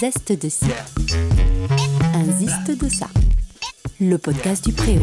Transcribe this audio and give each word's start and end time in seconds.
zeste 0.00 0.32
de 0.40 0.48
ci, 0.48 0.66
un 2.14 2.24
ziste 2.38 2.70
de 2.70 2.88
ça. 2.88 3.08
Le 4.00 4.16
podcast 4.16 4.64
du 4.64 4.72
Préau. 4.72 5.00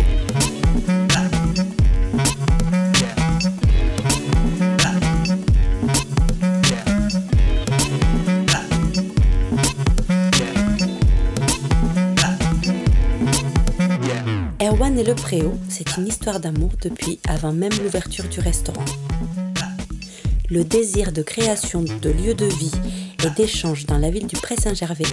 Erwan 14.62 14.98
et 14.98 15.04
le 15.04 15.14
Préau, 15.14 15.56
c'est 15.68 15.98
une 15.98 16.08
histoire 16.08 16.40
d'amour 16.40 16.72
depuis 16.82 17.20
avant 17.28 17.52
même 17.52 17.74
l'ouverture 17.84 18.30
du 18.30 18.40
restaurant. 18.40 18.86
Le 20.50 20.64
désir 20.64 21.12
de 21.12 21.22
création 21.22 21.82
de 21.82 22.10
lieux 22.10 22.36
de 22.36 22.46
vie 22.46 22.72
et 23.26 23.30
d'échange 23.32 23.86
dans 23.86 23.98
la 23.98 24.10
ville 24.12 24.28
du 24.28 24.36
Pré-Saint-Gervais 24.36 25.06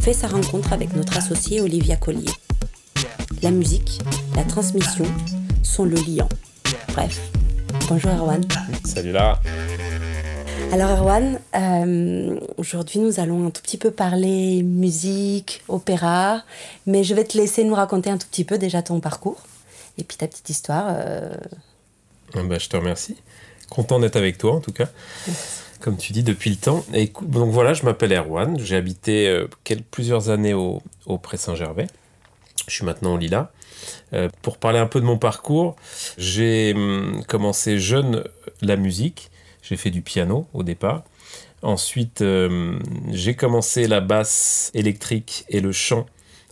fait 0.00 0.12
sa 0.12 0.26
rencontre 0.28 0.72
avec 0.72 0.94
notre 0.94 1.16
associé 1.16 1.60
Olivia 1.60 1.96
Collier. 1.96 2.30
La 3.42 3.50
musique, 3.50 4.00
la 4.36 4.44
transmission 4.44 5.04
sont 5.62 5.84
le 5.84 5.96
liant. 5.96 6.28
Bref, 6.92 7.18
bonjour 7.88 8.10
Erwan. 8.10 8.42
Salut 8.84 9.12
Lara. 9.12 9.40
Alors 10.72 10.90
Erwan, 10.90 11.40
euh, 11.56 12.38
aujourd'hui 12.58 13.00
nous 13.00 13.20
allons 13.20 13.46
un 13.46 13.50
tout 13.50 13.62
petit 13.62 13.78
peu 13.78 13.90
parler 13.90 14.62
musique, 14.62 15.62
opéra, 15.68 16.42
mais 16.86 17.02
je 17.04 17.14
vais 17.14 17.24
te 17.24 17.38
laisser 17.38 17.64
nous 17.64 17.74
raconter 17.74 18.10
un 18.10 18.18
tout 18.18 18.26
petit 18.30 18.44
peu 18.44 18.58
déjà 18.58 18.82
ton 18.82 19.00
parcours 19.00 19.42
et 19.96 20.04
puis 20.04 20.18
ta 20.18 20.26
petite 20.26 20.50
histoire. 20.50 20.86
euh, 20.90 21.30
Ah 22.34 22.42
bah, 22.42 22.58
je 22.58 22.68
te 22.68 22.76
remercie. 22.76 23.16
Content 23.70 23.98
d'être 24.00 24.16
avec 24.16 24.36
toi 24.38 24.54
en 24.54 24.60
tout 24.60 24.72
cas. 24.72 24.88
Comme 25.80 25.96
tu 25.96 26.12
dis, 26.12 26.22
depuis 26.22 26.50
le 26.50 26.56
temps. 26.56 26.84
Donc 27.22 27.50
voilà, 27.52 27.72
je 27.72 27.84
m'appelle 27.84 28.12
Erwan. 28.12 28.58
J'ai 28.58 28.76
habité 28.76 29.28
euh, 29.28 29.46
plusieurs 29.90 30.30
années 30.30 30.54
au, 30.54 30.82
au 31.06 31.18
Pré-Saint-Gervais. 31.18 31.86
Je 32.66 32.74
suis 32.74 32.84
maintenant 32.84 33.14
au 33.14 33.16
Lila. 33.16 33.52
Euh, 34.12 34.28
pour 34.42 34.58
parler 34.58 34.78
un 34.78 34.86
peu 34.86 35.00
de 35.00 35.04
mon 35.04 35.18
parcours, 35.18 35.76
j'ai 36.18 36.74
hum, 36.74 37.22
commencé 37.28 37.78
jeune 37.78 38.24
la 38.60 38.76
musique. 38.76 39.30
J'ai 39.62 39.76
fait 39.76 39.90
du 39.90 40.02
piano 40.02 40.46
au 40.52 40.62
départ. 40.62 41.04
Ensuite, 41.62 42.22
euh, 42.22 42.78
j'ai 43.10 43.34
commencé 43.34 43.88
la 43.88 44.00
basse 44.00 44.70
électrique 44.74 45.44
et 45.48 45.60
le 45.60 45.72
chant 45.72 46.06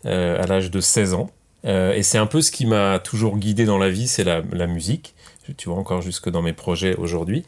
euh, 0.05 0.43
à 0.43 0.47
l'âge 0.47 0.71
de 0.71 0.81
16 0.81 1.15
ans. 1.15 1.31
Euh, 1.65 1.95
et 1.95 2.03
c'est 2.03 2.19
un 2.19 2.27
peu 2.27 2.43
ce 2.43 2.51
qui 2.51 2.67
m'a 2.67 2.99
toujours 2.99 3.39
guidé 3.39 3.65
dans 3.65 3.79
la 3.79 3.89
vie, 3.89 4.09
c'est 4.09 4.25
la, 4.25 4.43
la 4.53 4.67
musique. 4.67 5.15
Tu 5.57 5.69
vois, 5.69 5.79
encore 5.79 6.03
jusque 6.03 6.29
dans 6.29 6.43
mes 6.43 6.53
projets 6.53 6.97
aujourd'hui. 6.97 7.45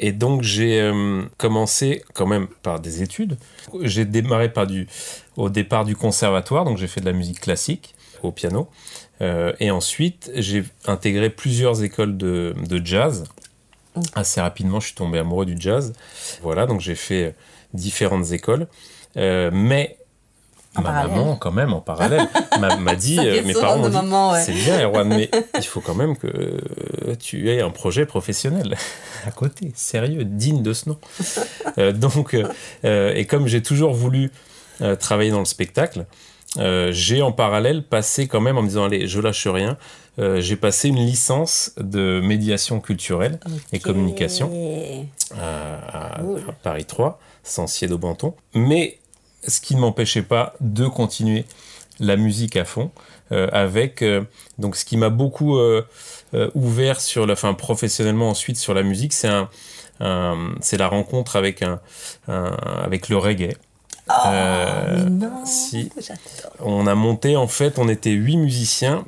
Et 0.00 0.12
donc, 0.12 0.42
j'ai 0.42 0.80
euh, 0.80 1.22
commencé 1.36 2.02
quand 2.14 2.26
même 2.26 2.48
par 2.62 2.80
des 2.80 3.02
études. 3.02 3.36
J'ai 3.82 4.06
démarré 4.06 4.50
par 4.50 4.66
du, 4.66 4.88
au 5.36 5.50
départ 5.50 5.84
du 5.84 5.94
conservatoire, 5.94 6.64
donc 6.64 6.78
j'ai 6.78 6.88
fait 6.88 7.02
de 7.02 7.06
la 7.06 7.12
musique 7.12 7.40
classique 7.40 7.94
au 8.22 8.32
piano. 8.32 8.68
Euh, 9.20 9.52
et 9.60 9.70
ensuite, 9.70 10.30
j'ai 10.34 10.64
intégré 10.86 11.28
plusieurs 11.28 11.84
écoles 11.84 12.16
de, 12.16 12.54
de 12.66 12.84
jazz. 12.84 13.24
Assez 14.14 14.40
rapidement, 14.40 14.80
je 14.80 14.86
suis 14.86 14.94
tombé 14.94 15.18
amoureux 15.18 15.44
du 15.44 15.56
jazz. 15.58 15.92
Voilà, 16.42 16.66
donc 16.66 16.80
j'ai 16.80 16.94
fait 16.94 17.34
différentes 17.74 18.32
écoles. 18.32 18.68
Euh, 19.18 19.50
mais 19.52 19.98
En 20.76 20.82
ma 20.82 20.90
parallèle. 20.90 21.16
maman, 21.16 21.36
quand 21.36 21.50
même, 21.50 21.72
en 21.72 21.80
parallèle, 21.80 22.28
m'a 22.60 22.94
dit, 22.94 23.18
euh, 23.24 23.42
mes 23.44 23.54
parents 23.54 23.78
m'ont 23.78 24.32
ouais. 24.32 24.40
c'est 24.40 24.52
bien, 24.52 24.80
Erwan, 24.82 25.08
mais 25.08 25.28
il 25.56 25.64
faut 25.64 25.80
quand 25.80 25.96
même 25.96 26.16
que 26.16 26.28
euh, 26.28 27.14
tu 27.18 27.50
aies 27.50 27.60
un 27.60 27.70
projet 27.70 28.06
professionnel 28.06 28.76
à 29.26 29.32
côté, 29.32 29.72
sérieux, 29.74 30.24
digne 30.24 30.62
de 30.62 30.72
ce 30.72 30.88
nom. 30.90 30.98
Euh, 31.78 31.90
donc, 31.92 32.36
et 32.84 33.26
comme 33.26 33.48
j'ai 33.48 33.62
toujours 33.62 33.92
voulu 33.94 34.30
travailler 35.00 35.30
dans 35.32 35.40
le 35.40 35.44
spectacle, 35.44 36.06
j'ai 36.56 37.20
en 37.20 37.32
parallèle 37.32 37.82
passé 37.82 38.28
quand 38.28 38.40
même 38.40 38.56
en 38.56 38.62
me 38.62 38.68
disant, 38.68 38.84
allez, 38.84 39.08
je 39.08 39.20
lâche 39.20 39.48
rien. 39.48 39.76
j'ai 40.18 40.56
passé 40.56 40.88
une 40.88 41.04
licence 41.04 41.72
de 41.78 42.20
médiation 42.22 42.78
culturelle 42.80 43.40
et 43.72 43.80
communication 43.80 44.52
à, 45.36 46.16
à- 46.16 46.20
Cool. 46.20 46.40
à 46.48 46.52
Paris 46.52 46.84
3, 46.84 47.18
Sancier 47.42 47.88
d'Aubenton. 47.88 48.34
Mais 48.54 48.98
ce 49.46 49.60
qui 49.60 49.74
ne 49.74 49.80
m'empêchait 49.80 50.22
pas 50.22 50.54
de 50.60 50.86
continuer 50.86 51.44
la 51.98 52.16
musique 52.16 52.56
à 52.56 52.64
fond, 52.64 52.90
euh, 53.32 53.48
avec 53.52 54.02
euh, 54.02 54.22
donc 54.58 54.76
ce 54.76 54.84
qui 54.84 54.96
m'a 54.96 55.10
beaucoup 55.10 55.58
euh, 55.58 55.82
ouvert 56.54 57.00
sur 57.00 57.26
la 57.26 57.36
fin 57.36 57.52
professionnellement 57.54 58.30
ensuite 58.30 58.56
sur 58.56 58.72
la 58.74 58.82
musique, 58.82 59.12
c'est 59.12 59.28
un, 59.28 59.48
un- 60.00 60.54
c'est 60.60 60.76
la 60.78 60.88
rencontre 60.88 61.36
avec 61.36 61.62
un, 61.62 61.80
un- 62.28 62.56
avec 62.84 63.08
le 63.08 63.16
reggae. 63.18 63.54
Mais 64.08 65.04
non, 65.10 65.44
si. 65.46 65.90
On 66.60 66.86
a 66.86 66.94
monté 66.94 67.36
en 67.36 67.46
fait, 67.46 67.78
on 67.78 67.88
était 67.88 68.10
huit 68.10 68.36
musiciens 68.38 69.04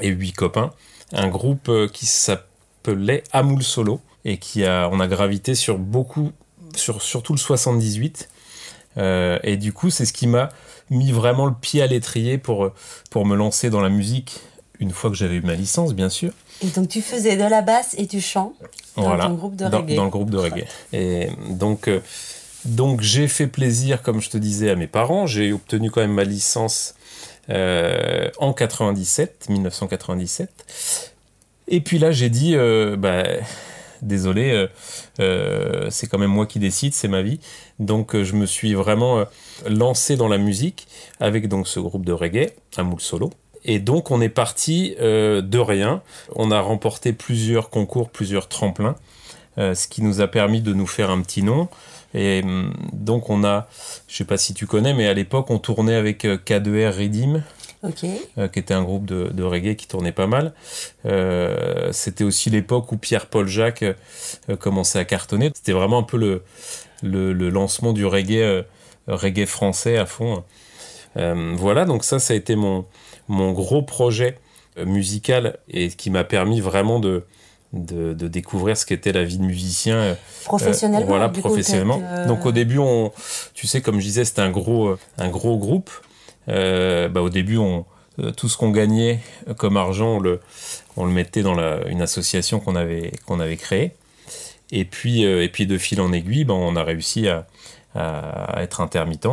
et 0.00 0.08
huit 0.08 0.32
copains, 0.32 0.70
un 1.12 1.28
groupe 1.28 1.70
qui 1.92 2.06
s'appelait 2.06 3.24
Amoul 3.32 3.62
Solo 3.62 4.00
et 4.24 4.38
qui 4.38 4.64
a, 4.64 4.88
on 4.92 5.00
a 5.00 5.06
gravité 5.08 5.54
sur 5.54 5.76
beaucoup, 5.78 6.30
sur 6.76 7.02
surtout 7.02 7.32
le 7.34 7.38
78. 7.38 8.28
Euh, 8.98 9.38
et 9.42 9.56
du 9.56 9.72
coup, 9.72 9.90
c'est 9.90 10.04
ce 10.04 10.12
qui 10.12 10.26
m'a 10.26 10.50
mis 10.90 11.12
vraiment 11.12 11.46
le 11.46 11.54
pied 11.54 11.82
à 11.82 11.86
l'étrier 11.86 12.38
pour, 12.38 12.70
pour 13.10 13.24
me 13.26 13.34
lancer 13.36 13.70
dans 13.70 13.80
la 13.80 13.88
musique 13.88 14.40
une 14.80 14.90
fois 14.90 15.10
que 15.10 15.16
j'avais 15.16 15.36
eu 15.36 15.42
ma 15.42 15.54
licence, 15.54 15.94
bien 15.94 16.08
sûr. 16.08 16.32
Et 16.62 16.66
donc 16.66 16.88
tu 16.88 17.02
faisais 17.02 17.36
de 17.36 17.44
la 17.44 17.62
basse 17.62 17.94
et 17.98 18.06
du 18.06 18.20
chant 18.20 18.52
dans 18.96 19.04
Voilà, 19.04 19.24
ton 19.26 19.34
groupe 19.34 19.56
de 19.56 19.68
dans, 19.68 19.78
reggae. 19.78 19.94
dans 19.94 20.04
le 20.04 20.10
groupe 20.10 20.30
de 20.30 20.36
reggae. 20.38 20.64
Et 20.92 21.28
donc, 21.50 21.88
euh, 21.88 22.00
donc 22.64 23.00
j'ai 23.00 23.28
fait 23.28 23.46
plaisir, 23.46 24.02
comme 24.02 24.20
je 24.20 24.28
te 24.30 24.36
disais, 24.38 24.70
à 24.70 24.76
mes 24.76 24.86
parents. 24.88 25.26
J'ai 25.26 25.52
obtenu 25.52 25.90
quand 25.90 26.00
même 26.00 26.12
ma 26.12 26.24
licence 26.24 26.94
euh, 27.50 28.28
en 28.38 28.52
97, 28.52 29.48
1997. 29.48 31.12
Et 31.68 31.80
puis 31.80 31.98
là, 31.98 32.10
j'ai 32.12 32.28
dit, 32.28 32.54
euh, 32.56 32.96
bah, 32.96 33.24
désolé, 34.02 34.50
euh, 34.50 34.66
euh, 35.20 35.90
c'est 35.90 36.06
quand 36.06 36.18
même 36.18 36.30
moi 36.30 36.46
qui 36.46 36.58
décide, 36.58 36.92
c'est 36.94 37.08
ma 37.08 37.22
vie. 37.22 37.40
Donc, 37.78 38.14
euh, 38.14 38.24
je 38.24 38.34
me 38.34 38.46
suis 38.46 38.74
vraiment 38.74 39.24
lancé 39.66 40.16
dans 40.16 40.28
la 40.28 40.38
musique 40.38 40.86
avec 41.20 41.48
donc 41.48 41.68
ce 41.68 41.80
groupe 41.80 42.04
de 42.04 42.12
reggae, 42.12 42.50
Amoul 42.76 43.00
Solo. 43.00 43.30
Et 43.64 43.78
donc, 43.78 44.10
on 44.10 44.20
est 44.20 44.28
parti 44.28 44.96
de 44.98 45.58
rien. 45.58 46.02
On 46.34 46.50
a 46.50 46.60
remporté 46.60 47.12
plusieurs 47.12 47.70
concours, 47.70 48.10
plusieurs 48.10 48.48
tremplins, 48.48 48.96
ce 49.56 49.86
qui 49.86 50.02
nous 50.02 50.20
a 50.20 50.26
permis 50.26 50.60
de 50.62 50.74
nous 50.74 50.88
faire 50.88 51.10
un 51.10 51.22
petit 51.22 51.44
nom. 51.44 51.68
Et 52.14 52.42
hum, 52.44 52.72
donc, 52.92 53.30
on 53.30 53.44
a, 53.44 53.68
je 54.08 54.16
sais 54.16 54.24
pas 54.24 54.36
si 54.36 54.54
tu 54.54 54.66
connais, 54.66 54.94
mais 54.94 55.06
à 55.06 55.14
l'époque, 55.14 55.50
on 55.50 55.58
tournait 55.58 55.94
avec 55.94 56.24
euh, 56.24 56.36
K2R 56.36 56.90
Redeem, 56.90 57.42
Ok. 57.82 58.04
euh, 58.38 58.48
qui 58.48 58.58
était 58.60 58.74
un 58.74 58.82
groupe 58.84 59.06
de, 59.06 59.28
de 59.32 59.42
reggae 59.42 59.74
qui 59.76 59.86
tournait 59.88 60.12
pas 60.12 60.26
mal. 60.26 60.52
Euh, 61.06 61.88
C'était 61.92 62.24
aussi 62.24 62.48
l'époque 62.50 62.92
où 62.92 62.96
Pierre-Paul 62.96 63.48
Jacques 63.48 63.82
euh, 63.82 64.56
commençait 64.58 64.98
à 65.00 65.04
cartonner. 65.04 65.50
C'était 65.54 65.72
vraiment 65.72 65.98
un 65.98 66.02
peu 66.04 66.16
le, 66.16 66.42
le, 67.02 67.32
le 67.32 67.48
lancement 67.50 67.92
du 67.92 68.06
reggae, 68.06 68.64
reggae 69.08 69.46
français 69.46 69.96
à 69.98 70.06
fond. 70.06 70.44
Voilà, 71.16 71.84
donc 71.84 72.04
ça, 72.04 72.18
ça 72.18 72.32
a 72.34 72.36
été 72.36 72.56
mon, 72.56 72.86
mon 73.28 73.52
gros 73.52 73.82
projet 73.82 74.38
musical 74.86 75.58
et 75.68 75.88
qui 75.90 76.08
m'a 76.10 76.24
permis 76.24 76.60
vraiment 76.60 77.00
de, 77.00 77.24
de, 77.74 78.14
de 78.14 78.28
découvrir 78.28 78.76
ce 78.76 78.86
qu'était 78.86 79.12
la 79.12 79.24
vie 79.24 79.36
de 79.38 79.42
musicien. 79.44 80.16
Professionnellement. 80.44 81.04
euh, 81.04 81.08
voilà, 81.08 81.28
coup, 81.28 81.40
professionnellement. 81.40 82.00
euh, 82.02 82.26
Donc 82.26 82.46
au 82.46 82.52
début, 82.52 82.78
on, 82.78 83.12
tu 83.54 83.66
sais, 83.66 83.82
comme 83.82 83.96
je 84.00 84.04
disais, 84.06 84.24
c'était 84.24 84.40
un 84.40 84.50
gros, 84.50 84.96
un 85.18 85.28
gros 85.28 85.58
groupe. 85.58 85.90
Euh, 86.48 87.08
bah, 87.08 87.20
au 87.22 87.30
début, 87.30 87.56
on, 87.56 87.84
euh, 88.18 88.30
tout 88.32 88.48
ce 88.48 88.56
qu'on 88.56 88.70
gagnait 88.70 89.20
comme 89.56 89.76
argent, 89.76 90.16
on 90.16 90.20
le, 90.20 90.40
on 90.96 91.04
le 91.06 91.12
mettait 91.12 91.42
dans 91.42 91.54
la, 91.54 91.86
une 91.88 92.02
association 92.02 92.60
qu'on 92.60 92.76
avait, 92.76 93.12
qu'on 93.26 93.40
avait 93.40 93.56
créée. 93.56 93.92
Et 94.70 94.84
puis, 94.84 95.24
euh, 95.24 95.42
et 95.44 95.48
puis 95.48 95.66
de 95.66 95.78
fil 95.78 96.00
en 96.00 96.12
aiguille, 96.12 96.44
bah, 96.44 96.54
on 96.54 96.76
a 96.76 96.82
réussi 96.82 97.28
à, 97.28 97.46
à, 97.94 98.62
être 98.62 98.80
intermittent. 98.80 99.26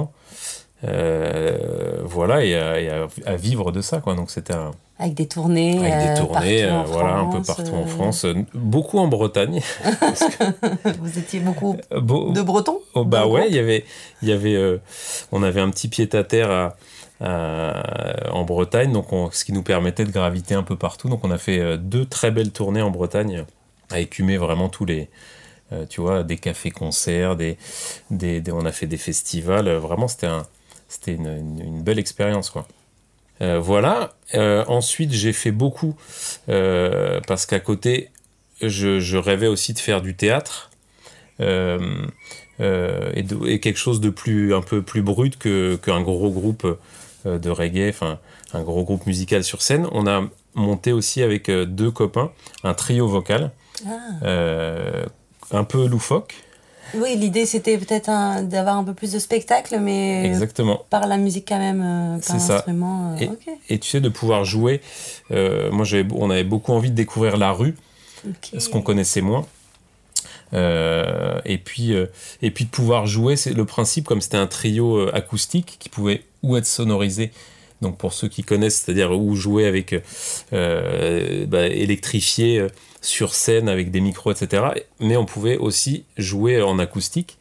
Euh, 0.85 1.57
voilà, 2.05 2.43
et, 2.45 2.55
à, 2.55 2.79
et 2.79 2.89
à- 2.89 3.07
à 3.25 3.35
vivre 3.35 3.71
de 3.71 3.81
ça. 3.81 3.99
Quoi. 3.99 4.15
Donc 4.15 4.31
c'était 4.31 4.53
un, 4.53 4.71
Avec 4.97 5.13
des 5.13 5.27
tournées. 5.27 5.77
avec 5.77 6.07
des 6.15 6.21
tournées, 6.21 6.63
euh, 6.63 6.83
voilà, 6.85 7.15
un 7.17 7.25
peu 7.25 7.43
France, 7.43 7.47
partout 7.47 7.73
en 7.75 7.85
France, 7.85 8.25
beaucoup 8.53 8.97
en 8.97 9.07
Bretagne. 9.07 9.59
Vous 11.01 11.19
étiez 11.19 11.41
beaucoup 11.41 11.75
Beau- 11.91 12.31
de 12.31 12.41
Bretons? 12.41 12.79
Oh, 12.93 13.03
bah 13.03 13.27
ouais, 13.27 13.47
il 13.49 13.55
y 13.55 13.59
avait, 13.59 13.83
y 14.23 14.31
avait, 14.31 14.79
on 15.33 15.43
avait 15.43 15.61
un 15.61 15.69
petit 15.69 15.89
pied 15.89 16.07
à 16.13 16.23
terre 16.23 16.49
à, 16.49 16.65
à- 16.65 16.75
en 17.21 18.43
Bretagne, 18.45 18.91
donc 18.93 19.11
on- 19.13 19.29
ce 19.31 19.43
qui 19.45 19.51
nous 19.53 19.63
permettait 19.63 20.05
de 20.05 20.11
graviter 20.11 20.55
un 20.55 20.63
peu 20.63 20.75
partout. 20.75 21.09
Donc 21.09 21.23
on 21.25 21.31
a 21.31 21.37
fait 21.37 21.59
euh, 21.59 21.77
deux 21.77 22.05
très 22.05 22.31
belles 22.31 22.51
tournées 22.51 22.81
en 22.81 22.91
Bretagne, 22.91 23.45
à 23.89 23.99
écumer 23.99 24.37
vraiment 24.37 24.69
tous 24.69 24.85
les, 24.85 25.09
euh, 25.73 25.85
tu 25.87 26.01
vois, 26.01 26.23
des 26.23 26.37
cafés-concerts, 26.37 27.35
des, 27.35 27.57
des, 28.11 28.41
on 28.51 28.65
a 28.65 28.71
fait 28.71 28.87
des 28.87 28.97
festivals. 28.97 29.67
euh, 29.67 29.79
Vraiment, 29.79 30.07
c'était 30.07 30.27
un, 30.27 30.45
c'était 30.87 31.13
une, 31.13 31.81
belle 31.83 31.99
expérience, 31.99 32.49
quoi. 32.49 32.67
Euh, 33.41 33.59
voilà. 33.59 34.13
Euh, 34.35 34.65
ensuite, 34.67 35.11
j'ai 35.13 35.33
fait 35.33 35.51
beaucoup 35.51 35.95
euh, 36.49 37.21
parce 37.27 37.45
qu'à 37.45 37.59
côté, 37.59 38.09
je, 38.61 39.17
rêvais 39.17 39.47
aussi 39.47 39.73
de 39.73 39.79
faire 39.79 40.01
du 40.01 40.15
théâtre. 40.15 40.71
Euh, 41.41 42.05
et, 43.15 43.23
et, 43.45 43.59
quelque 43.61 43.77
chose 43.77 44.01
de 44.01 44.09
plus 44.09 44.53
un 44.53 44.61
peu 44.61 44.81
plus 44.81 45.01
brut 45.01 45.37
que 45.37 45.77
qu'un 45.77 46.01
gros 46.01 46.29
groupe 46.29 46.67
de 47.25 47.49
reggae, 47.49 47.89
enfin 47.89 48.19
un 48.53 48.61
gros 48.61 48.83
groupe 48.83 49.05
musical 49.05 49.43
sur 49.43 49.61
scène. 49.61 49.87
On 49.91 50.07
a 50.07 50.23
monté 50.55 50.91
aussi 50.91 51.21
avec 51.21 51.49
deux 51.49 51.91
copains 51.91 52.31
un 52.63 52.73
trio 52.73 53.07
vocal, 53.07 53.51
ah. 53.85 54.25
un 55.51 55.63
peu 55.63 55.87
loufoque. 55.87 56.35
Oui, 56.95 57.15
l'idée 57.15 57.45
c'était 57.45 57.77
peut-être 57.77 58.09
d'avoir 58.47 58.77
un 58.77 58.83
peu 58.83 58.93
plus 58.93 59.11
de 59.11 59.19
spectacle, 59.19 59.77
mais 59.79 60.25
Exactement. 60.25 60.81
par 60.89 61.07
la 61.07 61.17
musique 61.17 61.47
quand 61.47 61.59
même, 61.59 61.81
euh, 61.81 62.19
par 62.25 62.35
l'instrument. 62.35 63.15
Euh, 63.21 63.27
et, 63.69 63.79
tu 63.79 63.89
sais, 63.89 64.01
de 64.01 64.09
pouvoir 64.09 64.45
jouer, 64.45 64.81
euh, 65.31 65.71
moi 65.71 65.85
on 66.15 66.29
avait 66.29 66.43
beaucoup 66.43 66.73
envie 66.73 66.89
de 66.89 66.95
découvrir 66.95 67.37
la 67.37 67.51
rue, 67.51 67.75
ce 68.57 68.69
qu'on 68.69 68.81
connaissait 68.81 69.21
moins. 69.21 69.45
Et, 70.53 71.57
puis, 71.63 71.93
et 72.41 72.51
puis 72.51 72.65
de 72.65 72.69
pouvoir 72.69 73.05
jouer, 73.05 73.35
c'est 73.35 73.53
le 73.53 73.65
principe, 73.65 74.07
comme 74.07 74.21
c'était 74.21 74.37
un 74.37 74.47
trio 74.47 75.07
acoustique 75.13 75.77
qui 75.79 75.89
pouvait 75.89 76.23
ou 76.41 76.57
être 76.57 76.65
sonorisé 76.65 77.31
donc 77.81 77.97
pour 77.97 78.13
ceux 78.13 78.27
qui 78.27 78.43
connaissent, 78.43 78.81
c'est-à-dire 78.81 79.11
où 79.11 79.35
jouer 79.35 79.65
avec 79.65 79.95
euh, 80.53 81.45
bah, 81.45 81.67
électrifié 81.67 82.59
euh, 82.59 82.67
sur 83.01 83.33
scène 83.33 83.69
avec 83.69 83.91
des 83.91 84.01
micros, 84.01 84.31
etc. 84.31 84.63
Mais 84.99 85.15
on 85.17 85.25
pouvait 85.25 85.57
aussi 85.57 86.05
jouer 86.17 86.61
en 86.61 86.79
acoustique. 86.79 87.37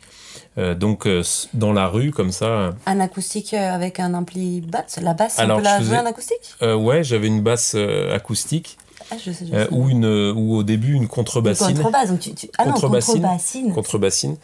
Euh, 0.57 0.75
donc 0.75 1.09
dans 1.55 1.73
la 1.73 1.87
rue 1.87 2.11
comme 2.11 2.33
ça. 2.33 2.75
Un 2.87 3.01
acoustique 3.01 3.55
avec 3.55 4.01
un 4.01 4.15
ampli 4.15 4.61
basse, 4.61 4.99
la 5.01 5.15
basse, 5.15 5.37
on 5.39 5.57
peut 5.57 5.63
la 5.63 5.81
jouer 5.81 5.99
en 5.99 6.07
acoustique? 6.07 6.57
Ouais, 6.63 7.05
j'avais 7.05 7.29
une 7.29 7.43
basse 7.43 7.77
acoustique. 8.13 8.78
Ah, 9.11 9.17
je 9.17 9.33
sais, 9.33 9.47
je 9.47 9.53
sais. 9.53 9.69
ou 9.71 9.89
une 9.89 10.07
ou 10.07 10.57
au 10.57 10.63
début 10.63 10.93
une 10.93 11.09
contrebassine. 11.09 11.71
Une 11.71 11.77
contrebasse, 11.77 12.11
donc 12.11 12.21
tu, 12.21 12.35
tu... 12.35 12.49
Ah 12.59 12.65
contrebassine. 12.65 13.23
Non, 13.23 13.29
contrebassine. 13.29 13.73
Contrebassine. 13.73 14.37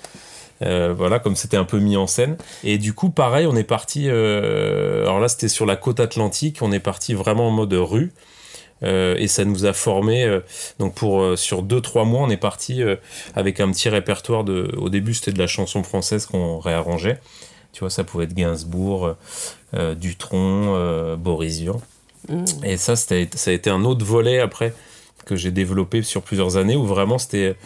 Euh, 0.62 0.94
voilà, 0.96 1.19
comme 1.19 1.37
c'était 1.37 1.56
un 1.56 1.64
peu 1.64 1.78
mis 1.78 1.96
en 1.96 2.06
scène. 2.06 2.37
Et 2.62 2.78
du 2.78 2.93
coup, 2.94 3.11
pareil, 3.11 3.46
on 3.46 3.56
est 3.56 3.64
parti. 3.64 4.08
Euh, 4.08 5.02
alors 5.02 5.20
là, 5.20 5.28
c'était 5.28 5.49
sur 5.49 5.66
la 5.66 5.76
côte 5.76 6.00
atlantique. 6.00 6.58
On 6.62 6.72
est 6.72 6.81
parti 6.81 7.14
vraiment 7.14 7.49
en 7.49 7.50
mode 7.50 7.72
rue. 7.75 8.12
Euh, 8.82 9.14
et 9.19 9.28
ça 9.28 9.44
nous 9.44 9.64
a 9.64 9.72
formé. 9.72 10.40
donc 10.78 10.94
pour 10.94 11.38
sur 11.38 11.62
deux 11.62 11.81
trois 11.81 12.05
mois, 12.05 12.22
on 12.22 12.31
est 12.31 12.37
parti 12.37 12.82
avec 13.34 13.61
un 13.61 13.70
petit 13.70 13.88
répertoire 13.88 14.44
de. 14.44 14.70
Au 14.78 14.88
début, 14.88 15.14
c'était 15.14 15.32
de 15.32 15.38
la 15.38 15.46
chanson 15.46 15.82
française 15.82 16.26
qu'on 16.26 16.58
réarrangeait. 16.58 17.20
Tu 17.72 17.81
vois, 17.81 17.90
ça 17.90 18.05
pouvait 18.05 18.25
être 18.25 18.34
Gainsbourg, 18.34 19.16
Dutronc, 19.96 21.16
Boris 21.16 21.58
Vian. 21.58 21.81
Mmh. 22.29 22.44
Et 22.65 22.76
ça, 22.76 22.97
ça 22.97 23.15
a 23.15 23.53
été 23.53 23.71
un 23.71 23.85
autre 23.85 24.05
volet 24.05 24.41
après 24.41 24.73
que 25.25 25.37
j'ai 25.37 25.50
développé 25.50 26.03
sur 26.03 26.23
plusieurs 26.23 26.56
années 26.56 26.76
où 26.76 26.85
vraiment 26.85 27.19
c'était 27.19 27.56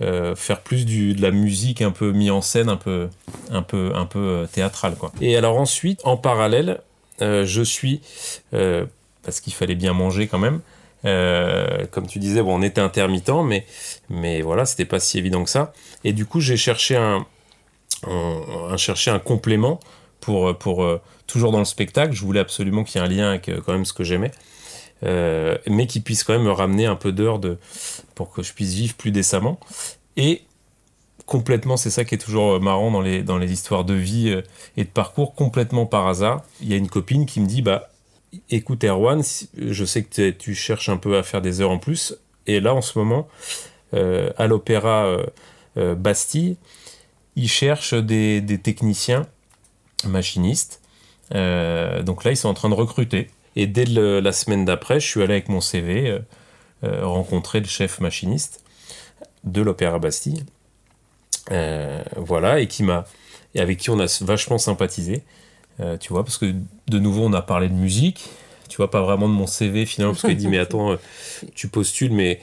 euh, 0.00 0.34
faire 0.34 0.60
plus 0.60 0.86
de 0.86 1.20
la 1.20 1.30
musique 1.30 1.82
un 1.82 1.90
peu 1.90 2.12
mis 2.12 2.30
en 2.30 2.40
scène, 2.40 2.68
un 2.68 2.76
peu, 2.76 3.08
un 3.50 3.62
peu, 3.62 3.92
un 3.94 4.06
peu 4.06 4.18
euh, 4.18 4.46
théâtrale. 4.46 4.94
Quoi. 4.96 5.12
Et 5.20 5.36
alors 5.36 5.58
ensuite, 5.58 6.00
en 6.04 6.16
parallèle, 6.16 6.80
euh, 7.20 7.44
je 7.44 7.62
suis, 7.62 8.00
parce 8.50 9.40
qu'il 9.40 9.52
fallait 9.52 9.74
bien 9.74 9.92
manger 9.92 10.28
quand 10.28 10.38
même, 10.38 10.60
comme 11.90 12.06
tu 12.06 12.18
disais, 12.18 12.42
bon, 12.42 12.58
on 12.58 12.62
était 12.62 12.80
intermittent, 12.80 13.44
mais, 13.44 13.66
mais 14.08 14.40
voilà, 14.42 14.64
c'était 14.64 14.84
pas 14.84 15.00
si 15.00 15.18
évident 15.18 15.44
que 15.44 15.50
ça. 15.50 15.72
Et 16.04 16.12
du 16.12 16.26
coup, 16.26 16.40
j'ai 16.40 16.56
cherché 16.56 16.96
un, 16.96 17.26
un, 18.06 18.76
un 19.06 19.18
complément 19.18 19.80
pour, 20.20 20.56
pour 20.56 21.00
toujours 21.28 21.52
dans 21.52 21.60
le 21.60 21.64
spectacle. 21.64 22.12
Je 22.12 22.22
voulais 22.22 22.40
absolument 22.40 22.82
qu'il 22.82 23.00
y 23.00 23.04
ait 23.04 23.06
un 23.06 23.10
lien 23.10 23.28
avec 23.28 23.48
quand 23.64 23.72
même 23.72 23.84
ce 23.84 23.92
que 23.92 24.02
j'aimais. 24.02 24.32
Euh, 25.04 25.56
mais 25.68 25.86
qui 25.86 26.00
puisse 26.00 26.24
quand 26.24 26.32
même 26.32 26.42
me 26.42 26.50
ramener 26.50 26.86
un 26.86 26.96
peu 26.96 27.12
d'heures 27.12 27.38
de, 27.38 27.58
pour 28.14 28.32
que 28.32 28.42
je 28.42 28.52
puisse 28.52 28.74
vivre 28.74 28.94
plus 28.94 29.10
décemment. 29.10 29.60
Et 30.16 30.42
complètement, 31.26 31.76
c'est 31.76 31.90
ça 31.90 32.04
qui 32.04 32.14
est 32.14 32.18
toujours 32.18 32.54
euh, 32.54 32.58
marrant 32.58 32.90
dans 32.90 33.00
les, 33.00 33.22
dans 33.22 33.38
les 33.38 33.52
histoires 33.52 33.84
de 33.84 33.94
vie 33.94 34.30
euh, 34.30 34.42
et 34.76 34.84
de 34.84 34.88
parcours, 34.88 35.34
complètement 35.34 35.86
par 35.86 36.08
hasard. 36.08 36.42
Il 36.60 36.68
y 36.68 36.74
a 36.74 36.76
une 36.76 36.88
copine 36.88 37.26
qui 37.26 37.40
me 37.40 37.46
dit, 37.46 37.62
bah, 37.62 37.90
écoute 38.50 38.82
Erwan, 38.82 39.22
je 39.56 39.84
sais 39.84 40.02
que 40.02 40.30
tu 40.30 40.54
cherches 40.54 40.88
un 40.88 40.96
peu 40.96 41.16
à 41.16 41.22
faire 41.22 41.42
des 41.42 41.60
heures 41.60 41.70
en 41.70 41.78
plus, 41.78 42.16
et 42.46 42.60
là 42.60 42.74
en 42.74 42.82
ce 42.82 42.98
moment, 42.98 43.28
à 43.92 44.46
l'opéra 44.46 45.16
Bastille, 45.76 46.58
ils 47.36 47.48
cherchent 47.48 47.94
des, 47.94 48.42
des 48.42 48.58
techniciens 48.58 49.26
machinistes. 50.04 50.82
Donc 51.30 52.24
là, 52.24 52.30
ils 52.30 52.36
sont 52.36 52.48
en 52.48 52.54
train 52.54 52.68
de 52.68 52.74
recruter. 52.74 53.28
Et 53.58 53.66
dès 53.66 53.86
la 53.86 54.30
semaine 54.30 54.64
d'après, 54.64 55.00
je 55.00 55.06
suis 55.06 55.20
allé 55.20 55.32
avec 55.32 55.48
mon 55.48 55.60
CV 55.60 56.08
euh, 56.08 56.18
euh, 56.84 57.04
rencontrer 57.04 57.58
le 57.58 57.66
chef 57.66 57.98
machiniste 57.98 58.62
de 59.42 59.62
l'Opéra 59.62 59.98
Bastille. 59.98 60.44
Euh, 61.50 62.00
voilà, 62.16 62.60
et 62.60 62.68
qui 62.68 62.84
m'a 62.84 63.04
et 63.56 63.60
avec 63.60 63.78
qui 63.78 63.90
on 63.90 63.98
a 63.98 64.06
vachement 64.20 64.58
sympathisé. 64.58 65.24
tu 65.98 66.12
vois, 66.12 66.22
parce 66.22 66.38
que 66.38 66.54
de 66.86 66.98
nouveau, 67.00 67.24
on 67.24 67.32
a 67.32 67.42
parlé 67.42 67.68
de 67.68 67.74
musique. 67.74 68.28
Tu 68.68 68.76
vois, 68.76 68.92
pas 68.92 69.02
vraiment 69.02 69.28
de 69.28 69.32
mon 69.32 69.48
CV 69.48 69.86
finalement, 69.86 70.14
parce 70.14 70.26
qu'il 70.26 70.36
dit 70.36 70.46
Mais 70.46 70.58
attends, 70.66 70.96
tu 71.56 71.66
postules, 71.66 72.12
mais 72.12 72.40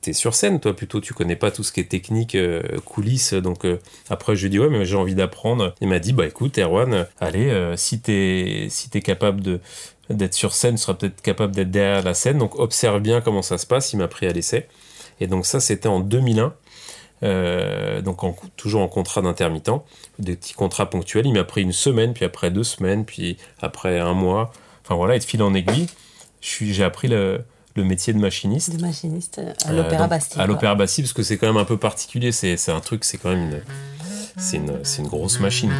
t'es 0.00 0.12
sur 0.12 0.34
scène, 0.34 0.60
toi 0.60 0.74
plutôt, 0.74 1.00
tu 1.00 1.14
connais 1.14 1.36
pas 1.36 1.50
tout 1.50 1.62
ce 1.62 1.72
qui 1.72 1.80
est 1.80 1.90
technique, 1.90 2.36
coulisses. 2.84 3.34
Donc 3.34 3.66
après, 4.08 4.36
je 4.36 4.42
lui 4.42 4.50
dit 4.50 4.58
ouais, 4.58 4.68
mais 4.68 4.84
j'ai 4.84 4.96
envie 4.96 5.14
d'apprendre. 5.14 5.74
Il 5.80 5.88
m'a 5.88 5.98
dit 5.98 6.12
bah 6.12 6.26
écoute, 6.26 6.58
Erwan, 6.58 7.06
allez, 7.20 7.74
si 7.76 8.00
t'es 8.00 8.68
si 8.70 8.88
capable 8.90 9.40
de 9.40 9.60
d'être 10.10 10.34
sur 10.34 10.52
scène, 10.52 10.76
sera 10.76 10.98
peut-être 10.98 11.22
capable 11.22 11.54
d'être 11.54 11.70
derrière 11.70 12.02
la 12.02 12.14
scène. 12.14 12.38
Donc 12.38 12.58
observe 12.58 13.00
bien 13.00 13.20
comment 13.20 13.42
ça 13.42 13.58
se 13.58 13.66
passe. 13.66 13.92
Il 13.92 13.96
m'a 13.98 14.08
pris 14.08 14.26
à 14.26 14.32
l'essai. 14.32 14.68
Et 15.20 15.26
donc 15.26 15.46
ça, 15.46 15.60
c'était 15.60 15.88
en 15.88 16.00
2001. 16.00 16.54
Euh, 17.22 18.00
donc 18.00 18.20
toujours 18.56 18.80
en 18.80 18.88
contrat 18.88 19.20
d'intermittent, 19.20 19.70
des 20.18 20.36
petits 20.36 20.54
contrats 20.54 20.88
ponctuels. 20.88 21.26
Il 21.26 21.34
m'a 21.34 21.44
pris 21.44 21.62
une 21.62 21.72
semaine, 21.72 22.14
puis 22.14 22.24
après 22.24 22.50
deux 22.50 22.64
semaines, 22.64 23.04
puis 23.04 23.36
après 23.60 23.98
un 23.98 24.14
mois. 24.14 24.52
Enfin 24.84 24.94
voilà, 24.94 25.16
et 25.16 25.18
de 25.18 25.24
fil 25.24 25.42
en 25.42 25.54
aiguille, 25.54 25.86
j'ai 26.40 26.82
appris 26.82 27.08
le, 27.08 27.44
métier 27.82 28.12
de 28.12 28.18
machiniste. 28.18 28.76
De 28.76 28.82
machiniste 28.82 29.40
à 29.64 29.72
l'Opéra 29.72 30.04
euh, 30.04 30.08
Bastille. 30.08 30.40
À 30.40 30.46
l'Opéra 30.46 30.74
Bastille, 30.74 31.04
parce 31.04 31.12
que 31.12 31.22
c'est 31.22 31.38
quand 31.38 31.46
même 31.46 31.56
un 31.56 31.64
peu 31.64 31.76
particulier. 31.76 32.32
C'est 32.32 32.70
un 32.70 32.80
truc, 32.80 33.04
c'est 33.04 33.18
quand 33.18 33.30
même 33.30 33.50
une, 33.50 33.60
c'est 34.36 34.56
une, 34.56 34.80
une, 34.98 35.08
grosse 35.08 35.40
machine. 35.40 35.72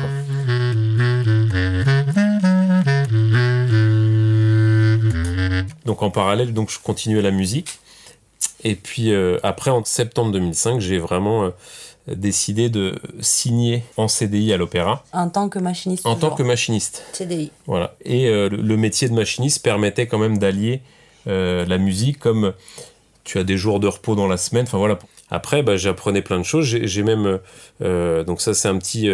Donc 5.84 6.02
en 6.02 6.10
parallèle, 6.10 6.52
donc 6.52 6.70
je 6.70 6.78
continuais 6.78 7.22
la 7.22 7.30
musique. 7.30 7.80
Et 8.64 8.74
puis 8.74 9.12
euh, 9.12 9.38
après, 9.42 9.70
en 9.70 9.84
septembre 9.84 10.32
2005, 10.32 10.80
j'ai 10.80 10.98
vraiment 10.98 11.44
euh, 11.44 11.50
décidé 12.06 12.68
de 12.68 12.94
signer 13.20 13.84
en 13.96 14.08
CDI 14.08 14.52
à 14.52 14.56
l'opéra. 14.56 15.04
En 15.12 15.28
tant 15.28 15.48
que 15.48 15.58
machiniste. 15.58 16.06
En 16.06 16.16
tant 16.16 16.30
que 16.30 16.42
machiniste. 16.42 17.02
CDI. 17.12 17.50
Voilà. 17.66 17.94
Et 18.04 18.26
euh, 18.28 18.48
le 18.48 18.76
métier 18.76 19.08
de 19.08 19.14
machiniste 19.14 19.62
permettait 19.62 20.06
quand 20.06 20.18
même 20.18 20.38
d'allier 20.38 20.82
la 21.26 21.78
musique 21.78 22.18
comme 22.18 22.52
tu 23.24 23.38
as 23.38 23.44
des 23.44 23.56
jours 23.56 23.80
de 23.80 23.86
repos 23.86 24.14
dans 24.14 24.26
la 24.26 24.36
semaine. 24.36 24.64
Enfin 24.66 24.78
voilà. 24.78 24.98
Après, 25.30 25.62
bah, 25.62 25.76
j'apprenais 25.76 26.22
plein 26.22 26.38
de 26.38 26.44
choses. 26.44 26.64
J'ai 26.66 27.02
même 27.02 27.38
donc 27.80 28.40
ça 28.40 28.54
c'est 28.54 28.68
un 28.68 28.78
petit 28.78 29.10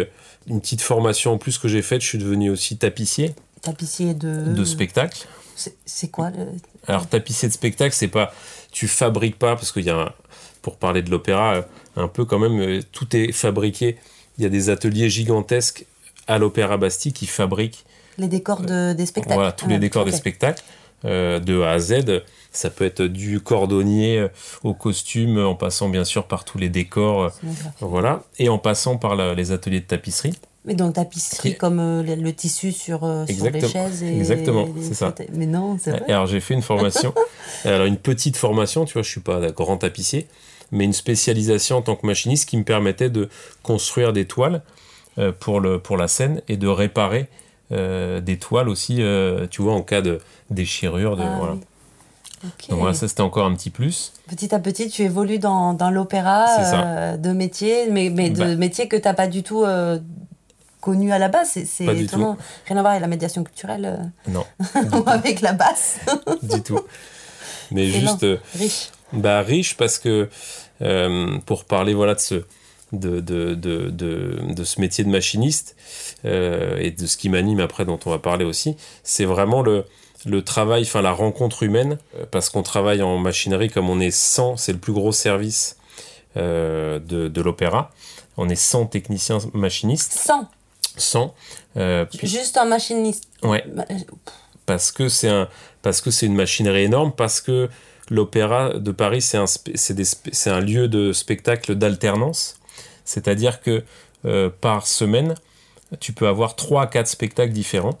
une 0.47 0.61
petite 0.61 0.81
formation 0.81 1.33
en 1.33 1.37
plus 1.37 1.57
que 1.57 1.67
j'ai 1.67 1.81
faite. 1.81 2.01
Je 2.01 2.07
suis 2.07 2.17
devenu 2.17 2.49
aussi 2.49 2.77
tapissier. 2.77 3.35
Tapissier 3.61 4.13
de. 4.13 4.53
De 4.53 4.63
spectacle. 4.63 5.27
C'est 5.85 6.09
quoi 6.09 6.29
le... 6.29 6.45
Alors, 6.87 7.07
tapissier 7.07 7.47
de 7.47 7.53
spectacle, 7.53 7.93
c'est 7.95 8.07
pas. 8.07 8.31
Tu 8.71 8.87
fabriques 8.87 9.39
pas, 9.39 9.55
parce 9.55 9.71
qu'il 9.71 9.85
y 9.85 9.89
a, 9.89 10.13
pour 10.61 10.77
parler 10.77 11.01
de 11.01 11.09
l'opéra, 11.09 11.55
euh, 11.55 11.61
un 11.95 12.07
peu 12.07 12.25
quand 12.25 12.37
même, 12.37 12.59
euh, 12.59 12.81
tout 12.91 13.15
est 13.15 13.31
fabriqué. 13.31 13.97
Il 14.37 14.43
y 14.43 14.45
a 14.45 14.49
des 14.49 14.69
ateliers 14.69 15.09
gigantesques 15.09 15.85
à 16.27 16.37
l'Opéra 16.37 16.77
Bastille 16.77 17.13
qui 17.13 17.25
fabriquent. 17.25 17.85
Les 18.19 18.27
décors 18.27 18.61
de, 18.61 18.93
des 18.93 19.05
spectacles. 19.07 19.35
Voilà, 19.35 19.51
tous 19.51 19.67
les 19.67 19.75
ah, 19.75 19.79
décors 19.79 20.05
des 20.05 20.11
spectacles, 20.11 20.63
euh, 21.05 21.39
de 21.39 21.61
A 21.61 21.71
à 21.71 21.79
Z. 21.79 22.23
Ça 22.51 22.69
peut 22.69 22.85
être 22.85 23.03
du 23.03 23.39
cordonnier 23.39 24.27
au 24.63 24.73
costume, 24.73 25.37
en 25.37 25.55
passant 25.55 25.89
bien 25.89 26.03
sûr 26.03 26.25
par 26.25 26.43
tous 26.43 26.57
les 26.57 26.69
décors. 26.69 27.31
Voilà. 27.79 28.23
Et 28.39 28.49
en 28.49 28.57
passant 28.57 28.97
par 28.97 29.15
les 29.35 29.51
ateliers 29.51 29.81
de 29.81 29.85
tapisserie. 29.85 30.33
Mais 30.67 30.75
donc 30.75 30.95
tapisserie 30.95 31.55
comme 31.55 31.79
euh, 31.79 32.03
le, 32.03 32.33
tissu 32.33 32.73
sur, 32.73 33.05
euh, 33.05 33.25
sur, 33.25 33.49
les 33.49 33.61
chaises 33.65 34.03
et 34.03 34.17
Exactement, 34.17 34.67
c'est 34.81 34.93
ça. 34.93 35.15
Mais 35.31 35.45
non, 35.45 35.77
c'est 35.81 35.91
vrai. 35.91 36.03
Alors 36.09 36.27
j'ai 36.27 36.41
fait 36.41 36.53
une 36.53 36.61
formation, 36.61 37.13
alors 37.63 37.87
une 37.87 37.95
petite 37.95 38.35
formation, 38.35 38.83
tu 38.83 38.93
vois, 38.93 39.01
je 39.01 39.09
suis 39.09 39.21
pas 39.21 39.49
grand 39.51 39.77
tapissier, 39.77 40.27
mais 40.71 40.83
une 40.83 40.91
spécialisation 40.91 41.77
en 41.77 41.81
tant 41.81 41.95
que 41.95 42.05
machiniste 42.05 42.49
qui 42.49 42.57
me 42.57 42.65
permettait 42.65 43.09
de 43.09 43.29
construire 43.63 44.11
des 44.11 44.25
toiles 44.25 44.61
euh, 45.17 45.31
pour, 45.31 45.61
le, 45.61 45.79
pour 45.79 45.95
la 45.95 46.09
scène 46.09 46.41
et 46.49 46.57
de 46.57 46.67
réparer 46.67 47.29
des 47.71 48.37
toiles 48.39 48.69
aussi, 48.69 49.01
tu 49.49 49.61
vois, 49.61 49.73
en 49.73 49.81
cas 49.81 50.01
de 50.01 50.19
déchirure. 50.49 51.17
De, 51.17 51.23
ah 51.23 51.35
voilà. 51.37 51.53
Donc 52.69 52.79
voilà, 52.79 52.93
ça 52.93 53.07
c'était 53.07 53.21
encore 53.21 53.45
un 53.45 53.55
petit 53.55 53.69
plus. 53.69 54.13
Petit 54.29 54.53
à 54.53 54.59
petit, 54.59 54.89
tu 54.89 55.01
évolues 55.01 55.39
dans, 55.39 55.73
dans 55.73 55.89
l'opéra 55.89 57.15
de 57.17 57.31
métier, 57.31 57.89
mais, 57.89 58.09
mais 58.09 58.29
de 58.29 58.39
bah. 58.39 58.55
métier 58.55 58.87
que 58.87 58.95
tu 58.95 59.03
n'as 59.03 59.13
pas 59.13 59.27
du 59.27 59.43
tout 59.43 59.65
connu 60.87 61.11
à 61.11 61.19
la 61.19 61.27
base. 61.27 61.57
C'est 61.65 61.85
vraiment 61.85 62.37
rien 62.65 62.77
à 62.77 62.81
voir 62.81 62.91
avec 62.91 63.01
la 63.01 63.07
médiation 63.07 63.43
culturelle. 63.43 63.85
Euh, 63.85 64.31
non. 64.31 64.45
avec 65.05 65.41
la 65.41 65.53
basse. 65.53 65.99
du 66.43 66.61
tout. 66.61 66.79
Mais 67.71 67.87
juste. 67.87 68.23
Euh, 68.23 68.37
riche. 68.55 68.89
Bah, 69.11 69.41
riche 69.41 69.75
parce 69.75 69.99
que, 69.99 70.29
euh, 70.81 71.37
pour 71.45 71.65
parler 71.65 71.93
voilà, 71.93 72.15
de 72.15 72.19
ce, 72.19 72.45
de, 72.93 73.19
de, 73.19 73.53
de, 73.55 73.89
de, 73.89 74.63
ce 74.63 74.79
métier 74.79 75.03
de 75.03 75.09
machiniste 75.09 75.75
euh, 76.25 76.77
et 76.79 76.91
de 76.91 77.05
ce 77.05 77.17
qui 77.17 77.29
m'anime 77.29 77.59
après, 77.59 77.85
dont 77.85 77.99
on 78.05 78.09
va 78.09 78.19
parler 78.19 78.45
aussi, 78.45 78.77
c'est 79.03 79.25
vraiment 79.25 79.61
le, 79.61 79.85
le 80.25 80.41
travail, 80.43 80.83
enfin 80.83 81.01
la 81.01 81.11
rencontre 81.11 81.63
humaine, 81.63 81.97
euh, 82.15 82.25
parce 82.29 82.49
qu'on 82.49 82.63
travaille 82.63 83.01
en 83.01 83.17
machinerie 83.17 83.69
comme 83.69 83.89
on 83.89 83.99
est 83.99 84.11
100, 84.11 84.57
c'est 84.57 84.71
le 84.71 84.79
plus 84.79 84.93
gros 84.93 85.11
service 85.11 85.77
euh, 86.37 86.99
de, 86.99 87.27
de 87.27 87.41
l'opéra. 87.41 87.91
On 88.37 88.49
est 88.49 88.55
100 88.55 88.87
techniciens 88.87 89.39
machinistes. 89.53 90.13
100 90.13 90.47
100. 90.97 91.35
Juste 92.23 92.57
un 92.57 92.65
machiniste 92.65 93.25
Ouais. 93.43 93.63
Parce 94.65 94.91
que 94.91 95.09
c'est 95.09 95.29
un, 95.29 95.47
parce 95.81 96.01
que 96.01 96.11
c'est 96.11 96.25
une 96.25 96.35
machinerie 96.35 96.83
énorme, 96.83 97.11
parce 97.15 97.39
que 97.39 97.69
l'opéra 98.09 98.73
de 98.73 98.91
Paris, 98.91 99.21
c'est 99.21 99.37
un, 99.37 99.45
c'est 99.47 100.49
un 100.49 100.59
lieu 100.59 100.87
de 100.87 101.13
spectacle 101.13 101.75
d'alternance. 101.75 102.55
C'est-à-dire 103.07 103.61
que 103.61 103.83
euh, 104.25 104.49
par 104.49 104.85
semaine, 104.85 105.33
tu 105.99 106.11
peux 106.11 106.27
avoir 106.27 106.55
3 106.55 106.83
à 106.83 106.87
4 106.87 107.07
spectacles 107.07 107.53
différents. 107.53 107.97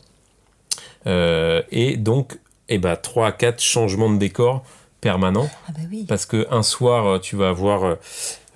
Euh, 1.07 1.63
et 1.71 1.95
donc, 1.95 2.37
eh 2.67 2.77
ben, 2.77 2.95
3 2.95 3.27
à 3.27 3.31
4 3.31 3.61
changements 3.61 4.11
de 4.11 4.17
décor 4.17 4.63
permanents. 4.99 5.49
Ah 5.67 5.71
bah 5.73 5.81
oui. 5.89 6.05
Parce 6.07 6.25
qu'un 6.25 6.61
soir, 6.61 7.21
tu 7.21 7.37
vas 7.37 7.49
avoir 7.49 7.97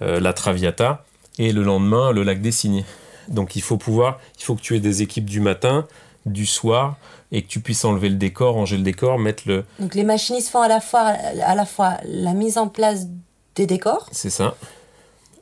euh, 0.02 0.20
la 0.20 0.34
Traviata 0.34 1.06
et 1.40 1.54
le 1.54 1.64
lendemain, 1.64 2.12
le 2.12 2.24
lac 2.24 2.42
des 2.42 2.52
Cygnes. 2.52 2.84
Donc 3.30 3.56
il 3.56 3.62
faut 3.62 3.78
pouvoir, 3.78 4.20
il 4.38 4.44
faut 4.44 4.56
que 4.56 4.62
tu 4.62 4.76
aies 4.76 4.82
des 4.82 5.02
équipes 5.02 5.30
du 5.30 5.40
matin, 5.40 5.88
du 6.26 6.46
soir, 6.46 6.98
et 7.32 7.44
que 7.44 7.48
tu 7.48 7.62
puisses 7.62 7.86
enlever 7.86 8.10
le 8.10 8.16
décor, 8.16 8.56
ranger 8.56 8.76
le 8.76 8.84
décor, 8.84 9.18
mettre 9.20 9.44
le... 9.46 9.64
Donc 9.80 9.96
les 9.96 10.04
machinistes 10.04 10.50
font 10.50 10.62
à 10.62 10.68
la 10.68 10.82
fois, 10.82 11.14
à 11.46 11.56
la, 11.56 11.66
fois 11.66 11.98
la 12.04 12.34
mise 12.34 12.58
en 12.58 12.68
place 12.68 13.08
des 13.56 13.68
décors. 13.68 14.10
C'est 14.12 14.30
ça. 14.30 14.56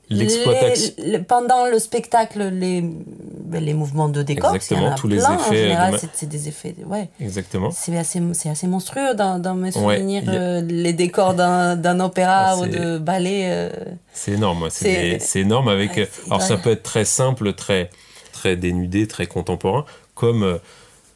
L'exploitation. 0.09 0.93
Pendant 1.27 1.65
le 1.67 1.77
spectacle, 1.79 2.49
les, 2.49 2.81
ben, 2.81 3.63
les 3.63 3.73
mouvements 3.73 4.09
de 4.09 4.23
décor. 4.23 4.55
Exactement, 4.55 4.95
tous 4.95 5.07
les 5.07 5.17
effets. 5.17 5.27
En 5.27 5.51
général, 5.51 5.99
c'est 6.13 6.27
des 6.27 6.47
effets. 6.47 6.75
Ouais. 6.85 7.09
Exactement. 7.21 7.71
C'est 7.71 7.97
assez, 7.97 8.21
assez 8.45 8.67
monstrueux 8.67 9.13
dans, 9.13 9.39
dans 9.39 9.55
mes 9.55 9.71
souvenirs, 9.71 10.23
euh, 10.27 10.61
les 10.61 10.93
décors 10.93 11.33
d'un 11.33 11.99
opéra 11.99 12.51
ah, 12.51 12.57
ou 12.57 12.65
de 12.65 12.97
ballet. 12.97 13.47
Euh. 13.49 13.69
C'est 14.13 14.33
énorme, 14.33 14.69
c'est 14.69 15.19
énorme. 15.35 15.67
Avec, 15.67 15.99
alors 16.27 16.41
ça 16.41 16.57
peut 16.57 16.71
être 16.71 16.83
très 16.83 17.05
simple, 17.05 17.53
très, 17.53 17.89
très 18.31 18.55
dénudé, 18.55 19.07
très 19.07 19.27
contemporain, 19.27 19.85
comme 20.15 20.43
euh, 20.43 20.57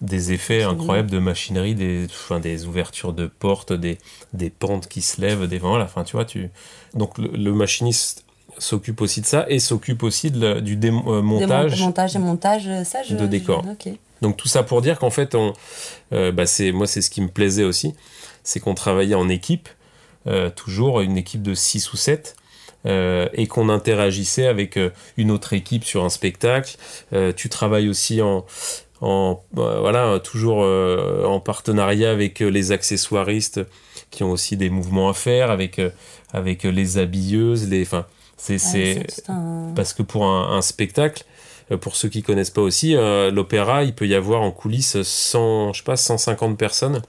des 0.02 0.34
effets 0.34 0.64
incroyables 0.64 1.10
de 1.10 1.20
machinerie, 1.20 1.76
des, 1.76 2.06
enfin, 2.06 2.40
des 2.40 2.66
ouvertures 2.66 3.14
de 3.14 3.28
portes, 3.28 3.74
des, 3.74 3.98
des 4.34 4.50
pentes 4.50 4.88
qui 4.88 5.02
se 5.02 5.22
lèvent, 5.22 5.48
des 5.48 5.58
voilà, 5.58 5.86
enfin 5.86 6.04
tu 6.04 6.16
vois, 6.16 6.26
tu 6.26 6.50
donc 6.94 7.18
le, 7.18 7.54
machiniste 7.54 8.26
s'occupe 8.58 9.02
aussi 9.02 9.22
de 9.22 9.26
ça 9.26 9.46
et 9.50 9.60
s'occupe 9.60 10.04
aussi 10.04 10.32
de, 10.32 10.60
du 10.60 10.76
démontage, 10.76 11.80
euh, 11.80 11.84
montage 11.84 12.16
et 12.16 12.20
montage 12.20 12.68
euh, 12.68 12.84
ça 12.84 13.02
de 13.10 13.28
décor. 13.28 13.64
Donc 14.22 14.38
tout 14.38 14.48
ça 14.48 14.64
pour 14.64 14.82
dire 14.82 15.00
qu'en 15.00 15.10
fait 15.10 15.36
on, 15.36 15.54
euh, 16.14 16.32
bah 16.32 16.46
c'est 16.46 16.72
moi 16.72 16.88
c'est 16.88 17.02
ce 17.02 17.10
qui 17.10 17.22
me 17.22 17.28
plaisait 17.28 17.64
aussi, 17.64 17.94
c'est 18.44 18.60
qu'on 18.60 18.74
travaillait 18.76 19.16
en 19.16 19.30
équipe, 19.30 19.70
toujours 20.56 21.02
une 21.02 21.18
équipe 21.18 21.42
de 21.42 21.54
6 21.54 21.92
ou 21.92 21.98
7. 21.98 22.36
et 22.86 23.48
qu'on 23.48 23.68
interagissait 23.68 24.48
avec 24.48 24.80
une 25.18 25.32
autre 25.32 25.52
équipe 25.52 25.84
sur 25.84 26.06
un 26.06 26.10
spectacle. 26.10 26.78
tu 27.36 27.50
travailles 27.50 27.90
aussi 27.90 28.22
en, 28.22 28.46
en 29.02 29.44
bah, 29.52 29.80
voilà 29.82 30.20
toujours 30.20 30.60
en 30.60 31.40
partenariat 31.42 32.12
avec 32.12 32.40
les 32.40 32.72
accessoiristes 32.72 33.60
qui 34.12 34.24
ont 34.24 34.32
aussi 34.32 34.56
des 34.56 34.70
mouvements 34.70 35.10
à 35.10 35.14
faire 35.14 35.52
avec 35.52 35.82
avec 36.32 36.64
les 36.64 36.98
habilleuses 36.98 37.68
les 37.68 37.82
enfin 37.82 38.06
c'est 38.44 38.58
c'est 38.58 39.06
parce 39.76 39.94
que 39.94 40.04
pour 40.04 40.26
un, 40.26 40.62
spectacle 40.62 41.24
pour 41.82 41.96
ceux 41.96 42.10
qui 42.10 42.24
connaissent 42.24 42.50
pas 42.50 42.62
aussi 42.62 42.94
l'opéra 42.94 43.84
il 43.84 43.96
peut 43.96 44.08
y 44.08 44.16
avoir 44.16 44.42
en 44.42 44.52
coulisses 44.52 45.02
100 45.02 45.74
je 45.74 45.80
sais 45.80 45.84
pas 45.84 45.96
150 45.96 46.58
personnes 46.58 47.02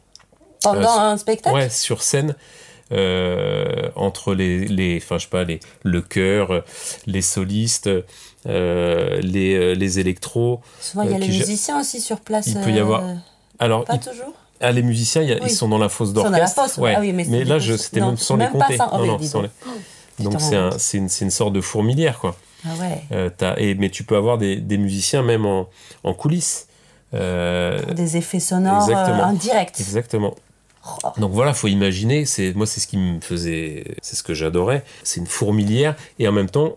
pendant 0.62 0.98
un 0.98 1.16
spectacle? 1.16 1.54
Ouais 1.54 1.70
sur 1.70 2.02
scène 2.02 2.34
entre 2.90 4.34
les, 4.34 4.66
les, 4.66 5.00
enfin, 5.02 5.18
je 5.18 5.24
sais 5.24 5.30
pas, 5.30 5.42
les, 5.42 5.58
le 5.82 6.00
chœur, 6.00 6.62
les 7.06 7.22
solistes, 7.22 7.90
euh, 8.46 9.20
les, 9.22 9.54
euh, 9.54 9.74
les 9.74 9.98
électros. 10.00 10.60
Souvent, 10.78 11.04
il 11.04 11.10
y 11.10 11.14
a 11.14 11.16
euh, 11.16 11.20
les 11.20 11.28
musiciens 11.28 11.80
aussi 11.80 12.00
sur 12.00 12.20
place. 12.20 12.46
Il 12.48 12.60
peut 12.60 12.70
y 12.70 12.78
avoir. 12.78 13.02
Alors, 13.58 13.84
pas 13.84 13.96
toujours? 13.96 14.34
Ah, 14.60 14.70
les 14.70 14.82
musiciens, 14.82 15.22
ils 15.22 15.50
sont 15.50 15.68
dans 15.68 15.78
la 15.78 15.88
fosse 15.88 16.12
d'orchestre. 16.12 16.78
Ouais. 16.78 16.94
Ah 16.96 17.00
oui, 17.00 17.12
mais, 17.12 17.24
mais 17.28 17.44
là, 17.44 17.58
c'était 17.60 18.00
même 18.00 18.16
sans 18.16 18.36
les 18.36 18.48
compter. 18.48 18.76
non, 18.76 19.06
non, 19.06 19.18
sans 19.22 19.42
les... 19.42 19.48
Donc, 20.18 20.40
c'est 20.40 20.56
un, 20.56 20.70
une, 20.94 21.08
une, 21.20 21.30
sorte 21.30 21.52
de 21.52 21.60
fourmilière, 21.60 22.18
quoi. 22.18 22.36
Ah 22.64 22.70
ouais. 22.80 23.32
as, 23.40 23.58
et, 23.58 23.74
mais 23.74 23.90
tu 23.90 24.04
peux 24.04 24.16
avoir 24.16 24.38
des, 24.38 24.56
des 24.56 24.78
musiciens 24.78 25.22
même 25.22 25.44
en, 25.44 25.68
en 26.02 26.14
coulisses. 26.14 26.68
des 27.12 28.16
effets 28.16 28.40
sonores 28.40 28.88
en 28.88 29.32
direct. 29.32 29.80
Exactement. 29.80 30.34
Oh. 30.86 31.08
Donc 31.18 31.32
voilà, 31.32 31.54
faut 31.54 31.68
imaginer, 31.68 32.26
c'est 32.26 32.52
moi 32.54 32.66
c'est 32.66 32.80
ce 32.80 32.86
qui 32.86 32.98
me 32.98 33.20
faisait, 33.20 33.96
c'est 34.02 34.16
ce 34.16 34.22
que 34.22 34.34
j'adorais, 34.34 34.84
c'est 35.02 35.20
une 35.20 35.26
fourmilière 35.26 35.96
et 36.18 36.28
en 36.28 36.32
même 36.32 36.50
temps 36.50 36.76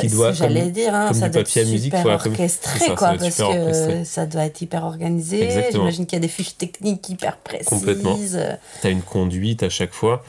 qui 0.00 0.06
doit 0.06 0.32
j'allais 0.32 0.70
dire 0.70 0.94
hein, 0.94 1.12
ça 1.12 1.28
doit 1.28 1.40
être 1.40 1.48
super 1.48 1.66
musique, 1.66 1.94
orchestré 1.94 2.94
quoi 2.94 3.14
parce 3.14 3.36
que 3.36 4.04
ça 4.04 4.26
doit 4.26 4.44
être 4.44 4.60
hyper 4.62 4.84
organisé 4.84 5.48
j'imagine 5.72 6.06
qu'il 6.06 6.16
y 6.16 6.20
a 6.20 6.20
des 6.20 6.28
fiches 6.28 6.56
techniques 6.56 7.08
hyper 7.08 7.36
précises 7.38 7.66
complètement 7.66 8.16
tu 8.16 8.86
as 8.86 8.90
une 8.90 9.02
conduite 9.02 9.64
à 9.64 9.68
chaque 9.68 9.92
fois 9.92 10.22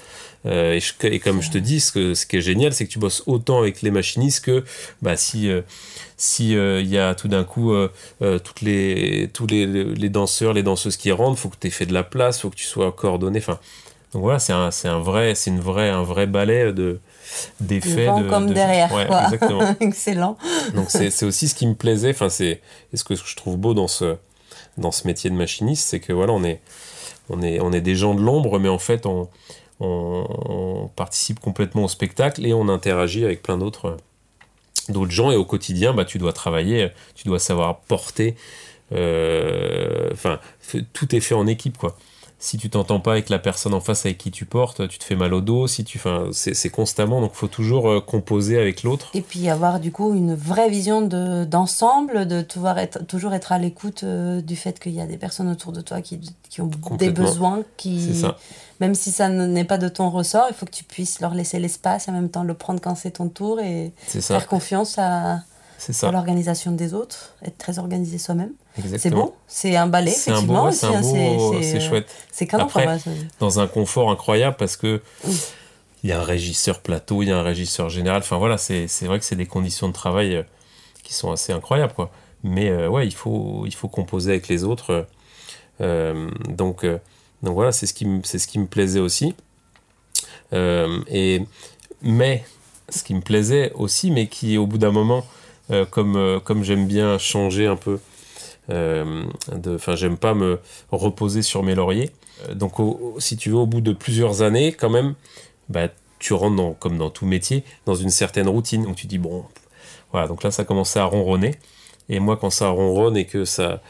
euh, 0.45 0.79
et, 1.03 1.19
comme 1.19 1.41
je 1.41 1.51
te 1.51 1.57
dis 1.57 1.81
ce, 1.81 1.91
que, 1.91 2.13
ce 2.13 2.25
qui 2.25 2.37
est 2.37 2.41
génial 2.41 2.73
c'est 2.73 2.85
que 2.85 2.91
tu 2.91 2.99
bosses 2.99 3.23
autant 3.25 3.59
avec 3.59 3.81
les 3.81 3.91
machinistes 3.91 4.45
que 4.45 4.63
bah, 5.01 5.17
si 5.17 5.49
euh, 5.49 5.61
si 6.15 6.55
euh, 6.55 6.79
il 6.81 6.87
y 6.87 6.97
a 6.97 7.13
tout 7.13 7.27
d'un 7.27 7.43
coup 7.43 7.73
toutes 8.19 8.61
les 8.61 9.29
tous 9.33 9.47
les, 9.47 9.65
les, 9.65 10.09
danseurs 10.09 10.53
les 10.53 10.63
danseuses 10.63 10.97
qui 10.97 11.11
rentrent 11.11 11.37
faut 11.37 11.49
que 11.49 11.57
tu 11.59 11.67
aies 11.67 11.71
fait 11.71 11.85
de 11.85 11.93
la 11.93 12.03
place 12.03 12.39
faut 12.39 12.49
que 12.49 12.55
tu 12.55 12.65
sois 12.65 12.91
coordonné 12.91 13.39
enfin 13.39 13.59
donc 14.13 14.23
voilà 14.23 14.39
c'est 14.39 14.53
un, 14.53 14.69
un 14.85 14.99
vrai 14.99 15.35
c'est 15.35 15.49
une 15.49 15.59
vraie 15.59 15.89
un 15.89 16.03
vrai 16.03 16.25
ballet 16.25 16.71
de 16.73 16.99
d'effets. 17.59 18.07
De, 18.07 18.29
comme 18.29 18.51
derrière. 18.53 18.91
Excellent. 19.79 20.37
Donc 20.73 20.89
c'est 20.89 21.23
aussi 21.23 21.47
ce 21.47 21.55
qui 21.55 21.67
me 21.67 21.75
plaisait, 21.75 22.11
enfin 22.11 22.29
c'est 22.29 22.61
ce 22.93 23.03
que 23.03 23.15
je 23.15 23.35
trouve 23.35 23.57
beau 23.57 23.73
dans 23.73 23.87
ce, 23.87 24.15
dans 24.77 24.91
ce 24.91 25.07
métier 25.07 25.29
de 25.29 25.35
machiniste, 25.35 25.87
c'est 25.87 25.99
que 25.99 26.13
voilà, 26.13 26.33
on 26.33 26.43
est, 26.43 26.59
on, 27.29 27.41
est, 27.41 27.59
on 27.59 27.71
est 27.71 27.81
des 27.81 27.95
gens 27.95 28.15
de 28.15 28.21
l'ombre, 28.21 28.59
mais 28.59 28.69
en 28.69 28.79
fait 28.79 29.05
on, 29.05 29.29
on, 29.79 30.89
participe 30.95 31.39
complètement 31.39 31.85
au 31.85 31.87
spectacle 31.87 32.45
et 32.45 32.53
on 32.53 32.67
interagit 32.67 33.23
avec 33.23 33.41
plein 33.41 33.57
d'autres 33.57 33.97
d'autres 34.89 35.11
gens. 35.11 35.31
Et 35.31 35.35
au 35.35 35.45
quotidien 35.45 35.93
bah, 35.93 36.05
tu 36.05 36.17
dois 36.17 36.33
travailler 36.33 36.91
tu 37.15 37.27
dois 37.27 37.39
savoir 37.39 37.79
porter 37.81 38.35
euh, 38.91 40.09
enfin 40.11 40.39
tout 40.93 41.15
est 41.15 41.19
fait 41.19 41.35
en 41.35 41.47
équipe 41.47 41.77
quoi 41.77 41.95
si 42.41 42.57
tu 42.57 42.69
t'entends 42.69 43.01
pas 43.01 43.11
avec 43.11 43.27
la 43.27 43.37
personne 43.37 43.73
en 43.73 43.81
face 43.81 44.05
avec 44.05 44.17
qui 44.17 44.31
tu 44.31 44.45
portes, 44.45 44.87
tu 44.87 44.97
te 44.97 45.03
fais 45.03 45.17
mal 45.17 45.33
au 45.33 45.41
dos. 45.41 45.67
Si 45.67 45.83
tu, 45.83 45.97
enfin, 45.97 46.29
c'est 46.31 46.69
constamment, 46.69 47.19
donc 47.19 47.31
il 47.33 47.37
faut 47.37 47.47
toujours 47.47 47.89
euh, 47.89 47.99
composer 47.99 48.57
avec 48.57 48.83
l'autre. 48.83 49.09
Et 49.13 49.21
puis 49.21 49.49
avoir 49.49 49.81
du 49.81 49.91
coup 49.91 50.13
une 50.13 50.35
vraie 50.35 50.69
vision 50.69 51.01
d'ensemble, 51.01 52.25
de, 52.25 52.41
de 52.41 52.79
être, 52.79 53.05
toujours 53.05 53.33
être 53.33 53.51
à 53.51 53.59
l'écoute 53.59 54.03
euh, 54.03 54.39
du 54.39 54.55
fait 54.55 54.79
qu'il 54.79 54.93
y 54.93 55.01
a 55.01 55.05
des 55.05 55.17
personnes 55.17 55.49
autour 55.49 55.73
de 55.73 55.81
toi 55.81 56.01
qui, 56.01 56.17
qui 56.49 56.61
ont 56.61 56.71
des 56.97 57.09
besoins, 57.09 57.63
qui, 57.75 58.15
ça. 58.15 58.37
même 58.79 58.95
si 58.95 59.11
ça 59.11 59.27
n'est 59.27 59.65
pas 59.65 59.77
de 59.77 59.89
ton 59.89 60.09
ressort, 60.09 60.45
il 60.49 60.55
faut 60.55 60.65
que 60.65 60.71
tu 60.71 60.85
puisses 60.85 61.19
leur 61.19 61.33
laisser 61.33 61.59
l'espace, 61.59 62.07
en 62.07 62.13
même 62.13 62.29
temps 62.29 62.43
le 62.43 62.53
prendre 62.53 62.79
quand 62.79 62.95
c'est 62.95 63.11
ton 63.11 63.27
tour 63.27 63.59
et 63.59 63.91
faire 64.07 64.47
confiance 64.47 64.97
à, 64.97 65.41
à 66.03 66.11
l'organisation 66.11 66.71
des 66.71 66.93
autres, 66.93 67.35
être 67.43 67.57
très 67.57 67.79
organisé 67.79 68.17
soi-même. 68.17 68.51
C'est 68.97 69.09
bon, 69.09 69.33
c'est 69.47 69.75
un 69.75 69.87
ballet, 69.87 70.11
effectivement. 70.11 70.71
C'est 70.71 70.87
beau, 70.87 71.61
c'est 71.61 71.79
chouette. 71.79 72.07
C'est 72.31 72.47
quand 72.47 72.73
même 72.75 72.99
Dans 73.39 73.59
un 73.59 73.67
confort 73.67 74.11
incroyable 74.11 74.55
parce 74.57 74.77
que 74.77 75.01
il 76.03 76.09
y 76.09 76.13
a 76.13 76.19
un 76.19 76.23
régisseur 76.23 76.79
plateau, 76.79 77.23
il 77.23 77.29
y 77.29 77.31
a 77.31 77.37
un 77.37 77.43
régisseur 77.43 77.89
général. 77.89 78.19
Enfin 78.19 78.37
voilà, 78.37 78.57
c'est 78.57 78.87
vrai 79.03 79.19
que 79.19 79.25
c'est 79.25 79.35
des 79.35 79.45
conditions 79.45 79.87
de 79.87 79.93
travail 79.93 80.35
euh, 80.35 80.43
qui 81.03 81.13
sont 81.13 81.31
assez 81.31 81.51
incroyables. 81.51 81.93
quoi. 81.93 82.09
Mais 82.43 82.69
euh, 82.69 82.87
ouais, 82.87 83.05
il 83.05 83.13
faut, 83.13 83.63
il 83.65 83.73
faut 83.73 83.89
composer 83.89 84.31
avec 84.31 84.47
les 84.47 84.63
autres. 84.63 85.07
Euh, 85.81 86.29
donc, 86.47 86.85
donc 87.43 87.53
voilà, 87.53 87.71
c'est 87.71 87.85
ce, 87.85 87.93
qui 87.93 88.05
ce 88.23 88.47
qui 88.47 88.59
me 88.59 88.67
plaisait 88.67 88.99
aussi. 88.99 89.35
et, 90.53 91.41
mais 92.01 92.45
ce 92.89 93.03
qui 93.03 93.13
me 93.13 93.21
plaisait 93.21 93.71
aussi, 93.73 94.09
mais 94.09 94.27
qui 94.27 94.57
au 94.57 94.65
bout 94.65 94.77
d'un 94.77 94.91
moment, 94.91 95.25
comme, 95.91 96.39
comme 96.43 96.63
j'aime 96.63 96.87
bien 96.87 97.17
changer 97.17 97.67
un 97.67 97.75
peu 97.75 97.99
euh, 98.69 99.23
enfin, 99.67 99.95
j'aime 99.95 100.17
pas 100.17 100.33
me 100.33 100.59
reposer 100.91 101.41
sur 101.41 101.63
mes 101.63 101.75
lauriers. 101.75 102.11
Euh, 102.47 102.53
donc, 102.53 102.73
si 103.17 103.37
tu 103.37 103.49
veux, 103.49 103.57
au 103.57 103.65
bout 103.65 103.81
de 103.81 103.93
plusieurs 103.93 104.41
années, 104.41 104.71
quand 104.71 104.89
même, 104.89 105.15
bah, 105.69 105.87
tu 106.19 106.33
rentres 106.33 106.55
dans, 106.55 106.73
comme 106.73 106.97
dans 106.97 107.09
tout 107.09 107.25
métier, 107.25 107.63
dans 107.85 107.95
une 107.95 108.09
certaine 108.09 108.47
routine. 108.47 108.83
Donc 108.83 108.95
tu 108.95 109.07
dis 109.07 109.17
bon, 109.17 109.45
voilà. 110.11 110.27
Donc 110.27 110.43
là, 110.43 110.51
ça 110.51 110.65
commençait 110.65 110.99
à 110.99 111.05
ronronner. 111.05 111.55
Et 112.09 112.19
moi, 112.19 112.37
quand 112.37 112.49
ça 112.49 112.69
ronronne 112.69 113.17
et 113.17 113.25
que 113.25 113.45
ça, 113.45 113.81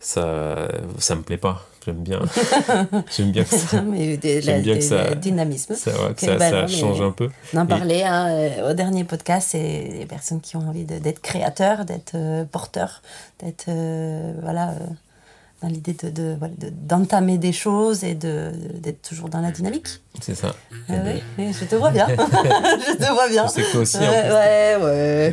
ça, 0.00 0.68
ça 0.98 1.14
me 1.14 1.22
plaît 1.22 1.36
pas. 1.36 1.66
J'aime 1.86 2.02
bien, 2.02 2.20
j'aime 3.16 3.32
bien 3.32 3.42
que 3.44 3.56
ça, 3.56 3.80
Mais 3.80 4.18
j'aime 4.22 4.44
la- 4.44 4.58
bien 4.60 4.74
que 4.74 4.80
ça- 4.82 5.14
dynamisme. 5.14 5.74
ça, 5.74 5.90
ouais, 5.92 6.12
que 6.14 6.20
ça, 6.20 6.36
bah 6.36 6.50
ça 6.50 6.56
non, 6.62 6.66
mais- 6.68 6.74
change 6.74 7.00
un 7.00 7.10
peu. 7.10 7.30
On 7.54 7.58
en 7.58 7.64
Et- 7.64 7.68
parlait 7.68 8.02
hein, 8.04 8.28
euh, 8.28 8.70
au 8.70 8.74
dernier 8.74 9.04
podcast, 9.04 9.48
c'est 9.52 9.88
des 9.98 10.04
personnes 10.06 10.42
qui 10.42 10.56
ont 10.56 10.68
envie 10.68 10.84
de- 10.84 10.98
d'être 10.98 11.20
créateurs, 11.22 11.86
d'être 11.86 12.12
euh, 12.16 12.44
porteurs, 12.44 13.00
d'être 13.42 13.64
euh, 13.68 14.34
voilà, 14.42 14.70
euh, 14.72 14.74
dans 15.62 15.68
l'idée 15.68 15.94
de, 15.94 16.10
de- 16.10 16.34
voilà, 16.38 16.52
de- 16.58 16.68
d'entamer 16.68 17.38
des 17.38 17.52
choses 17.52 18.04
et 18.04 18.14
de, 18.14 18.52
d'être 18.74 19.00
toujours 19.00 19.30
dans 19.30 19.40
la 19.40 19.50
dynamique. 19.50 19.88
C'est 20.20 20.34
ça. 20.34 20.54
Ah 20.90 20.92
oui, 21.06 21.22
oui, 21.38 21.54
je 21.58 21.64
te 21.64 21.76
vois 21.76 21.90
bien. 21.92 22.08
je 22.16 22.94
te 22.96 23.10
vois 23.10 23.28
bien. 23.30 23.46
Que 23.46 23.72
toi 23.72 23.80
aussi, 23.80 23.96
en 23.96 24.00
Ouais, 24.00 24.22
plus, 24.76 24.84
ouais, 24.84 25.32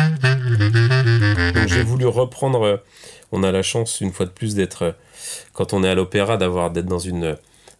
ouais. 0.00 0.32
Donc 0.46 1.68
j'ai 1.68 1.82
voulu 1.82 2.06
reprendre. 2.06 2.62
euh, 2.64 2.76
On 3.32 3.42
a 3.42 3.52
la 3.52 3.62
chance 3.62 4.00
une 4.00 4.12
fois 4.12 4.26
de 4.26 4.30
plus 4.30 4.54
d'être 4.54 4.82
euh, 4.82 4.92
quand 5.52 5.72
on 5.72 5.82
est 5.84 5.88
à 5.88 5.94
l'opéra 5.94 6.36
d'avoir 6.36 6.70
d'être 6.70 6.86
dans 6.86 6.98
une 6.98 7.24
euh, 7.24 7.34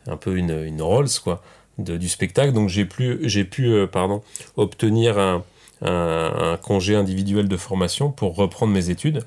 un 0.08 0.16
peu 0.16 0.36
une, 0.36 0.50
une 0.64 0.82
Rolls 0.82 1.08
quoi 1.22 1.42
de- 1.78 1.96
du 1.96 2.08
spectacle. 2.08 2.52
Donc 2.52 2.68
j'ai 2.68 2.84
pu 2.84 3.18
j'ai 3.22 3.44
pu 3.44 3.66
euh, 3.68 3.86
pardon 3.86 4.22
obtenir 4.56 5.18
un, 5.18 5.44
un, 5.82 6.52
un 6.52 6.56
congé 6.56 6.94
individuel 6.96 7.48
de 7.48 7.56
formation 7.56 8.10
pour 8.10 8.34
reprendre 8.36 8.72
mes 8.72 8.90
études. 8.90 9.24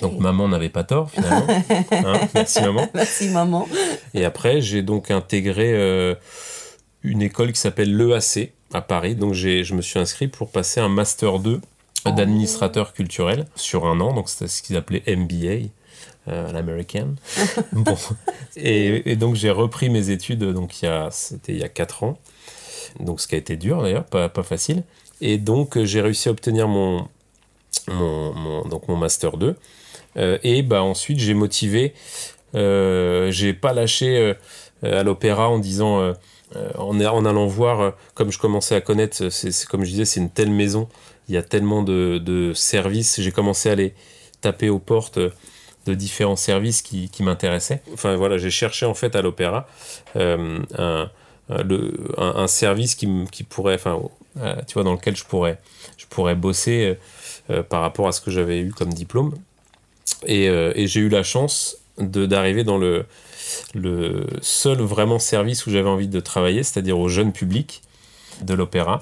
Donc 0.00 0.18
maman 0.18 0.48
n'avait 0.48 0.68
pas 0.68 0.82
tort 0.84 1.10
finalement. 1.10 1.46
Hein, 1.92 2.20
merci 2.34 2.60
maman. 2.60 2.88
Merci 2.94 3.28
maman. 3.28 3.68
Et 4.14 4.24
après, 4.24 4.60
j'ai 4.60 4.82
donc 4.82 5.10
intégré 5.12 5.72
euh, 5.74 6.14
une 7.04 7.22
école 7.22 7.52
qui 7.52 7.60
s'appelle 7.60 7.94
l'EAC 7.96 8.52
à 8.72 8.80
Paris. 8.80 9.14
Donc 9.14 9.34
j'ai- 9.34 9.62
je 9.62 9.74
me 9.74 9.82
suis 9.82 9.98
inscrit 10.00 10.26
pour 10.28 10.50
passer 10.50 10.80
un 10.80 10.88
Master 10.88 11.38
2 11.38 11.60
Oh. 11.62 11.66
D'administrateur 12.04 12.92
culturel 12.92 13.46
sur 13.54 13.86
un 13.86 14.00
an. 14.00 14.12
Donc 14.14 14.28
c'était 14.28 14.48
ce 14.48 14.62
qu'ils 14.62 14.76
appelaient 14.76 15.02
MBA. 15.06 15.68
Euh, 16.28 16.52
l'américaine. 16.52 17.16
bon. 17.72 17.96
et, 18.54 19.10
et 19.10 19.16
donc 19.16 19.36
j'ai 19.36 19.50
repris 19.50 19.88
mes 19.88 20.10
études, 20.10 20.44
donc 20.44 20.74
c'était 21.10 21.52
il 21.52 21.58
y 21.58 21.64
a 21.64 21.68
4 21.68 22.02
ans. 22.04 22.18
Donc 23.00 23.20
ce 23.22 23.26
qui 23.26 23.34
a 23.36 23.38
été 23.38 23.56
dur 23.56 23.82
d'ailleurs, 23.82 24.04
pas, 24.04 24.28
pas 24.28 24.42
facile. 24.42 24.82
Et 25.22 25.38
donc 25.38 25.82
j'ai 25.82 26.00
réussi 26.02 26.28
à 26.28 26.32
obtenir 26.32 26.68
mon, 26.68 27.08
mon, 27.88 28.34
mon- 28.34 28.68
donc 28.68 28.86
mon 28.88 28.96
Master 28.96 29.38
2. 29.38 29.56
Euh, 30.18 30.38
et 30.42 30.62
bah, 30.62 30.82
ensuite 30.82 31.18
j'ai 31.18 31.34
motivé, 31.34 31.94
euh, 32.54 33.30
j'ai 33.30 33.54
pas 33.54 33.72
lâché 33.72 34.34
euh, 34.84 35.00
à 35.00 35.02
l'opéra 35.02 35.48
en 35.48 35.58
disant, 35.58 36.00
euh, 36.00 36.12
en, 36.76 37.00
en 37.00 37.24
allant 37.24 37.46
voir, 37.46 37.94
comme 38.14 38.30
je 38.30 38.38
commençais 38.38 38.74
à 38.74 38.80
connaître, 38.82 39.30
c'est- 39.30 39.64
comme 39.66 39.84
je 39.84 39.90
disais, 39.90 40.04
c'est 40.04 40.20
une 40.20 40.30
telle 40.30 40.50
maison, 40.50 40.88
il 41.30 41.34
y 41.34 41.36
a 41.36 41.42
tellement 41.44 41.82
de, 41.84 42.52
services, 42.54 43.20
j'ai 43.20 43.30
commencé 43.30 43.68
à 43.68 43.72
aller 43.72 43.94
taper 44.40 44.68
aux 44.68 44.80
portes 44.80 45.20
de 45.86 45.94
différents 45.94 46.36
services 46.36 46.82
qui, 46.82 47.08
m'intéressaient. 47.20 47.82
Enfin 47.92 48.16
voilà, 48.16 48.36
j'ai 48.36 48.50
cherché 48.50 48.84
en 48.84 48.94
fait 48.94 49.14
à 49.14 49.22
l'opéra 49.22 49.68
euh, 50.16 50.58
un, 51.48 52.46
service 52.48 52.96
qui, 52.96 53.06
pourrait, 53.48 53.76
enfin, 53.76 54.02
euh, 54.40 54.56
tu 54.66 54.74
vois, 54.74 54.82
dans 54.82 54.92
lequel 54.92 55.16
je 55.16 55.24
pourrais, 55.24 55.60
je 55.98 56.06
pourrais 56.06 56.34
bosser 56.34 56.98
euh, 57.48 57.62
par 57.62 57.82
rapport 57.82 58.08
à 58.08 58.12
ce 58.12 58.20
que 58.20 58.32
j'avais 58.32 58.58
eu 58.58 58.72
comme 58.72 58.92
diplôme. 58.92 59.34
Et, 60.26 60.48
j'ai 60.88 61.00
eu 61.00 61.08
la 61.08 61.22
chance 61.22 61.76
d'arriver 61.96 62.64
dans 62.64 62.76
le, 62.76 63.06
le 63.74 64.26
seul 64.42 64.80
vraiment 64.80 65.20
service 65.20 65.64
où 65.66 65.70
j'avais 65.70 65.88
envie 65.88 66.08
de 66.08 66.18
travailler, 66.18 66.64
c'est-à-dire 66.64 66.98
au 66.98 67.08
jeune 67.08 67.32
public 67.32 67.82
de 68.42 68.54
l'opéra. 68.54 69.00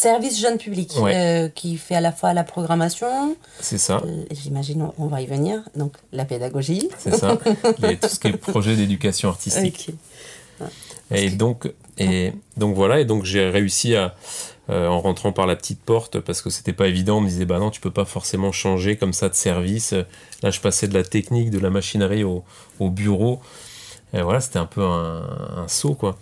Service 0.00 0.38
jeune 0.40 0.58
public 0.58 0.92
Ouais. 1.00 1.12
euh, 1.16 1.48
qui 1.48 1.76
fait 1.76 1.96
à 1.96 2.00
la 2.00 2.12
fois 2.12 2.32
la 2.32 2.44
programmation, 2.44 3.36
C'est 3.58 3.78
ça, 3.78 4.00
euh, 4.04 4.24
j'imagine 4.30 4.88
on- 4.96 5.06
va 5.08 5.20
y 5.22 5.26
venir, 5.26 5.60
donc 5.74 5.94
la 6.12 6.24
pédagogie. 6.24 6.88
c'est 6.98 7.16
ça. 7.16 7.36
Les- 7.82 7.96
tout 7.96 8.06
ce 8.06 8.20
qui 8.20 8.28
est 8.28 8.36
projet 8.36 8.76
d'éducation 8.76 9.28
artistique. 9.28 9.90
Et 11.10 11.30
donc, 11.30 11.68
et 11.98 12.32
donc 12.56 12.76
voilà, 12.76 13.00
et 13.00 13.04
donc 13.06 13.24
j'ai 13.24 13.48
réussi 13.50 13.96
à, 13.96 14.14
euh, 14.70 14.86
en 14.86 15.00
rentrant 15.00 15.32
par 15.32 15.46
la 15.48 15.56
petite 15.56 15.80
porte, 15.80 16.20
parce 16.20 16.42
que 16.42 16.50
c'était 16.50 16.72
pas 16.72 16.86
évident, 16.86 17.16
on 17.18 17.20
me 17.20 17.28
disait, 17.28 17.44
bah 17.44 17.58
non, 17.58 17.70
tu 17.70 17.80
peux 17.80 17.90
pas 17.90 18.04
forcément 18.04 18.52
changer 18.52 18.96
comme 18.96 19.12
ça 19.12 19.28
de 19.28 19.34
service. 19.34 19.94
Là, 20.44 20.50
je 20.52 20.60
passais 20.60 20.86
de 20.86 20.94
la 20.94 21.02
technique, 21.02 21.50
de 21.50 21.58
la 21.58 21.70
machinerie 21.70 22.22
au, 22.22 22.44
au 22.78 22.88
bureau. 22.90 23.40
Et 24.14 24.22
voilà, 24.22 24.40
c'était 24.40 24.60
un 24.60 24.66
peu 24.66 24.82
un, 24.84 25.24
un 25.56 25.66
saut, 25.66 25.94
quoi. 25.94 26.16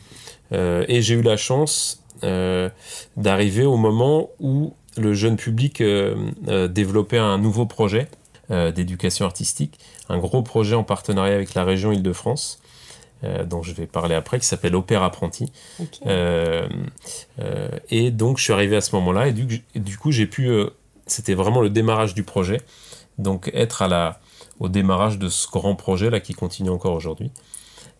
Et 0.52 1.02
j'ai 1.02 1.14
eu 1.14 1.22
la 1.22 1.36
chance 1.36 2.00
d'arriver 2.22 3.64
au 3.64 3.76
moment 3.76 4.30
où 4.40 4.74
le 4.98 5.14
jeune 5.14 5.36
public 5.36 5.80
euh, 5.80 6.14
euh, 6.48 6.68
développait 6.68 7.18
un 7.18 7.38
nouveau 7.38 7.66
projet 7.66 8.08
euh, 8.50 8.72
d'éducation 8.72 9.26
artistique, 9.26 9.78
un 10.08 10.18
gros 10.18 10.42
projet 10.42 10.74
en 10.74 10.84
partenariat 10.84 11.34
avec 11.34 11.54
la 11.54 11.64
région 11.64 11.92
Île-de-France, 11.92 12.60
euh, 13.24 13.44
dont 13.44 13.62
je 13.62 13.72
vais 13.72 13.86
parler 13.86 14.14
après, 14.14 14.38
qui 14.38 14.46
s'appelle 14.46 14.74
Opéra 14.74 15.06
Apprenti. 15.06 15.50
Euh, 16.06 16.68
euh, 17.40 17.68
et 17.90 18.10
donc 18.10 18.38
je 18.38 18.44
suis 18.44 18.52
arrivé 18.52 18.76
à 18.76 18.80
ce 18.80 18.94
moment-là, 18.96 19.28
et 19.28 19.32
du, 19.32 19.98
coup 19.98 20.12
j'ai 20.12 20.26
pu, 20.26 20.48
euh, 20.48 20.70
c'était 21.06 21.34
vraiment 21.34 21.60
le 21.60 21.70
démarrage 21.70 22.14
du 22.14 22.22
projet, 22.22 22.60
donc 23.18 23.50
être 23.54 23.82
à 23.82 23.88
la, 23.88 24.20
au 24.60 24.68
démarrage 24.68 25.18
de 25.18 25.28
ce 25.28 25.48
grand 25.48 25.74
projet 25.74 26.10
là 26.10 26.20
qui 26.20 26.34
continue 26.34 26.70
encore 26.70 26.94
aujourd'hui. 26.94 27.30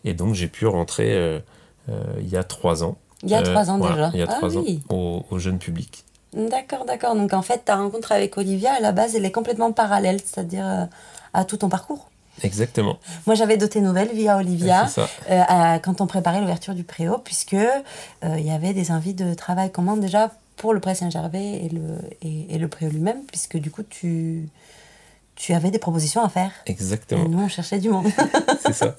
Et 0.05 0.14
donc 0.14 0.35
j'ai 0.35 0.48
pu 0.48 0.66
rentrer 0.66 1.12
euh, 1.14 1.40
euh, 1.88 2.02
il 2.20 2.29
y 2.29 2.37
a 2.37 2.44
trois 2.44 2.85
ans. 2.85 2.96
Il 3.22 3.31
y 3.31 3.35
a 3.35 3.38
Euh, 3.38 3.42
trois 3.42 3.70
ans 3.70 3.79
voilà, 3.79 3.94
déjà. 3.94 4.11
Il 4.14 4.20
y 4.20 4.22
a 4.22 4.26
Ah 4.29 4.35
trois 4.35 4.57
oui. 4.57 4.83
ans 4.90 4.94
au, 4.94 5.24
au 5.31 5.38
jeune 5.38 5.59
public. 5.59 6.05
D'accord, 6.35 6.85
d'accord. 6.85 7.14
Donc 7.14 7.33
en 7.33 7.42
fait, 7.42 7.64
ta 7.64 7.76
rencontre 7.76 8.12
avec 8.12 8.37
Olivia, 8.37 8.72
à 8.74 8.81
la 8.81 8.92
base, 8.92 9.14
elle 9.16 9.24
est 9.24 9.31
complètement 9.33 9.72
parallèle, 9.72 10.20
c'est-à-dire 10.20 10.66
euh, 10.66 10.85
à 11.33 11.44
tout 11.44 11.57
ton 11.57 11.68
parcours. 11.68 12.11
Exactement. 12.42 12.98
Moi, 13.26 13.35
j'avais 13.35 13.57
de 13.57 13.66
tes 13.66 13.81
nouvelles 13.81 14.12
via 14.12 14.37
Olivia 14.37 14.87
euh, 14.98 15.42
à- 15.48 15.79
quand 15.79 16.02
on 16.02 16.07
préparait 16.07 16.40
l'ouverture 16.40 16.74
du 16.74 16.85
préau, 16.85 17.16
puisque 17.16 17.55
euh, 17.55 17.79
il 18.38 18.44
y 18.46 18.50
avait 18.50 18.74
des 18.74 18.90
envies 18.90 19.14
de 19.14 19.33
travail 19.33 19.72
commun 19.72 19.96
déjà 19.96 20.31
pour 20.57 20.74
le 20.74 20.81
Pré 20.81 20.94
Saint-Gervais 20.94 21.64
et 21.64 21.68
le, 21.70 21.81
et, 22.20 22.55
et 22.55 22.59
le 22.59 22.68
préau 22.68 22.90
lui-même, 22.90 23.22
puisque 23.26 23.57
du 23.57 23.70
coup, 23.70 23.83
tu, 23.83 24.48
tu 25.37 25.53
avais 25.53 25.70
des 25.70 25.79
propositions 25.79 26.22
à 26.25 26.29
faire. 26.29 26.51
Et 26.66 26.70
Exactement. 26.72 27.29
nous, 27.29 27.38
on 27.40 27.49
cherchait 27.49 27.79
du 27.79 27.90
monde. 27.90 28.07
C'est 28.64 28.72
ça. 28.72 28.94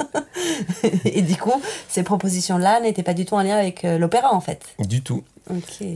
et 1.06 1.21
du 1.21 1.36
coup, 1.36 1.62
ces 1.89 2.04
propositions-là 2.04 2.80
n'étaient 2.80 3.04
pas 3.04 3.13
du 3.13 3.26
tout 3.26 3.34
en 3.36 3.41
lien 3.41 3.58
avec 3.58 3.84
euh, 3.84 3.97
l'opéra, 3.97 4.34
en 4.34 4.41
fait. 4.41 4.63
Du 4.80 5.02
tout. 5.02 5.23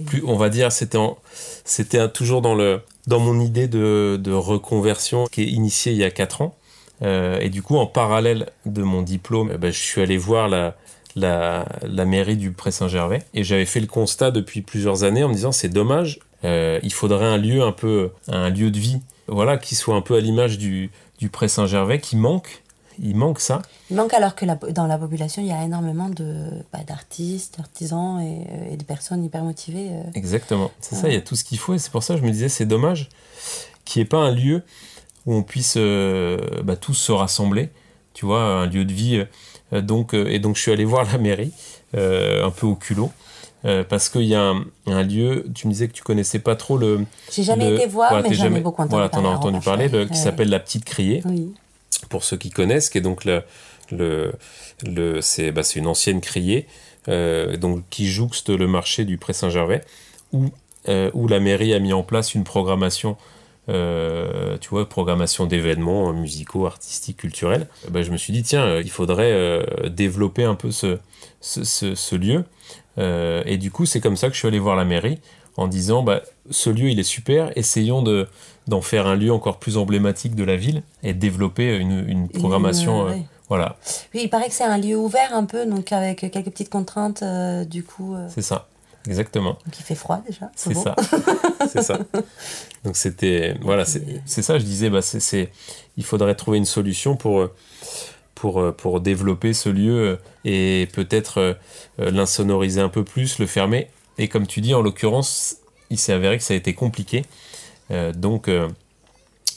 Plus 0.06 0.24
on 0.26 0.38
va 0.38 0.48
dire 0.50 0.72
c'était 0.72 2.10
toujours 2.14 2.42
dans 2.42 2.56
le 2.56 2.80
dans 3.08 3.20
mon 3.20 3.40
idée 3.42 3.68
de, 3.68 4.18
de 4.22 4.32
reconversion 4.32 5.26
qui 5.26 5.42
est 5.42 5.48
initiée 5.48 5.92
il 5.92 5.98
y 5.98 6.06
a 6.06 6.12
4 6.12 6.42
ans 6.42 6.56
Euh, 7.04 7.40
et 7.42 7.50
du 7.50 7.62
coup 7.64 7.78
en 7.78 7.88
parallèle 7.88 8.46
de 8.66 8.84
mon 8.84 9.02
diplôme 9.02 9.50
eh 9.54 9.58
ben, 9.58 9.74
je 9.74 9.80
suis 9.80 10.02
allé 10.02 10.18
voir 10.18 10.48
la 10.48 10.76
la, 11.16 11.66
la 11.82 12.06
mairie 12.06 12.38
du 12.38 12.52
Pré-Saint-Gervais 12.52 13.24
et 13.34 13.44
j'avais 13.44 13.66
fait 13.66 13.80
le 13.82 13.88
constat 13.88 14.30
depuis 14.32 14.62
plusieurs 14.62 15.04
années 15.04 15.24
en 15.26 15.30
me 15.30 15.34
disant 15.34 15.52
c'est 15.52 15.68
dommage 15.68 16.20
euh, 16.46 16.80
il 16.84 16.94
faudrait 16.94 17.26
un 17.26 17.38
lieu 17.38 17.62
un 17.64 17.74
peu 17.74 18.12
un 18.30 18.50
lieu 18.52 18.72
de 18.72 18.80
vie 18.80 19.02
voilà 19.32 19.58
qui 19.58 19.76
soit 19.76 19.96
un 19.96 20.02
peu 20.02 20.16
à 20.16 20.20
l'image 20.20 20.58
du 20.58 20.92
du 21.20 21.30
Pré-Saint-Gervais 21.30 22.00
qui 22.00 22.16
manque 22.16 22.62
il 23.00 23.16
manque 23.16 23.40
ça 23.40 23.62
Il 23.90 23.96
manque 23.96 24.14
alors 24.14 24.36
que 24.36 24.46
la- 24.46 24.56
dans 24.56 24.86
la 24.86 24.98
population, 24.98 25.42
il 25.42 25.48
y 25.48 25.52
a 25.52 25.64
énormément 25.64 26.10
de, 26.10 26.46
bah, 26.72 26.80
d'artistes, 26.86 27.58
d'artisans 27.58 28.20
et, 28.20 28.46
euh, 28.52 28.74
et 28.74 28.78
de 28.78 28.84
personnes 28.84 29.24
hyper 29.24 29.44
motivées. 29.44 29.90
euh. 29.92 30.04
Exactement. 30.14 30.70
C'est 30.82 30.96
ça, 30.96 31.08
il 31.08 31.14
y 31.16 31.18
a 31.18 31.22
tout 31.22 31.36
ce 31.36 31.44
qu'il 31.44 31.58
faut. 31.58 31.74
Et 31.74 31.80
c'est 31.80 31.90
pour 31.92 32.04
ça 32.04 32.14
que 32.14 32.20
je 32.20 32.26
me 32.26 32.32
disais, 32.32 32.50
c'est 32.50 32.66
dommage 32.68 33.10
qu'il 33.86 34.02
n'y 34.02 34.06
ait 34.06 34.10
pas 34.10 34.18
un 34.20 34.32
lieu 34.32 34.62
où 35.26 35.34
on 35.34 35.42
puisse 35.42 35.76
euh, 35.78 36.38
bah, 36.64 36.76
tous 36.76 36.94
se 36.94 37.12
rassembler. 37.12 37.70
Tu 38.14 38.26
vois, 38.26 38.44
un 38.44 38.68
lieu 38.68 38.86
de 38.86 38.94
vie. 38.94 39.24
euh, 39.74 39.82
donc, 39.82 40.14
et 40.14 40.38
donc, 40.40 40.58
je 40.58 40.62
suis 40.62 40.72
allé 40.72 40.86
voir 40.86 41.06
la 41.12 41.18
mairie, 41.18 41.54
un 41.96 42.52
peu 42.52 42.68
au 42.68 42.76
culot. 42.76 43.10
Euh, 43.66 43.84
parce 43.88 44.10
qu'il 44.10 44.24
y 44.24 44.36
a 44.36 44.42
un, 44.42 44.66
un 44.88 45.04
lieu, 45.04 45.46
tu 45.54 45.68
me 45.68 45.72
disais 45.74 45.88
que 45.88 45.94
tu 45.94 46.04
connaissais 46.04 46.40
pas 46.40 46.56
trop 46.56 46.78
le. 46.78 47.06
J'ai 47.32 47.44
jamais 47.44 47.70
le- 47.70 47.76
été 47.78 47.88
voir, 47.88 48.10
voilà, 48.12 48.28
mais 48.28 48.34
j'en 48.36 48.44
jamais- 48.44 48.60
ai 48.60 48.62
beaucoup 48.62 48.82
entendu 48.82 48.92
Voilà, 48.96 49.10
t'en 49.10 49.20
as 49.20 49.22
parler. 49.22 49.36
en 49.36 49.40
entendu 49.40 49.60
parler, 49.64 49.88
le- 49.90 50.06
qui 50.06 50.18
s'appelle 50.18 50.50
La 50.50 50.60
Petite 50.60 50.86
Criée 50.86 51.22
Oui. 51.26 51.54
pour 52.10 52.24
ceux 52.24 52.38
qui 52.38 52.50
connaissent, 52.50 52.90
qui 52.90 52.98
est 52.98 53.02
donc 53.02 53.26
le, 53.26 53.44
le, 53.92 54.34
le 54.86 55.22
c'est 55.22 55.52
bah, 55.52 55.62
une 55.76 55.88
ancienne 55.88 56.22
criée, 56.22 56.66
euh, 57.08 57.58
donc 57.58 57.84
qui 57.90 58.08
jouxte 58.10 58.50
le 58.50 58.68
marché 58.68 59.06
du 59.06 59.18
Pré 59.18 59.34
Saint-Gervais, 59.34 59.82
où, 60.34 60.46
euh, 60.90 61.12
où 61.14 61.28
la 61.28 61.40
mairie 61.40 61.74
a 61.74 61.80
mis 61.80 61.94
en 61.94 62.04
place 62.04 62.34
une 62.34 62.44
programmation, 62.44 63.16
tu 63.68 64.70
vois, 64.70 64.88
programmation 64.90 65.46
d'événements 65.46 66.12
musicaux, 66.14 66.66
artistiques, 66.66 67.18
culturels. 67.18 67.68
Bah, 67.90 68.02
je 68.04 68.12
me 68.12 68.18
suis 68.18 68.34
dit 68.34 68.44
tiens, 68.44 68.80
il 68.80 68.90
faudrait 68.90 69.66
développer 69.90 70.44
un 70.44 70.56
peu 70.56 70.72
ce, 70.72 70.98
ce, 71.40 71.64
ce- 71.64 71.96
ce 71.96 72.16
lieu, 72.16 72.44
Euh, 72.98 73.42
et 73.46 73.58
du 73.58 73.72
coup 73.72 73.86
c'est 73.86 74.02
comme 74.02 74.18
ça 74.18 74.28
que 74.28 74.34
je 74.34 74.40
suis 74.40 74.48
allé 74.48 74.60
voir 74.60 74.76
la 74.76 74.84
mairie 74.84 75.20
en 75.58 75.68
disant 75.68 76.04
bah, 76.04 76.22
ce 76.50 76.70
lieu 76.70 76.90
il 76.90 77.00
est 77.00 77.04
super, 77.04 77.52
essayons 77.58 78.02
de 78.02 78.28
d'en 78.68 78.82
faire 78.82 79.08
un 79.08 79.16
lieu 79.16 79.34
encore 79.34 79.58
plus 79.58 79.78
emblématique 79.78 80.36
de 80.36 80.44
la 80.44 80.56
ville 80.56 80.84
et 81.04 81.14
de 81.14 81.20
développer 81.20 81.76
une, 81.78 82.08
une 82.08 82.30
programmation. 82.30 83.08
Une, 83.08 83.14
euh, 83.14 83.18
euh, 83.18 83.22
voilà, 83.50 83.76
Oui, 84.14 84.22
il 84.24 84.30
paraît 84.30 84.48
que 84.48 84.54
c'est 84.54 84.64
un 84.64 84.78
lieu 84.78 84.96
ouvert 84.96 85.34
un 85.34 85.44
peu, 85.44 85.66
donc 85.66 85.92
avec 85.92 86.20
quelques 86.20 86.52
petites 86.52 86.70
contraintes, 86.70 87.22
euh, 87.22 87.66
du 87.66 87.84
coup, 87.84 88.16
c'est 88.30 88.42
ça, 88.42 88.68
exactement. 89.08 89.58
donc 89.66 89.80
il 89.80 89.84
fait 89.84 89.96
froid 89.96 90.22
déjà. 90.26 90.50
C'est 90.56 90.74
ça. 90.74 90.96
c'est 91.70 91.82
ça. 91.82 92.00
Donc 92.86 92.96
c'était 92.96 93.56
voilà, 93.62 93.84
c'est 93.84 94.42
ça. 94.42 94.58
Je 94.58 94.64
disais, 94.64 94.90
bah 94.90 95.02
c'est 95.02 95.50
il 95.98 96.06
faudrait 96.06 96.36
trouver 96.36 96.60
une 96.60 96.66
solution 96.66 97.18
pour 97.18 97.50
pour 98.42 98.74
pour 98.76 99.02
développer 99.02 99.54
ce 99.54 99.70
lieu 99.70 100.18
et 100.46 100.88
peut-être 100.94 101.58
l'insonoriser 101.98 102.82
un 102.82 102.90
peu 102.90 103.04
plus, 103.04 103.40
le 103.40 103.46
fermer. 103.46 103.88
Et 104.18 104.28
comme 104.28 104.48
tu 104.48 104.62
dis, 104.62 104.74
en 104.74 104.82
l'occurrence, 104.82 105.58
il 105.90 105.98
s'est 105.98 106.14
avéré 106.14 106.38
que 106.38 106.44
ça 106.44 106.54
a 106.54 106.58
été 106.58 106.74
compliqué. 106.74 107.24
donc 108.16 108.50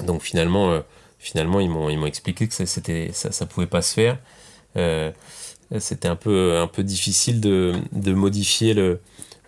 donc 0.05 0.23
finalement 0.23 0.83
finalement 1.18 1.61
ils 1.61 1.68
m'ont 1.70 2.07
expliqué 2.07 2.47
que 2.47 2.55
ça 2.55 2.66
c'était 2.66 3.11
ça 3.12 3.47
pouvait 3.47 3.66
pas 3.66 3.83
se 3.83 3.94
faire 3.94 4.18
c'était 5.79 6.09
un 6.09 6.16
peu, 6.16 6.59
un 6.59 6.66
peu 6.66 6.83
difficile 6.83 7.40
de, 7.40 7.73
de 7.92 8.12
modifier 8.12 8.75
le. 8.75 9.01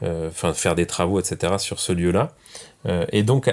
Euh, 0.02 0.28
enfin, 0.28 0.50
de 0.50 0.56
faire 0.56 0.74
des 0.74 0.84
travaux, 0.84 1.18
etc. 1.20 1.54
sur 1.58 1.80
ce 1.80 1.90
lieu-là. 1.92 2.34
Euh, 2.84 3.06
et 3.12 3.22
donc, 3.22 3.50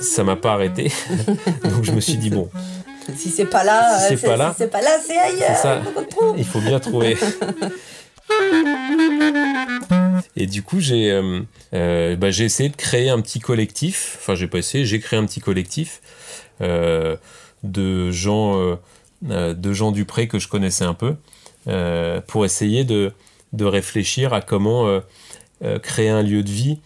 ça 0.00 0.22
m'a 0.22 0.36
pas 0.36 0.52
arrêté. 0.52 0.92
donc, 1.64 1.84
je 1.84 1.92
me 1.92 2.00
suis 2.00 2.18
dit, 2.18 2.28
bon. 2.28 2.50
Si 3.16 3.30
c'est 3.30 3.46
pas 3.46 3.64
là, 3.64 3.98
si 3.98 4.16
c'est 4.16 4.26
pas 4.26 4.36
là, 4.36 4.54
c'est 4.56 4.70
pas 4.70 4.80
là, 4.80 4.98
c'est 5.04 5.18
ailleurs. 5.18 5.56
Ça. 5.56 5.82
Il 6.36 6.44
faut 6.44 6.60
bien 6.60 6.80
trouver. 6.80 7.16
Et 10.36 10.46
du 10.46 10.62
coup, 10.62 10.80
j'ai 10.80 11.10
euh, 11.10 12.16
bah, 12.16 12.30
j'ai 12.30 12.44
essayé 12.44 12.68
de 12.68 12.76
créer 12.76 13.10
un 13.10 13.20
petit 13.20 13.40
collectif. 13.40 14.16
Enfin, 14.20 14.34
j'ai 14.34 14.46
pas 14.46 14.58
essayé, 14.58 14.84
j'ai 14.84 15.00
créé 15.00 15.18
un 15.18 15.26
petit 15.26 15.40
collectif 15.40 16.00
de 16.60 18.10
gens, 18.10 18.78
de 19.22 19.72
gens 19.72 19.92
du 19.92 20.04
pré 20.04 20.28
que 20.28 20.38
je 20.38 20.48
connaissais 20.48 20.84
un 20.84 20.94
peu. 20.94 21.16
Euh, 21.68 22.20
pour 22.26 22.44
essayer 22.44 22.82
de, 22.82 23.12
de, 23.52 23.64
réfléchir 23.64 24.32
à 24.32 24.40
comment 24.40 24.88
euh, 24.88 24.98
euh, 25.62 25.78
créer 25.78 26.08
un 26.08 26.22
lieu 26.22 26.42
de 26.42 26.50
vie. 26.50 26.80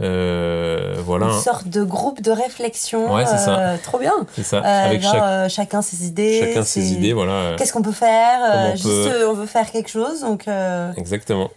Voilà. 0.00 1.26
Une 1.26 1.40
sorte 1.40 1.68
de 1.68 1.82
groupe 1.82 2.20
de 2.22 2.30
réflexion. 2.30 3.14
Ouais, 3.14 3.26
c'est 3.26 3.38
ça. 3.38 3.74
trop 3.82 3.98
bien. 3.98 4.14
C'est 4.34 4.42
ça. 4.42 4.60
Avec 4.60 5.02
chacun 5.48 5.82
ses 5.82 6.06
idées. 6.06 6.40
Chacun 6.40 6.62
ses 6.62 6.92
idées, 6.92 7.12
voilà. 7.12 7.56
Qu'est-ce 7.56 7.72
qu'on 7.72 7.82
peut 7.82 7.92
faire 7.92 8.76
Juste, 8.76 9.10
on 9.28 9.34
veut 9.34 9.46
faire 9.46 9.70
quelque 9.70 9.90
chose, 9.90 10.20
donc. 10.20 10.46
Exactement. 10.96 11.50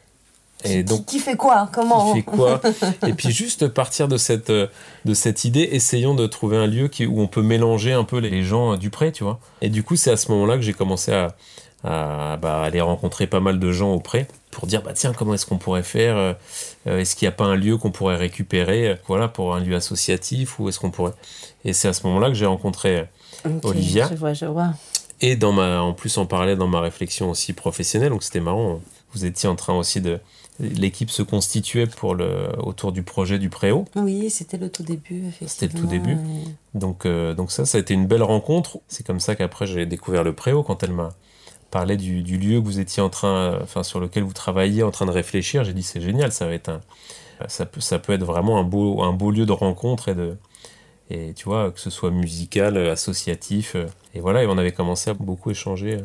Et 0.65 0.77
qui, 0.77 0.83
donc, 0.83 1.05
qui 1.05 1.19
fait 1.19 1.35
quoi 1.35 1.69
Comment 1.71 2.13
Qui 2.13 2.19
fait 2.19 2.23
quoi 2.23 2.61
Et 3.07 3.13
puis 3.13 3.31
juste 3.31 3.67
partir 3.67 4.07
de 4.07 4.17
cette, 4.17 4.51
de 4.51 5.13
cette 5.13 5.43
idée, 5.43 5.69
essayons 5.71 6.15
de 6.15 6.25
trouver 6.25 6.57
un 6.57 6.67
lieu 6.67 6.87
qui, 6.87 7.05
où 7.05 7.19
on 7.19 7.27
peut 7.27 7.41
mélanger 7.41 7.93
un 7.93 8.03
peu 8.03 8.19
les 8.19 8.43
gens 8.43 8.77
du 8.77 8.89
près, 8.89 9.11
tu 9.11 9.23
vois. 9.23 9.39
Et 9.61 9.69
du 9.69 9.83
coup, 9.83 9.95
c'est 9.95 10.11
à 10.11 10.17
ce 10.17 10.31
moment-là 10.31 10.55
que 10.55 10.61
j'ai 10.61 10.73
commencé 10.73 11.11
à, 11.11 11.35
à 11.83 12.37
bah, 12.37 12.61
aller 12.61 12.79
rencontrer 12.79 13.27
pas 13.27 13.41
mal 13.41 13.59
de 13.59 13.71
gens 13.71 13.93
auprès 13.93 14.27
pour 14.51 14.67
dire 14.67 14.81
bah 14.81 14.93
tiens 14.93 15.11
comment 15.11 15.33
est-ce 15.33 15.45
qu'on 15.45 15.57
pourrait 15.57 15.83
faire 15.83 16.15
euh, 16.15 16.33
euh, 16.87 16.99
est-ce 16.99 17.15
qu'il 17.15 17.25
n'y 17.25 17.33
a 17.33 17.35
pas 17.35 17.45
un 17.45 17.55
lieu 17.55 17.77
qu'on 17.77 17.91
pourrait 17.91 18.15
récupérer 18.15 18.89
euh, 18.89 18.95
voilà 19.07 19.27
pour 19.27 19.53
un 19.53 19.59
lieu 19.59 19.75
associatif 19.75 20.59
ou 20.59 20.69
est-ce 20.69 20.79
qu'on 20.79 20.91
pourrait 20.91 21.13
et 21.65 21.73
c'est 21.73 21.89
à 21.89 21.93
ce 21.93 22.07
moment-là 22.07 22.29
que 22.29 22.35
j'ai 22.35 22.45
rencontré 22.45 23.05
Olivia. 23.63 24.07
je 24.09 24.15
vois, 24.15 24.33
je 24.33 24.45
vois. 24.45 24.73
et 25.19 25.35
dans 25.35 25.51
ma 25.51 25.81
en 25.81 25.91
plus 25.91 26.17
on 26.17 26.25
parlait 26.25 26.55
dans 26.55 26.67
ma 26.67 26.79
réflexion 26.79 27.29
aussi 27.29 27.51
professionnelle 27.51 28.11
donc 28.11 28.23
c'était 28.23 28.39
marrant 28.39 28.79
vous 29.13 29.25
étiez 29.25 29.49
en 29.49 29.55
train 29.55 29.73
aussi 29.73 29.99
de 29.99 30.19
l'équipe 30.59 31.09
se 31.09 31.23
constituait 31.23 31.87
pour 31.87 32.15
le 32.15 32.47
autour 32.59 32.91
du 32.91 33.01
projet 33.01 33.39
du 33.39 33.49
préau. 33.49 33.85
Oui 33.95 34.29
c'était 34.29 34.57
le 34.57 34.69
tout 34.69 34.83
début 34.83 35.23
c'était 35.47 35.67
le 35.67 35.81
tout 35.81 35.87
début. 35.87 36.15
donc 36.75 37.07
donc 37.07 37.51
ça 37.51 37.65
ça 37.65 37.79
a 37.79 37.81
été 37.81 37.93
une 37.95 38.05
belle 38.05 38.23
rencontre. 38.23 38.77
C'est 38.87 39.05
comme 39.05 39.19
ça 39.19 39.35
qu'après 39.35 39.65
j'ai 39.65 39.85
découvert 39.87 40.23
le 40.23 40.33
préau 40.33 40.61
quand 40.61 40.83
elle 40.83 40.93
m'a 40.93 41.09
parlait 41.73 41.97
du, 41.97 42.21
lieu 42.21 42.61
que 42.61 42.65
vous 42.65 42.79
étiez 42.79 43.01
en 43.01 43.09
train, 43.09 43.57
enfin 43.63 43.81
sur 43.81 43.99
lequel 43.99 44.21
vous 44.21 44.31
travailliez, 44.31 44.83
en 44.83 44.91
train 44.91 45.07
de 45.07 45.11
réfléchir. 45.11 45.63
J'ai 45.63 45.73
dit 45.73 45.81
c'est 45.81 46.01
génial, 46.01 46.31
ça 46.31 46.45
va 46.45 46.53
être 46.53 46.69
un, 46.69 46.81
ça 47.47 47.65
peut, 47.65 47.81
ça 47.81 47.97
peut 47.97 48.13
être 48.13 48.23
vraiment 48.23 48.59
un 48.59 48.63
beau, 48.63 49.01
un 49.01 49.11
beau 49.11 49.31
lieu 49.31 49.47
de 49.47 49.51
rencontre 49.51 50.09
et 50.09 50.13
de, 50.13 50.37
et 51.09 51.33
tu 51.33 51.45
vois 51.45 51.71
que 51.71 51.79
ce 51.79 51.89
soit 51.89 52.11
musical, 52.11 52.77
associatif. 52.77 53.75
Et 54.13 54.19
voilà, 54.19 54.43
et 54.43 54.45
on 54.45 54.59
avait 54.59 54.71
commencé 54.71 55.09
à 55.09 55.15
beaucoup 55.15 55.49
échanger 55.49 55.97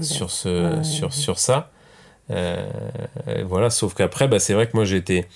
sur 0.00 0.32
ce, 0.32 0.80
sur, 0.82 1.12
sur 1.14 1.38
ça. 1.38 1.70
Euh, 2.30 2.68
voilà, 3.46 3.70
sauf 3.70 3.94
qu'après, 3.94 4.26
bah, 4.26 4.40
c'est 4.40 4.52
vrai 4.52 4.66
que 4.66 4.76
moi 4.76 4.84
j'ai 4.84 4.96
été, 4.96 5.26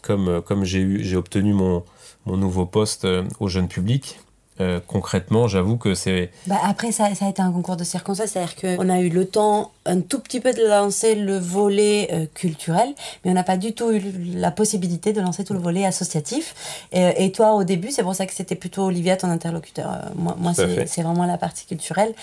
comme, 0.00 0.40
comme 0.40 0.64
j'ai 0.64 0.80
eu, 0.80 1.04
j'ai 1.04 1.16
obtenu 1.16 1.52
mon, 1.52 1.84
mon 2.24 2.38
nouveau 2.38 2.64
poste 2.64 3.04
euh, 3.04 3.24
au 3.40 3.48
jeune 3.48 3.68
public. 3.68 4.20
Euh, 4.60 4.80
concrètement, 4.86 5.48
j'avoue 5.48 5.76
que 5.76 5.94
c'est. 5.94 6.30
Bah 6.46 6.58
après, 6.64 6.92
ça, 6.92 7.14
ça, 7.14 7.24
a 7.24 7.30
été 7.30 7.40
un 7.40 7.50
concours 7.50 7.76
de 7.76 7.84
circonstances, 7.84 8.30
c'est-à-dire 8.30 8.54
qu'on 8.56 8.88
a 8.90 9.00
eu 9.00 9.08
le 9.08 9.26
temps 9.26 9.72
un 9.86 10.00
tout 10.00 10.20
petit 10.20 10.40
peu 10.40 10.52
de 10.52 10.66
lancer 10.66 11.14
le 11.14 11.38
volet 11.38 12.08
euh, 12.12 12.26
culturel, 12.34 12.94
mais 13.24 13.30
on 13.30 13.34
n'a 13.34 13.44
pas 13.44 13.56
du 13.56 13.72
tout 13.72 13.90
eu 13.90 14.02
la 14.34 14.50
possibilité 14.50 15.12
de 15.12 15.20
lancer 15.20 15.44
tout 15.44 15.54
le 15.54 15.58
volet 15.58 15.86
associatif. 15.86 16.86
Et, 16.92 17.24
et 17.24 17.32
toi, 17.32 17.54
au 17.54 17.64
début, 17.64 17.90
c'est 17.90 18.02
pour 18.02 18.14
ça 18.14 18.26
que 18.26 18.34
c'était 18.34 18.54
plutôt 18.54 18.82
Olivia, 18.82 19.16
ton 19.16 19.28
interlocuteur. 19.28 19.90
Euh, 19.90 20.08
moi, 20.16 20.36
moi 20.38 20.52
c'est 20.54 21.02
vraiment 21.02 21.24
la 21.26 21.38
partie 21.38 21.64
culturelle. 21.66 22.14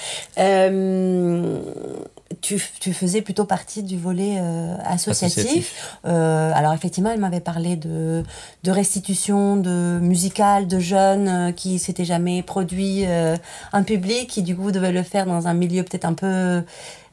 Tu, 2.41 2.61
tu, 2.79 2.93
faisais 2.93 3.21
plutôt 3.21 3.45
partie 3.45 3.81
du 3.81 3.97
volet 3.97 4.39
associatif. 4.83 5.97
alors, 6.03 6.73
effectivement, 6.73 7.09
elle 7.11 7.19
m'avait 7.19 7.39
parlé 7.39 7.75
de, 7.75 8.23
de 8.63 8.71
restitution, 8.71 9.57
de 9.57 9.99
musical, 9.99 10.67
de 10.67 10.79
jeunes 10.79 11.53
qui 11.55 11.79
s'étaient 11.79 12.05
jamais 12.05 12.43
produit 12.43 13.05
euh, 13.05 13.37
un 13.73 13.83
public 13.83 14.29
qui 14.29 14.43
du 14.43 14.55
coup 14.55 14.71
devait 14.71 14.91
le 14.91 15.03
faire 15.03 15.25
dans 15.25 15.47
un 15.47 15.53
milieu 15.53 15.83
peut-être 15.83 16.05
un 16.05 16.13
peu 16.13 16.63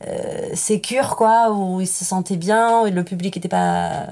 euh, 0.06 0.54
sécure 0.54 1.16
quoi 1.16 1.52
où 1.52 1.80
il 1.80 1.86
se 1.86 2.04
sentait 2.04 2.36
bien 2.36 2.88
le 2.88 3.04
public 3.04 3.36
n'était 3.36 3.48
pas 3.48 4.06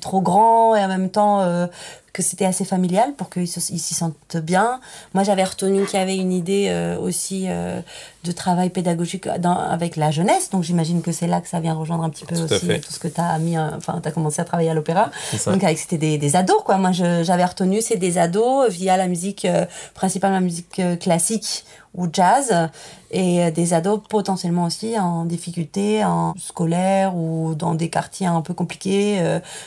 trop 0.00 0.20
grand 0.20 0.74
et 0.76 0.84
en 0.84 0.88
même 0.88 1.10
temps 1.10 1.40
euh, 1.40 1.66
que 2.14 2.22
c'était 2.22 2.46
assez 2.46 2.64
familial 2.64 3.12
pour 3.14 3.28
qu'ils 3.28 3.48
s'y 3.48 3.94
sentent 3.94 4.36
bien. 4.36 4.80
Moi, 5.14 5.24
j'avais 5.24 5.42
retenu 5.44 5.84
qu'il 5.84 5.98
y 5.98 6.02
avait 6.02 6.16
une 6.16 6.32
idée 6.32 6.68
euh, 6.68 6.96
aussi 6.96 7.46
euh, 7.48 7.80
de 8.22 8.32
travail 8.32 8.70
pédagogique 8.70 9.28
dans, 9.40 9.58
avec 9.58 9.96
la 9.96 10.12
jeunesse, 10.12 10.48
donc 10.50 10.62
j'imagine 10.62 11.02
que 11.02 11.10
c'est 11.10 11.26
là 11.26 11.40
que 11.40 11.48
ça 11.48 11.58
vient 11.58 11.74
rejoindre 11.74 12.04
un 12.04 12.10
petit 12.10 12.24
peu 12.24 12.36
aussi 12.36 12.66
tout 12.80 12.92
ce 12.92 12.98
que 13.00 13.08
tu 13.08 13.20
as 13.20 13.36
mis, 13.38 13.58
enfin, 13.58 14.00
tu 14.00 14.08
as 14.08 14.12
commencé 14.12 14.40
à 14.40 14.44
travailler 14.44 14.70
à 14.70 14.74
l'opéra. 14.74 15.10
Donc, 15.44 15.62
avec 15.64 15.76
c'était 15.76 15.98
des, 15.98 16.16
des, 16.16 16.36
ados, 16.36 16.62
quoi. 16.64 16.78
Moi, 16.78 16.92
j'avais 16.92 17.44
retenu, 17.44 17.82
c'est 17.82 17.96
des 17.96 18.16
ados 18.16 18.70
via 18.70 18.96
la 18.96 19.08
musique, 19.08 19.46
principalement 19.92 20.36
la 20.36 20.40
musique 20.40 20.80
classique 21.00 21.64
ou 21.94 22.08
jazz 22.12 22.70
et 23.12 23.52
des 23.52 23.72
ados 23.72 24.00
potentiellement 24.08 24.64
aussi 24.64 24.98
en 24.98 25.24
difficulté 25.24 26.04
en 26.04 26.34
scolaire 26.36 27.14
ou 27.14 27.54
dans 27.54 27.74
des 27.74 27.88
quartiers 27.88 28.26
un 28.26 28.40
peu 28.40 28.52
compliqués 28.52 29.22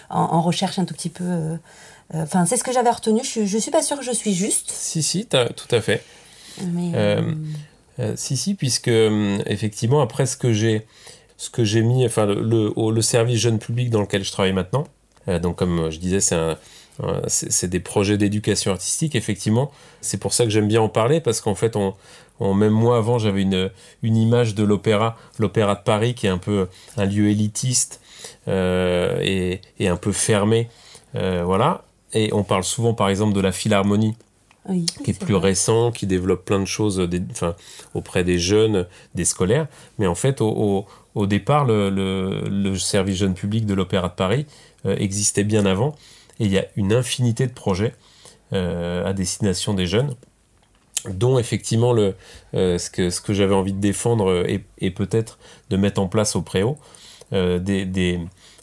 en, 0.09 0.41
recherche 0.41 0.79
un 0.79 0.85
tout 0.85 0.93
petit 0.93 1.09
peu 1.09 1.23
euh, 1.23 1.57
enfin, 2.13 2.45
c'est 2.45 2.57
ce 2.57 2.63
que 2.63 2.71
j'avais 2.71 2.89
retenu. 2.89 3.23
Je, 3.23 3.45
je 3.45 3.57
suis 3.57 3.71
pas 3.71 3.81
sûre 3.81 3.97
que 3.97 4.05
je 4.05 4.11
suis 4.11 4.33
juste. 4.33 4.71
Si, 4.71 5.03
si, 5.03 5.25
tout 5.25 5.75
à 5.75 5.81
fait. 5.81 6.03
Mais, 6.65 6.91
euh, 6.95 7.21
euh, 7.99 8.13
si, 8.15 8.37
si, 8.37 8.55
puisque 8.55 8.87
effectivement, 8.87 10.01
après 10.01 10.25
ce 10.25 10.37
que 10.37 10.53
j'ai, 10.53 10.85
ce 11.37 11.49
que 11.49 11.63
j'ai 11.63 11.81
mis, 11.81 12.05
enfin, 12.05 12.25
le, 12.25 12.73
le, 12.75 13.01
service 13.01 13.39
jeune 13.39 13.59
public 13.59 13.89
dans 13.89 14.01
lequel 14.01 14.23
je 14.23 14.31
travaille 14.31 14.53
maintenant, 14.53 14.87
donc 15.41 15.57
comme 15.57 15.91
je 15.91 15.99
disais, 15.99 16.19
c'est 16.19 16.35
un, 16.35 16.57
c'est 17.27 17.69
des 17.69 17.79
projets 17.79 18.17
d'éducation 18.17 18.71
artistique, 18.71 19.15
effectivement. 19.15 19.71
C'est 20.01 20.17
pour 20.17 20.33
ça 20.33 20.45
que 20.45 20.49
j'aime 20.49 20.67
bien 20.67 20.81
en 20.81 20.89
parler, 20.89 21.21
parce 21.21 21.41
qu'en 21.41 21.53
fait, 21.53 21.75
on, 21.75 21.93
on, 22.39 22.53
même 22.53 22.71
moi 22.71 22.97
avant, 22.97 23.19
j'avais 23.19 23.41
une, 23.41 23.69
une 24.01 24.15
image 24.15 24.55
de 24.55 24.63
l'opéra, 24.63 25.17
l'opéra 25.37 25.75
de 25.75 25.81
Paris, 25.83 26.15
qui 26.15 26.27
est 26.27 26.31
un 26.31 26.37
peu 26.37 26.67
un 26.95 27.05
lieu 27.05 27.29
élitiste 27.29 28.01
et, 28.47 29.61
et, 29.79 29.87
un 29.87 29.97
peu 29.97 30.11
fermé. 30.11 30.69
voilà. 31.13 31.83
Et 32.13 32.33
on 32.33 32.43
parle 32.43 32.63
souvent, 32.63 32.93
par 32.93 33.09
exemple, 33.09 33.33
de 33.33 33.41
la 33.41 33.51
Philharmonie, 33.51 34.15
qui 35.03 35.11
est, 35.11 35.19
plus 35.19 35.35
récent, 35.35 35.91
qui 35.91 36.07
développe 36.07 36.43
plein 36.43 36.59
de 36.59 36.65
choses 36.65 36.97
des, 36.97 37.21
enfin, 37.31 37.55
auprès 37.93 38.23
des 38.23 38.37
jeunes, 38.37 38.85
des 39.15 39.25
scolaires. 39.25 39.67
Mais 39.97 40.07
en 40.07 40.15
fait, 40.15 40.41
au, 40.41 40.85
au, 41.15 41.25
départ, 41.25 41.65
le, 41.65 41.89
le, 41.89 42.77
service 42.77 43.17
jeune 43.17 43.33
public 43.33 43.65
de 43.65 43.73
l'Opéra 43.73 44.09
de 44.09 44.13
Paris 44.13 44.45
euh, 44.85 44.95
existait 44.97 45.45
bien 45.45 45.65
avant. 45.65 45.95
Et 46.39 46.45
il 46.45 46.51
y 46.51 46.57
a 46.57 46.65
une 46.75 46.93
infinité 46.93 47.47
de 47.47 47.53
projets 47.53 47.93
euh, 48.53 49.05
à 49.05 49.13
destination 49.13 49.73
des 49.73 49.87
jeunes, 49.87 50.15
dont 51.09 51.39
effectivement 51.39 51.93
le, 51.93 52.15
euh, 52.53 52.77
ce 52.77 52.89
que, 52.89 53.09
ce 53.09 53.21
que 53.21 53.33
j'avais 53.33 53.55
envie 53.55 53.73
de 53.73 53.79
défendre 53.79 54.45
et, 54.47 54.65
et 54.79 54.91
peut-être 54.91 55.39
de 55.69 55.77
mettre 55.77 56.01
en 56.01 56.07
place 56.07 56.35
au 56.35 56.41
Préau, 56.41 56.77
des, 57.31 57.85
des 57.85 58.21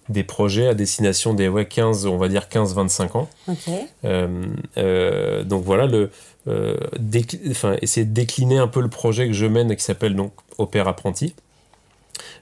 des 0.09 0.25
projets 0.25 0.69
à 0.69 0.75
destination 0.75 1.35
des 1.35 1.49
ouais, 1.49 1.67
15, 1.67 2.07
on 2.07 2.19
va 2.19 2.29
dire 2.29 2.49
15-25 2.51 3.17
ans. 3.17 3.29
Euh, 4.05 4.47
euh, 4.77 5.45
donc 5.45 5.65
voilà, 5.65 5.87
le, 5.87 6.11
euh, 6.49 6.77
enfin, 7.51 7.77
essayer 7.81 8.05
de 8.05 8.13
décliner 8.13 8.59
un 8.59 8.69
peu 8.69 8.81
le 8.81 8.89
projet 8.89 9.27
que 9.27 9.33
je 9.33 9.47
mène 9.47 9.75
qui 9.75 9.83
s'appelle 9.85 10.15
donc 10.15 10.33
Opère 10.59 10.89
Apprenti 10.89 11.35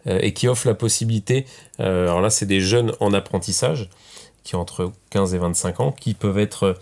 et 0.07 0.35
qui 0.35 0.49
offre 0.49 0.67
la 0.67 0.75
possibilité, 0.75 1.47
alors 1.79 2.21
là 2.21 2.29
c'est 2.29 2.45
des 2.45 2.61
jeunes 2.61 2.93
en 2.99 3.13
apprentissage 3.13 3.89
qui 4.43 4.57
ont 4.57 4.61
entre 4.61 4.91
15 5.11 5.35
et 5.35 5.39
25 5.39 5.81
ans, 5.81 5.93
qui 5.93 6.15
peuvent 6.15 6.39
être 6.39 6.77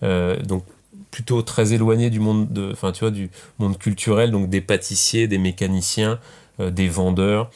donc 0.00 0.64
plutôt 1.10 1.42
très 1.42 1.74
éloignés 1.74 2.08
du 2.08 2.18
monde 2.18 2.50
de, 2.50 2.72
enfin 2.72 2.90
tu 2.92 3.00
vois, 3.00 3.10
du 3.10 3.30
monde 3.58 3.76
culturel, 3.76 4.30
donc 4.30 4.48
des 4.48 4.62
pâtissiers, 4.62 5.28
des 5.28 5.36
mécaniciens, 5.36 6.18
des 6.58 6.88
vendeurs, 6.88 7.50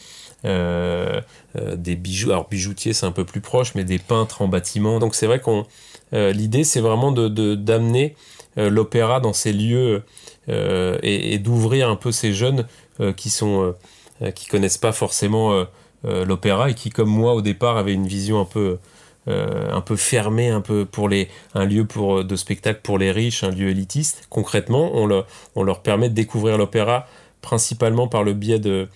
des 0.46 1.96
bijoux, 1.96 2.30
alors 2.30 2.48
bijoutiers 2.48 2.92
c'est 2.92 3.06
un 3.06 3.12
peu 3.12 3.24
plus 3.24 3.40
proche, 3.40 3.74
mais 3.74 3.84
des 3.84 3.98
peintres 3.98 4.42
en 4.42 4.48
bâtiment. 4.48 4.98
Donc 4.98 5.14
c'est 5.14 5.26
vrai 5.26 5.40
qu'on 5.40 5.66
l'idée, 6.12 6.64
c'est 6.64 6.80
vraiment 6.80 7.12
de, 7.12 7.54
d'amener 7.54 8.14
l'opéra 8.56 9.20
dans 9.20 9.32
ces 9.32 9.52
lieux 9.52 10.02
et, 10.48 11.38
d'ouvrir 11.38 11.90
un 11.90 11.96
peu 11.96 12.12
ces 12.12 12.32
jeunes 12.32 12.66
qui 13.16 13.30
sont 13.30 13.74
qui 14.34 14.46
connaissent 14.46 14.78
pas 14.78 14.92
forcément 14.92 15.66
l'opéra 16.04 16.70
et 16.70 16.74
qui, 16.74 16.90
comme 16.90 17.10
moi 17.10 17.34
au 17.34 17.42
départ, 17.42 17.76
avaient 17.76 17.94
une 17.94 18.06
vision 18.06 18.40
un 18.40 18.44
peu 18.44 18.78
euh, 19.28 19.72
un 19.72 19.80
peu 19.80 19.96
un 20.52 20.60
peu 20.60 20.84
pour 20.84 21.08
les, 21.08 21.28
un 21.54 21.64
lieu 21.64 21.84
pour, 21.84 22.24
de 22.24 22.36
spectacle 22.36 22.80
pour 22.84 22.96
les 22.96 23.10
riches, 23.10 23.42
un 23.42 23.50
lieu 23.50 23.70
élitiste. 23.70 24.26
Concrètement, 24.30 24.92
on, 24.94 25.24
on 25.56 25.62
leur 25.64 25.82
permet 25.82 26.08
de 26.08 26.14
découvrir 26.14 26.58
l'opéra 26.58 27.06
principalement 27.42 28.06
par 28.06 28.22
le 28.22 28.34
biais 28.34 28.60
de, 28.60 28.70
euh, 28.70 28.86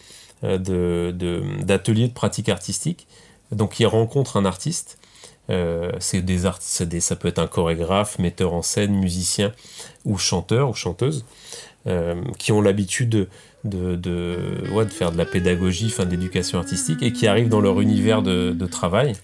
d'ateliers 0.42 2.02
de, 2.02 2.08
de, 2.08 2.12
pratique 2.12 2.48
artistique. 2.48 3.06
Donc 3.52 3.80
ils 3.80 3.86
rencontrent 3.86 4.36
un 4.36 4.44
artiste. 4.44 4.98
Euh, 5.48 5.90
c'est 5.98 6.22
des, 6.22 6.42
des 6.86 7.00
ça 7.00 7.16
peut 7.16 7.28
être 7.28 7.40
un 7.40 7.48
chorégraphe, 7.48 8.18
metteur 8.18 8.54
en 8.54 8.62
scène, 8.62 8.94
musicien 8.94 9.52
ou 10.04 10.18
chanteur 10.18 10.70
ou 10.70 10.74
chanteuse 10.74 11.24
qui 12.38 12.52
ont 12.52 12.60
l'habitude 12.60 13.08
de, 13.08 13.28
de, 13.64 13.96
de, 13.96 14.84
faire 14.90 15.12
de 15.12 15.18
la 15.18 15.24
pédagogie, 15.24 15.86
enfin 15.86 16.04
d'éducation 16.04 16.58
artistique 16.58 17.02
et 17.02 17.12
qui 17.12 17.26
arrivent 17.26 17.48
dans 17.48 17.60
leur 17.60 17.80
univers 17.80 18.22
de, 18.22 18.52
de 18.52 18.66
travail. 18.66 19.14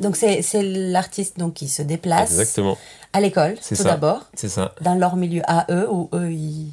Donc 0.00 0.16
c'est 0.16 0.42
l'artiste 0.62 1.38
donc 1.38 1.54
qui 1.54 1.68
se 1.68 1.82
déplace 1.82 2.30
Exactement. 2.32 2.78
à 3.12 3.20
l'école 3.20 3.56
tout 3.56 3.82
d'abord. 3.82 4.28
C'est 4.34 4.48
ça. 4.48 4.74
Dans 4.80 4.94
leur 4.94 5.16
milieu 5.16 5.42
à 5.46 5.66
eux 5.70 5.88
où 5.90 6.08
eux 6.12 6.32
ils 6.32 6.72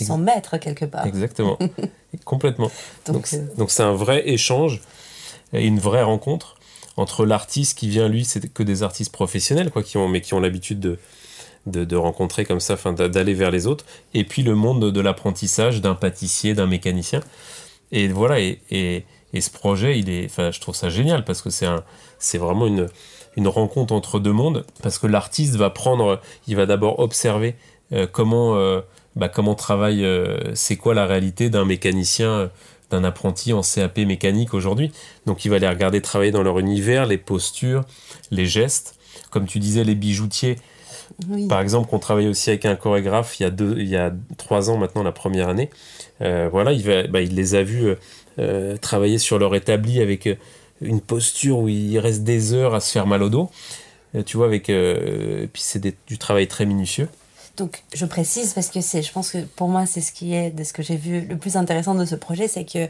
sont 0.00 0.18
maîtres 0.18 0.58
quelque 0.58 0.84
part. 0.84 1.06
Exactement. 1.06 1.58
Complètement. 2.24 2.70
Donc 3.06 3.28
euh, 3.32 3.38
donc 3.56 3.70
c'est 3.70 3.82
un 3.82 3.94
vrai 3.94 4.28
échange 4.28 4.80
et 5.52 5.66
une 5.66 5.78
vraie 5.78 6.02
rencontre 6.02 6.56
entre 6.96 7.24
l'artiste 7.24 7.78
qui 7.78 7.88
vient 7.88 8.08
lui 8.08 8.24
c'est 8.24 8.52
que 8.52 8.62
des 8.62 8.82
artistes 8.82 9.12
professionnels 9.12 9.70
quoi 9.70 9.82
qui 9.82 9.96
ont 9.96 10.08
mais 10.08 10.20
qui 10.20 10.34
ont 10.34 10.40
l'habitude 10.40 10.80
de 10.80 10.98
de, 11.66 11.96
rencontrer 11.96 12.44
comme 12.44 12.60
ça, 12.60 12.76
d'aller 12.92 13.34
vers 13.34 13.50
les 13.50 13.66
autres, 13.66 13.84
et 14.14 14.24
puis 14.24 14.42
le 14.42 14.54
monde 14.54 14.90
de 14.90 15.00
l'apprentissage 15.00 15.80
d'un 15.80 15.94
pâtissier, 15.94 16.54
d'un 16.54 16.66
mécanicien. 16.66 17.20
Et 17.92 18.08
voilà, 18.08 18.40
et, 18.40 18.60
et, 18.70 19.04
ce 19.40 19.50
projet, 19.50 19.98
il 19.98 20.10
est, 20.10 20.26
enfin, 20.26 20.50
je 20.50 20.60
trouve 20.60 20.74
ça 20.74 20.90
génial 20.90 21.24
parce 21.24 21.42
que 21.42 21.50
c'est 21.50 21.66
un, 21.66 21.82
c'est 22.18 22.38
vraiment 22.38 22.66
une, 22.66 22.88
une 23.36 23.48
rencontre 23.48 23.94
entre 23.94 24.18
deux 24.18 24.32
mondes 24.32 24.64
parce 24.82 24.98
que 24.98 25.06
l'artiste 25.06 25.56
va 25.56 25.70
prendre, 25.70 26.20
il 26.46 26.56
va 26.56 26.66
d'abord 26.66 26.98
observer 26.98 27.56
euh, 27.92 28.06
comment, 28.10 28.56
euh, 28.56 28.80
bah, 29.16 29.28
comment 29.28 29.54
travaille, 29.54 30.04
euh, 30.04 30.54
c'est 30.54 30.76
quoi 30.76 30.94
la 30.94 31.06
réalité 31.06 31.50
d'un 31.50 31.64
mécanicien, 31.64 32.50
d'un 32.90 33.04
apprenti 33.04 33.52
en 33.52 33.62
CAP 33.62 33.98
mécanique 33.98 34.54
aujourd'hui. 34.54 34.92
Donc 35.26 35.44
il 35.44 35.50
va 35.50 35.58
les 35.58 35.68
regarder 35.68 36.00
travailler 36.00 36.30
dans 36.30 36.42
leur 36.42 36.58
univers, 36.58 37.06
les 37.06 37.18
postures, 37.18 37.84
les 38.30 38.46
gestes. 38.46 38.96
Comme 39.30 39.46
tu 39.46 39.58
disais, 39.58 39.84
les 39.84 39.94
bijoutiers. 39.94 40.56
Par 41.48 41.60
exemple, 41.60 41.88
qu'on 41.88 41.98
travaille 41.98 42.28
aussi 42.28 42.50
avec 42.50 42.64
un 42.64 42.74
chorégraphe 42.74 43.38
il 43.38 43.42
y 43.42 43.46
a, 43.46 43.50
deux, 43.50 43.76
il 43.78 43.88
y 43.88 43.96
a 43.96 44.12
trois 44.38 44.70
ans 44.70 44.78
maintenant, 44.78 45.02
la 45.02 45.12
première 45.12 45.48
année. 45.48 45.70
Voilà, 46.20 46.72
il, 46.72 46.82
va, 46.82 47.06
bah, 47.06 47.20
il, 47.20 47.34
les 47.34 47.54
a 47.54 47.62
vus 47.62 47.94
euh, 48.38 48.72
euh, 48.72 48.76
travailler 48.76 49.18
sur 49.18 49.38
leur 49.38 49.54
établi 49.54 50.00
avec 50.00 50.28
une 50.80 51.00
posture 51.00 51.58
où 51.58 51.68
il 51.68 51.98
reste 51.98 52.22
des 52.22 52.52
heures 52.52 52.74
à 52.74 52.80
se 52.80 52.92
faire 52.92 53.06
mal 53.06 53.22
au 53.22 53.28
dos. 53.28 53.50
tu 54.26 54.36
vois, 54.36 54.46
avec. 54.46 54.66
puis 54.66 55.62
c'est 55.62 55.80
du 56.06 56.18
travail 56.18 56.48
très 56.48 56.66
minutieux. 56.66 57.08
Donc, 57.58 57.82
je 57.94 58.06
précise 58.06 58.54
parce 58.54 58.70
que 58.70 58.80
c'est, 58.80 59.02
je 59.02 59.12
pense 59.12 59.30
que 59.30 59.38
pour 59.38 59.68
moi, 59.68 59.84
c'est 59.84 60.00
ce 60.00 60.10
qui 60.10 60.34
est, 60.34 60.50
de 60.50 60.64
ce 60.64 60.72
que 60.72 60.82
j'ai 60.82 60.96
vu 60.96 61.20
le 61.20 61.36
plus 61.36 61.56
intéressant 61.56 61.94
de 61.94 62.06
ce 62.06 62.14
projet, 62.14 62.48
c'est 62.48 62.64
que 62.64 62.88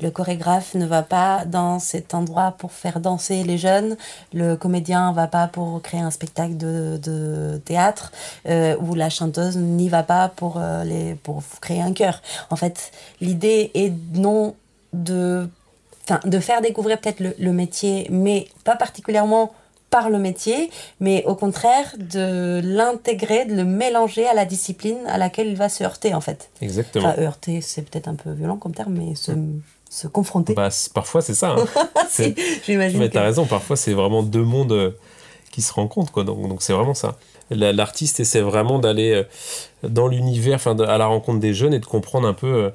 le 0.00 0.10
chorégraphe 0.10 0.74
ne 0.74 0.86
va 0.86 1.02
pas 1.02 1.44
dans 1.44 1.80
cet 1.80 2.14
endroit 2.14 2.52
pour 2.52 2.70
faire 2.70 3.00
danser 3.00 3.42
les 3.42 3.58
jeunes, 3.58 3.96
le 4.32 4.54
comédien 4.54 5.10
ne 5.10 5.16
va 5.16 5.26
pas 5.26 5.48
pour 5.48 5.82
créer 5.82 6.00
un 6.00 6.12
spectacle 6.12 6.56
de, 6.56 7.00
de 7.02 7.60
théâtre, 7.64 8.12
euh, 8.48 8.76
ou 8.78 8.94
la 8.94 9.10
chanteuse 9.10 9.56
n'y 9.56 9.88
va 9.88 10.04
pas 10.04 10.28
pour, 10.28 10.58
euh, 10.58 10.84
les, 10.84 11.16
pour 11.16 11.42
créer 11.60 11.82
un 11.82 11.92
chœur. 11.92 12.22
En 12.50 12.56
fait, 12.56 12.92
l'idée 13.20 13.72
est 13.74 13.92
non 14.12 14.54
de, 15.02 15.48
de 16.24 16.38
faire 16.38 16.60
découvrir 16.60 17.00
peut-être 17.00 17.20
le, 17.20 17.34
le 17.38 17.52
métier, 17.52 18.06
mais 18.10 18.46
pas 18.64 18.76
particulièrement 18.76 19.52
par 19.90 20.10
le 20.10 20.18
métier, 20.18 20.70
mais 20.98 21.22
au 21.24 21.36
contraire 21.36 21.94
de 21.98 22.60
l'intégrer, 22.64 23.44
de 23.44 23.54
le 23.54 23.64
mélanger 23.64 24.26
à 24.26 24.34
la 24.34 24.44
discipline 24.44 24.98
à 25.06 25.18
laquelle 25.18 25.46
il 25.46 25.56
va 25.56 25.68
se 25.68 25.84
heurter 25.84 26.14
en 26.14 26.20
fait. 26.20 26.50
Exactement. 26.60 27.08
Enfin, 27.08 27.22
heurter, 27.22 27.60
c'est 27.60 27.82
peut-être 27.82 28.08
un 28.08 28.16
peu 28.16 28.32
violent 28.32 28.56
comme 28.56 28.74
terme, 28.74 28.94
mais 28.94 29.14
se, 29.14 29.30
se 29.88 30.08
confronter. 30.08 30.54
Bah, 30.54 30.70
parfois 30.92 31.22
c'est 31.22 31.34
ça. 31.34 31.50
Hein. 31.56 31.64
si, 32.08 32.34
j'imagine. 32.66 32.98
Mais 32.98 33.08
tu 33.08 33.18
as 33.18 33.22
raison, 33.22 33.46
parfois 33.46 33.76
c'est 33.76 33.92
vraiment 33.92 34.24
deux 34.24 34.42
mondes 34.42 34.72
euh, 34.72 34.90
qui 35.52 35.62
se 35.62 35.72
rencontrent, 35.72 36.10
quoi. 36.10 36.24
Donc, 36.24 36.60
c'est 36.60 36.72
vraiment 36.72 36.94
ça. 36.94 37.16
L'artiste 37.50 38.18
essaie 38.18 38.40
vraiment 38.40 38.80
d'aller 38.80 39.12
euh, 39.12 39.88
dans 39.88 40.08
l'univers, 40.08 40.56
enfin 40.56 40.76
à 40.80 40.98
la 40.98 41.06
rencontre 41.06 41.38
des 41.38 41.54
jeunes 41.54 41.72
et 41.72 41.78
de 41.78 41.86
comprendre 41.86 42.26
un 42.26 42.34
peu 42.34 42.46
euh, 42.48 42.70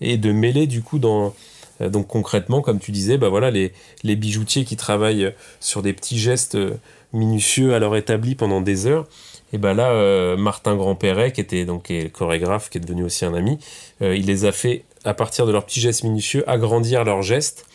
et 0.00 0.16
de 0.16 0.32
mêler 0.32 0.66
du 0.66 0.82
coup 0.82 0.98
dans 0.98 1.34
donc 1.80 2.06
concrètement, 2.06 2.60
comme 2.60 2.78
tu 2.78 2.92
disais, 2.92 3.18
bah 3.18 3.28
voilà, 3.28 3.50
les, 3.50 3.72
les 4.02 4.16
bijoutiers 4.16 4.64
qui 4.64 4.76
travaillent 4.76 5.34
sur 5.60 5.82
des 5.82 5.92
petits 5.92 6.18
gestes 6.18 6.54
euh, 6.54 6.74
minutieux 7.12 7.74
à 7.74 7.78
leur 7.78 7.96
établi 7.96 8.34
pendant 8.34 8.60
des 8.60 8.86
heures, 8.86 9.06
et 9.52 9.58
ben 9.58 9.74
là, 9.74 9.90
euh, 9.90 10.36
Martin 10.36 10.76
Grandperret, 10.76 11.32
qui 11.32 11.40
était 11.40 11.64
donc 11.64 11.88
le 11.88 12.08
chorégraphe, 12.08 12.70
qui 12.70 12.78
est 12.78 12.80
devenu 12.80 13.04
aussi 13.04 13.24
un 13.24 13.34
ami, 13.34 13.58
il 14.00 14.26
les 14.26 14.44
a 14.44 14.52
fait, 14.52 14.84
à 15.04 15.14
partir 15.14 15.46
de 15.46 15.52
leurs 15.52 15.66
petits 15.66 15.80
gestes 15.80 16.04
minutieux, 16.04 16.48
agrandir 16.48 17.04
leurs 17.04 17.22
gestes, 17.22 17.66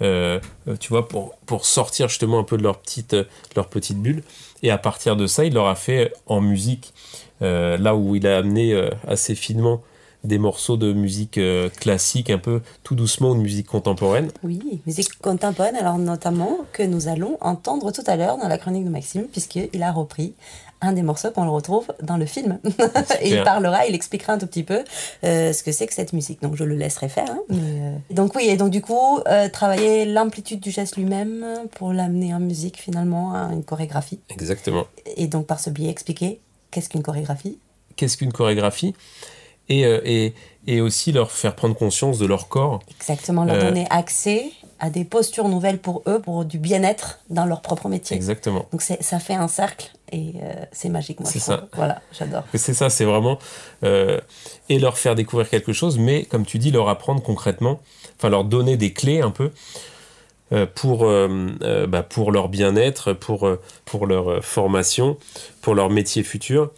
tu 0.00 0.88
vois, 0.88 1.08
pour, 1.08 1.34
pour 1.44 1.66
sortir 1.66 2.08
justement 2.08 2.38
un 2.38 2.44
peu 2.44 2.56
de 2.56 2.62
leur 2.62 2.78
petite, 2.78 3.14
leur 3.54 3.68
petite 3.68 3.98
bulle. 3.98 4.22
Et 4.62 4.70
à 4.70 4.78
partir 4.78 5.14
de 5.14 5.26
ça, 5.26 5.44
il 5.44 5.52
leur 5.52 5.66
a 5.66 5.74
fait 5.74 6.14
en 6.26 6.40
musique, 6.40 6.94
là 7.42 7.94
où 7.94 8.16
il 8.16 8.26
a 8.26 8.38
amené 8.38 8.88
assez 9.06 9.34
finement 9.34 9.82
des 10.24 10.38
morceaux 10.38 10.76
de 10.76 10.92
musique 10.92 11.38
euh, 11.38 11.68
classique, 11.68 12.30
un 12.30 12.38
peu 12.38 12.60
tout 12.82 12.94
doucement, 12.94 13.30
ou 13.30 13.34
de 13.34 13.40
musique 13.40 13.66
contemporaine. 13.66 14.30
Oui, 14.42 14.80
musique 14.86 15.18
contemporaine, 15.18 15.76
alors 15.76 15.98
notamment 15.98 16.58
que 16.72 16.82
nous 16.82 17.08
allons 17.08 17.38
entendre 17.40 17.90
tout 17.92 18.04
à 18.06 18.16
l'heure 18.16 18.36
dans 18.38 18.48
la 18.48 18.58
chronique 18.58 18.84
de 18.84 18.90
Maxime, 18.90 19.24
puisqu'il 19.24 19.82
a 19.82 19.92
repris 19.92 20.34
un 20.82 20.92
des 20.92 21.02
morceaux 21.02 21.30
qu'on 21.30 21.44
le 21.44 21.50
retrouve 21.50 21.86
dans 22.02 22.16
le 22.16 22.24
film. 22.24 22.58
et 23.20 23.30
il 23.30 23.42
parlera, 23.42 23.86
il 23.86 23.94
expliquera 23.94 24.34
un 24.34 24.38
tout 24.38 24.46
petit 24.46 24.62
peu 24.62 24.82
euh, 25.24 25.52
ce 25.52 25.62
que 25.62 25.72
c'est 25.72 25.86
que 25.86 25.92
cette 25.92 26.14
musique. 26.14 26.40
Donc 26.40 26.56
je 26.56 26.64
le 26.64 26.74
laisserai 26.74 27.08
faire. 27.10 27.30
Hein, 27.30 27.40
euh, 27.52 27.96
Donc 28.10 28.34
oui, 28.34 28.44
et 28.48 28.56
donc 28.56 28.70
du 28.70 28.80
coup, 28.80 29.20
travailler 29.52 30.06
l'amplitude 30.06 30.60
du 30.60 30.70
geste 30.70 30.96
lui-même 30.96 31.44
pour 31.72 31.92
l'amener 31.92 32.34
en 32.34 32.40
musique 32.40 32.78
finalement 32.78 33.34
à 33.34 33.52
une 33.52 33.64
chorégraphie. 33.64 34.20
Exactement. 34.30 34.86
Et 35.16 35.26
donc 35.26 35.46
par 35.46 35.60
ce 35.60 35.68
biais 35.68 35.90
expliquer 35.90 36.40
qu'est-ce 36.70 36.88
qu'une 36.88 37.02
chorégraphie? 37.02 37.58
Qu'est-ce 37.96 38.16
qu'une 38.16 38.32
chorégraphie? 38.32 38.94
Euh, 39.70 40.00
et, 40.04 40.34
et, 40.66 40.80
aussi 40.80 41.12
leur 41.12 41.30
faire 41.30 41.54
prendre 41.54 41.74
conscience 41.76 42.18
de 42.18 42.26
leur 42.26 42.48
corps. 42.48 42.80
Exactement, 42.96 43.44
leur 43.44 43.56
euh, 43.56 43.62
donner 43.62 43.86
accès 43.90 44.50
à 44.80 44.90
des 44.90 45.04
postures 45.04 45.48
nouvelles 45.48 45.78
pour 45.78 46.02
eux, 46.06 46.20
pour 46.20 46.44
du 46.44 46.58
bien-être 46.58 47.20
dans 47.28 47.46
leur 47.46 47.60
propre 47.62 47.88
métier. 47.88 48.16
Exactement. 48.16 48.66
Donc 48.72 48.82
ça 48.82 49.18
fait 49.20 49.34
un 49.34 49.46
cercle 49.46 49.90
et 50.10 50.34
euh, 50.42 50.54
c'est 50.72 50.88
magique, 50.88 51.20
moi. 51.20 51.28
C'est 51.30 51.38
ça. 51.38 51.68
Voilà, 51.74 52.00
j'adore. 52.18 52.44
C'est 52.54 52.74
ça, 52.74 52.90
c'est 52.90 53.04
vraiment 53.04 53.38
et 53.82 54.78
leur 54.78 54.98
faire 54.98 55.14
découvrir 55.14 55.48
quelque 55.48 55.72
chose, 55.72 55.98
mais 55.98 56.24
comme 56.24 56.44
tu 56.44 56.58
dis, 56.58 56.70
leur 56.70 56.88
apprendre 56.88 57.22
concrètement, 57.22 57.80
enfin 58.16 58.28
leur 58.28 58.44
donner 58.44 58.76
des 58.76 58.92
clés 58.92 59.20
un 59.20 59.30
peu 59.30 59.50
pour, 60.74 61.06
bah, 61.88 62.02
pour 62.02 62.32
leur 62.32 62.48
bien-être, 62.48 63.12
pour, 63.12 63.48
pour 63.84 64.06
leur 64.06 64.44
formation, 64.44 65.16
pour 65.60 65.74
leur 65.74 65.90
métier 65.90 66.22
futur. 66.22 66.70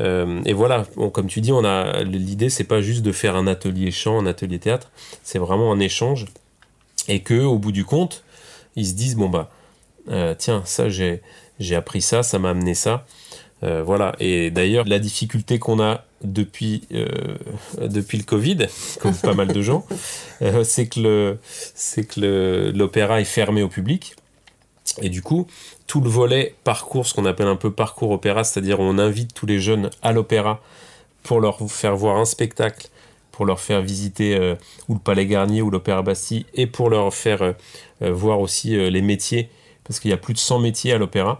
Euh, 0.00 0.40
et 0.44 0.52
voilà, 0.52 0.86
comme 1.12 1.26
tu 1.26 1.40
dis, 1.40 1.52
on 1.52 1.64
a 1.64 2.02
l'idée, 2.02 2.50
c'est 2.50 2.64
pas 2.64 2.80
juste 2.80 3.02
de 3.02 3.12
faire 3.12 3.36
un 3.36 3.46
atelier 3.46 3.90
chant, 3.90 4.18
un 4.18 4.26
atelier 4.26 4.58
théâtre, 4.58 4.90
c'est 5.22 5.38
vraiment 5.38 5.72
un 5.72 5.80
échange, 5.80 6.26
et 7.08 7.20
que 7.20 7.42
au 7.42 7.58
bout 7.58 7.72
du 7.72 7.84
compte, 7.84 8.24
ils 8.76 8.86
se 8.86 8.94
disent 8.94 9.16
bon 9.16 9.28
bah 9.28 9.50
euh, 10.10 10.34
tiens, 10.38 10.62
ça 10.64 10.88
j'ai 10.88 11.20
j'ai 11.58 11.74
appris 11.74 12.00
ça, 12.00 12.22
ça 12.22 12.38
m'a 12.38 12.50
amené 12.50 12.74
ça, 12.74 13.06
euh, 13.64 13.82
voilà. 13.82 14.14
Et 14.20 14.50
d'ailleurs, 14.50 14.84
la 14.86 15.00
difficulté 15.00 15.58
qu'on 15.58 15.80
a 15.80 16.04
depuis 16.22 16.82
depuis 17.80 18.18
le 18.18 18.24
Covid, 18.24 18.66
comme 19.00 19.14
pas 19.14 19.34
mal 19.34 19.48
de 19.48 19.62
gens, 19.62 19.84
c'est 20.62 20.86
que 20.86 21.00
le 21.00 21.38
c'est 21.74 22.04
que 22.04 22.72
l'opéra 22.74 23.20
est 23.20 23.24
fermé 23.24 23.62
au 23.62 23.68
public. 23.68 24.14
Et 25.02 25.08
du 25.08 25.22
coup, 25.22 25.46
tout 25.86 26.00
le 26.00 26.08
volet 26.08 26.54
parcours, 26.64 27.06
ce 27.06 27.14
qu'on 27.14 27.26
appelle 27.26 27.46
un 27.46 27.56
peu 27.56 27.70
parcours 27.70 28.10
opéra, 28.10 28.44
c'est-à-dire 28.44 28.80
on 28.80 28.98
invite 28.98 29.34
tous 29.34 29.46
les 29.46 29.58
jeunes 29.58 29.90
à 30.02 30.12
l'opéra 30.12 30.60
pour 31.22 31.40
leur 31.40 31.58
faire 31.70 31.96
voir 31.96 32.16
un 32.16 32.24
spectacle, 32.24 32.88
pour 33.32 33.46
leur 33.46 33.60
faire 33.60 33.82
visiter 33.82 34.36
euh, 34.36 34.56
ou 34.88 34.94
le 34.94 34.98
Palais 35.00 35.26
Garnier 35.26 35.62
ou 35.62 35.70
l'Opéra 35.70 36.02
Bastille, 36.02 36.46
et 36.54 36.66
pour 36.66 36.90
leur 36.90 37.12
faire 37.14 37.42
euh, 37.42 37.52
euh, 38.02 38.12
voir 38.12 38.40
aussi 38.40 38.70
les 38.70 39.02
métiers, 39.02 39.48
parce 39.84 40.00
qu'il 40.00 40.10
y 40.10 40.14
a 40.14 40.16
plus 40.16 40.34
de 40.34 40.38
100 40.38 40.58
métiers 40.58 40.92
à 40.92 40.98
l'opéra, 40.98 41.38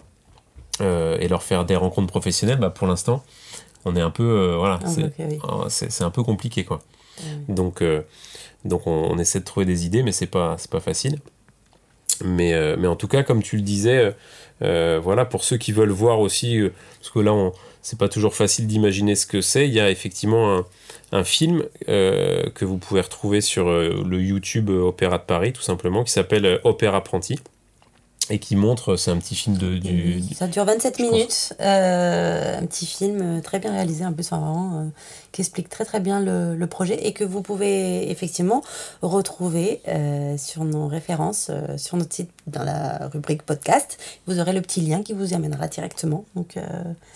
et 0.81 1.27
leur 1.27 1.43
faire 1.43 1.65
des 1.65 1.75
rencontres 1.75 2.07
professionnelles, 2.07 2.59
bah, 2.59 2.71
pour 2.71 2.87
l'instant, 2.87 3.25
on 3.85 3.97
est 3.97 4.01
un 4.01 4.11
peu... 4.11 4.55
voilà, 4.57 4.79
c'est 5.69 6.05
un 6.05 6.11
peu 6.11 6.23
compliqué, 6.23 6.65
quoi. 6.65 6.79
Donc, 7.49 7.83
donc 8.65 8.87
on, 8.87 9.11
on, 9.11 9.19
essaie 9.19 9.41
de 9.41 9.45
trouver 9.45 9.67
des 9.67 9.87
idées, 9.87 10.05
mais 10.05 10.13
c'est 10.13 10.29
pas, 10.29 10.57
pas 10.71 10.79
facile. 10.79 11.19
Mais, 12.25 12.55
euh, 12.55 12.77
mais 12.79 12.89
en 12.89 12.97
tout 12.97 13.09
cas, 13.09 13.23
comme 13.23 13.43
tu 13.43 13.57
le 13.57 13.63
disais, 13.63 14.15
euh, 14.63 15.01
voilà, 15.03 15.25
pour 15.25 15.45
ceux 15.45 15.57
qui 15.57 15.73
veulent 15.73 15.91
voir 15.91 16.21
aussi, 16.21 16.59
euh, 16.59 16.73
parce 17.01 17.11
que 17.11 17.21
là, 17.21 17.33
on, 17.33 17.53
c'est 17.83 17.99
pas 17.99 18.09
toujours 18.09 18.35
facile 18.35 18.67
d'imaginer 18.67 19.15
ce 19.15 19.27
que 19.27 19.41
c'est, 19.41 19.67
il 19.67 19.75
y 19.75 19.81
a 19.81 19.91
effectivement 19.91 20.59
un, 20.59 20.67
un 21.13 21.25
film 21.25 21.65
que 21.87 22.65
vous 22.65 22.77
pouvez 22.77 23.01
retrouver 23.01 23.41
sur 23.41 23.71
le 23.71 24.21
YouTube 24.21 24.69
Opéra 24.69 25.19
de 25.19 25.23
Paris, 25.23 25.53
tout 25.53 25.63
simplement, 25.63 26.05
qui 26.05 26.13
s'appelle 26.13 26.61
Opéra 26.65 26.99
Apprenti 26.99 27.39
et 28.31 28.39
qui 28.39 28.57
montre, 28.57 28.97
c'est 28.97 29.11
un 29.11 29.17
petit 29.19 29.35
film 29.35 29.57
de... 29.57 29.79
Du, 29.79 30.23
ça 30.35 30.47
dure 30.47 30.65
27 30.65 30.99
minutes, 30.99 31.55
un 31.61 32.67
petit 32.67 32.87
film 32.87 33.41
très 33.43 33.59
bien 33.59 33.73
réalisé, 33.73 34.05
en 34.05 34.13
plus, 34.13 34.27
enfin, 34.27 34.39
vraiment, 34.39 34.91
qui 35.33 35.43
explique 35.43 35.69
très 35.69 35.85
très 35.85 36.01
bien 36.01 36.21
le, 36.21 36.57
le, 36.57 36.67
projet 36.67 37.07
et 37.07 37.13
que 37.13 37.25
vous 37.25 37.43
pouvez 37.43 38.11
effectivement 38.11 38.63
retrouver 39.03 39.81
euh, 39.89 40.37
sur 40.37 40.65
nos 40.65 40.87
références, 40.87 41.49
euh, 41.51 41.77
sur 41.77 41.97
notre 41.97 42.15
site 42.15 42.31
dans 42.47 42.63
la 42.63 43.09
rubrique 43.13 43.43
podcast. 43.43 43.99
Vous 44.27 44.41
aurez 44.41 44.53
le 44.53 44.61
petit 44.63 44.81
lien 44.81 45.03
qui 45.03 45.13
vous 45.13 45.33
y 45.33 45.35
amènera 45.35 45.69
directement. 45.69 46.25
Donc 46.35 46.57
euh, 46.57 46.63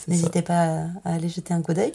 n'hésitez 0.09 0.43
pas 0.43 0.87
à, 1.05 1.15
aller 1.15 1.29
jeter 1.29 1.55
un 1.55 1.63
coup 1.63 1.75
d'œil. 1.75 1.93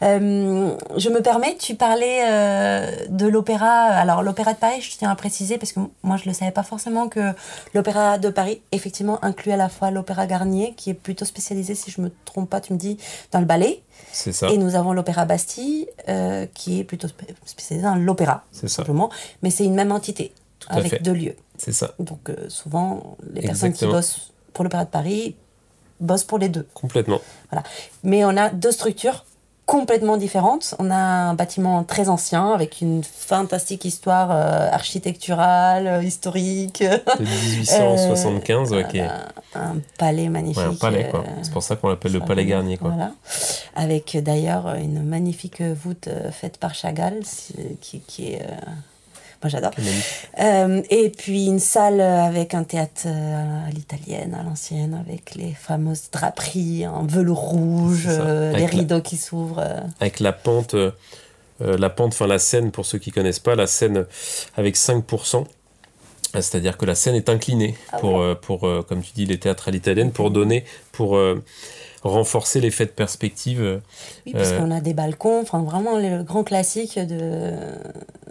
je 0.00 1.08
me 1.08 1.20
permets, 1.20 1.56
tu 1.56 1.74
parlais 1.74 3.08
de 3.08 3.26
l'opéra. 3.26 3.68
Alors 3.68 4.22
l'opéra 4.22 4.54
de 4.54 4.58
Paris, 4.58 4.80
je 4.80 4.96
tiens 4.96 5.10
à 5.10 5.14
préciser 5.14 5.58
parce 5.58 5.72
que 5.72 5.80
moi 6.02 6.16
je 6.16 6.24
ne 6.24 6.28
le 6.28 6.34
savais 6.34 6.50
pas 6.50 6.62
forcément 6.62 7.08
que 7.08 7.32
l'opéra 7.74 8.18
de 8.18 8.30
Paris 8.30 8.57
effectivement 8.72 9.22
inclut 9.24 9.52
à 9.52 9.56
la 9.56 9.68
fois 9.68 9.90
l'opéra 9.90 10.26
Garnier 10.26 10.74
qui 10.76 10.90
est 10.90 10.94
plutôt 10.94 11.24
spécialisé, 11.24 11.74
si 11.74 11.90
je 11.90 12.00
me 12.00 12.10
trompe 12.24 12.48
pas, 12.48 12.60
tu 12.60 12.72
me 12.72 12.78
dis, 12.78 12.98
dans 13.32 13.40
le 13.40 13.46
ballet. 13.46 13.82
C'est 14.12 14.32
ça. 14.32 14.50
Et 14.50 14.58
nous 14.58 14.74
avons 14.74 14.92
l'Opéra 14.92 15.24
Bastille, 15.24 15.88
euh, 16.08 16.46
qui 16.54 16.80
est 16.80 16.84
plutôt 16.84 17.08
spécialisé 17.44 17.86
dans 17.86 17.96
l'opéra, 17.96 18.44
simplement. 18.52 19.10
Mais 19.42 19.50
c'est 19.50 19.64
une 19.64 19.74
même 19.74 19.92
entité, 19.92 20.32
avec 20.68 21.02
deux 21.02 21.12
lieux. 21.12 21.36
C'est 21.56 21.72
ça. 21.72 21.94
Donc 21.98 22.30
euh, 22.30 22.48
souvent, 22.48 23.16
les 23.32 23.42
personnes 23.42 23.72
qui 23.72 23.86
bossent 23.86 24.32
pour 24.52 24.64
l'Opéra 24.64 24.84
de 24.84 24.90
Paris 24.90 25.36
bossent 26.00 26.24
pour 26.24 26.38
les 26.38 26.48
deux. 26.48 26.66
Complètement. 26.74 27.20
Voilà. 27.50 27.64
Mais 28.04 28.24
on 28.24 28.36
a 28.36 28.50
deux 28.50 28.72
structures 28.72 29.24
complètement 29.68 30.16
différente. 30.16 30.74
On 30.78 30.90
a 30.90 30.96
un 30.96 31.34
bâtiment 31.34 31.84
très 31.84 32.08
ancien 32.08 32.52
avec 32.54 32.80
une 32.80 33.04
fantastique 33.04 33.84
histoire 33.84 34.30
euh, 34.32 34.70
architecturale, 34.72 35.86
euh, 35.86 36.02
historique. 36.02 36.82
De 36.82 37.20
1875, 37.20 38.72
ok. 38.72 38.96
Un, 39.54 39.76
palais 39.98 40.30
magnifique. 40.30 40.64
un 40.64 40.74
palais, 40.74 41.10
quoi. 41.10 41.22
C'est 41.42 41.52
pour 41.52 41.62
ça 41.62 41.76
qu'on 41.76 41.90
l'appelle 41.90 42.12
le 42.12 42.20
palais 42.20 42.46
Garnier, 42.46 42.78
quoi. 42.78 42.88
Voilà. 42.88 43.12
Avec 43.76 44.16
d'ailleurs 44.16 44.74
une 44.74 45.02
magnifique 45.02 45.60
voûte 45.60 46.08
faite 46.32 46.56
par 46.56 46.74
Chagall, 46.74 47.20
qui, 47.82 48.00
qui 48.00 48.32
est 48.32 48.46
moi, 49.42 49.48
j'adore. 49.48 49.70
Euh, 50.40 50.82
et 50.90 51.10
puis 51.10 51.46
une 51.46 51.60
salle 51.60 52.00
avec 52.00 52.54
un 52.54 52.64
théâtre 52.64 53.02
euh, 53.06 53.68
à 53.68 53.70
l'italienne, 53.70 54.34
à 54.34 54.42
l'ancienne, 54.42 54.94
avec 54.94 55.36
les 55.36 55.52
fameuses 55.52 56.10
draperies 56.10 56.88
en 56.88 57.06
velours 57.06 57.38
rouge, 57.38 58.06
euh, 58.08 58.52
les 58.52 58.66
rideaux 58.66 59.00
qui 59.00 59.16
s'ouvrent. 59.16 59.64
Avec 60.00 60.18
la 60.18 60.32
pente, 60.32 60.74
la 61.60 61.90
pente, 61.90 62.14
enfin 62.14 62.26
la 62.26 62.40
scène, 62.40 62.72
pour 62.72 62.84
ceux 62.84 62.98
qui 62.98 63.12
connaissent 63.12 63.38
pas, 63.38 63.54
la 63.54 63.68
scène 63.68 64.06
avec 64.56 64.76
5%. 64.76 65.44
C'est-à-dire 66.34 66.76
que 66.76 66.84
la 66.84 66.94
scène 66.94 67.14
est 67.14 67.30
inclinée 67.30 67.74
ah 67.92 67.98
pour, 67.98 68.22
pour 68.40 68.60
comme 68.86 69.02
tu 69.02 69.12
dis, 69.14 69.24
les 69.24 69.38
théâtres 69.38 69.68
à 69.68 69.70
l'italienne, 69.70 70.10
pour 70.10 70.30
donner, 70.30 70.64
pour 70.90 71.16
renforcer 72.02 72.60
l'effet 72.60 72.86
de 72.86 72.90
perspective. 72.90 73.80
Oui, 74.26 74.32
parce 74.32 74.52
qu'on 74.52 74.70
a 74.70 74.80
des 74.80 74.94
balcons, 74.94 75.40
enfin 75.42 75.62
vraiment 75.62 75.98
le 75.98 76.22
grand 76.22 76.44
classique 76.44 76.98
de, 76.98 77.52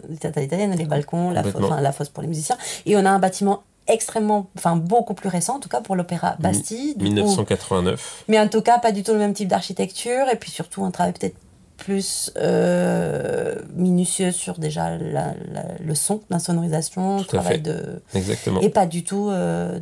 des 0.08 0.16
théâtres 0.16 0.42
italiennes, 0.42 0.74
les 0.76 0.84
balcons, 0.84 1.30
la, 1.30 1.42
la 1.80 1.92
fosse 1.92 2.08
pour 2.08 2.22
les 2.22 2.28
musiciens. 2.28 2.56
Et 2.86 2.96
on 2.96 3.04
a 3.04 3.10
un 3.10 3.18
bâtiment 3.18 3.62
extrêmement, 3.88 4.48
enfin 4.56 4.76
beaucoup 4.76 5.14
plus 5.14 5.28
récent, 5.28 5.56
en 5.56 5.60
tout 5.60 5.68
cas 5.68 5.80
pour 5.80 5.96
l'opéra 5.96 6.36
Bastille. 6.38 6.94
1989. 6.98 8.24
mais 8.28 8.38
en 8.38 8.48
tout 8.48 8.60
cas, 8.60 8.78
pas 8.78 8.92
du 8.92 9.02
tout 9.02 9.12
le 9.12 9.18
même 9.18 9.32
type 9.32 9.48
d'architecture, 9.48 10.28
et 10.30 10.36
puis 10.36 10.50
surtout 10.50 10.84
un 10.84 10.90
travail 10.90 11.12
peut-être 11.12 11.36
plus 11.78 12.32
euh, 12.36 13.54
minutieux 13.74 14.32
sur 14.32 14.58
déjà 14.58 14.98
le 14.98 15.94
son, 15.94 16.20
l'insonorisation, 16.28 17.18
le 17.18 17.24
travail 17.24 17.62
de... 17.62 18.02
Exactement. 18.14 18.60
Et 18.60 18.68
pas 18.68 18.84
du 18.86 19.04
tout 19.04 19.30
euh, 19.30 19.78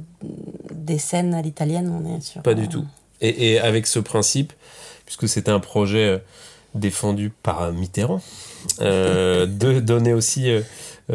des 0.73 0.99
scènes 0.99 1.35
à 1.35 1.43
l'italienne, 1.43 1.91
on 1.91 2.17
est 2.17 2.21
sur... 2.21 2.43
Pas 2.43 2.55
du 2.55 2.69
tout. 2.69 2.85
Et, 3.21 3.53
et, 3.53 3.61
avec 3.61 3.87
ce 3.87 3.99
principe, 3.99 4.53
puisque 5.05 5.29
c'était 5.29 5.51
un 5.51 5.61
projet 5.61 6.05
euh, 6.05 6.19
défendu 6.75 7.31
par 7.31 7.73
Mitterrand, 7.73 8.23
euh, 8.81 9.47
de 9.51 9.81
donner 9.81 10.13
aussi, 10.13 10.51
euh, 10.51 10.63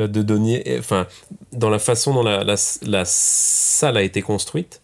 de 0.08 0.22
donner, 0.22 0.78
enfin, 0.80 1.08
dans 1.54 1.70
la 1.70 1.80
façon 1.80 2.14
dont 2.14 2.24
la, 2.24 2.44
la, 2.44 3.06
salle 3.06 3.98
a 3.98 4.02
été 4.02 4.22
construite, 4.22 4.82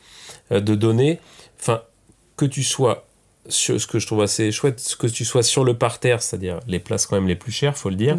euh, 0.51 0.59
de 0.59 0.75
donner, 0.75 1.19
enfin, 1.59 1.81
que 2.35 2.45
tu 2.45 2.63
sois 2.63 3.05
sur, 3.49 3.79
ce 3.79 3.87
que 3.87 3.99
je 3.99 4.07
trouve 4.07 4.21
assez 4.21 4.51
chouette, 4.51 4.95
que 4.99 5.07
tu 5.07 5.25
sois 5.25 5.43
sur 5.43 5.63
le 5.63 5.73
parterre, 5.73 6.21
c'est-à-dire 6.21 6.59
les 6.67 6.79
places 6.79 7.05
quand 7.05 7.15
même 7.15 7.27
les 7.27 7.35
plus 7.35 7.51
chères, 7.51 7.77
faut 7.77 7.89
le 7.89 7.95
dire, 7.95 8.17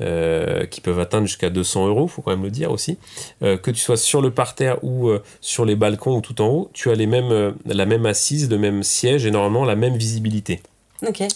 mhm. 0.00 0.66
qui 0.68 0.80
peuvent 0.80 1.00
atteindre 1.00 1.26
jusqu'à 1.26 1.50
200 1.50 1.88
euros, 1.88 2.08
faut 2.08 2.22
quand 2.22 2.30
même 2.30 2.42
le 2.42 2.50
dire 2.50 2.70
aussi, 2.70 2.98
que 3.40 3.70
tu 3.70 3.80
sois 3.80 3.96
sur 3.96 4.20
le 4.20 4.30
parterre 4.30 4.82
ou 4.82 5.10
sur 5.40 5.64
les 5.64 5.76
balcons 5.76 6.16
ou 6.16 6.20
tout 6.20 6.40
en 6.40 6.48
haut, 6.48 6.70
tu 6.72 6.90
as 6.90 6.94
les 6.94 7.06
mêmes, 7.06 7.54
la 7.66 7.86
même 7.86 8.06
assise, 8.06 8.50
le 8.50 8.58
même 8.58 8.82
siège 8.82 9.26
et 9.26 9.30
normalement 9.30 9.64
la 9.64 9.76
même 9.76 9.96
visibilité. 9.96 10.60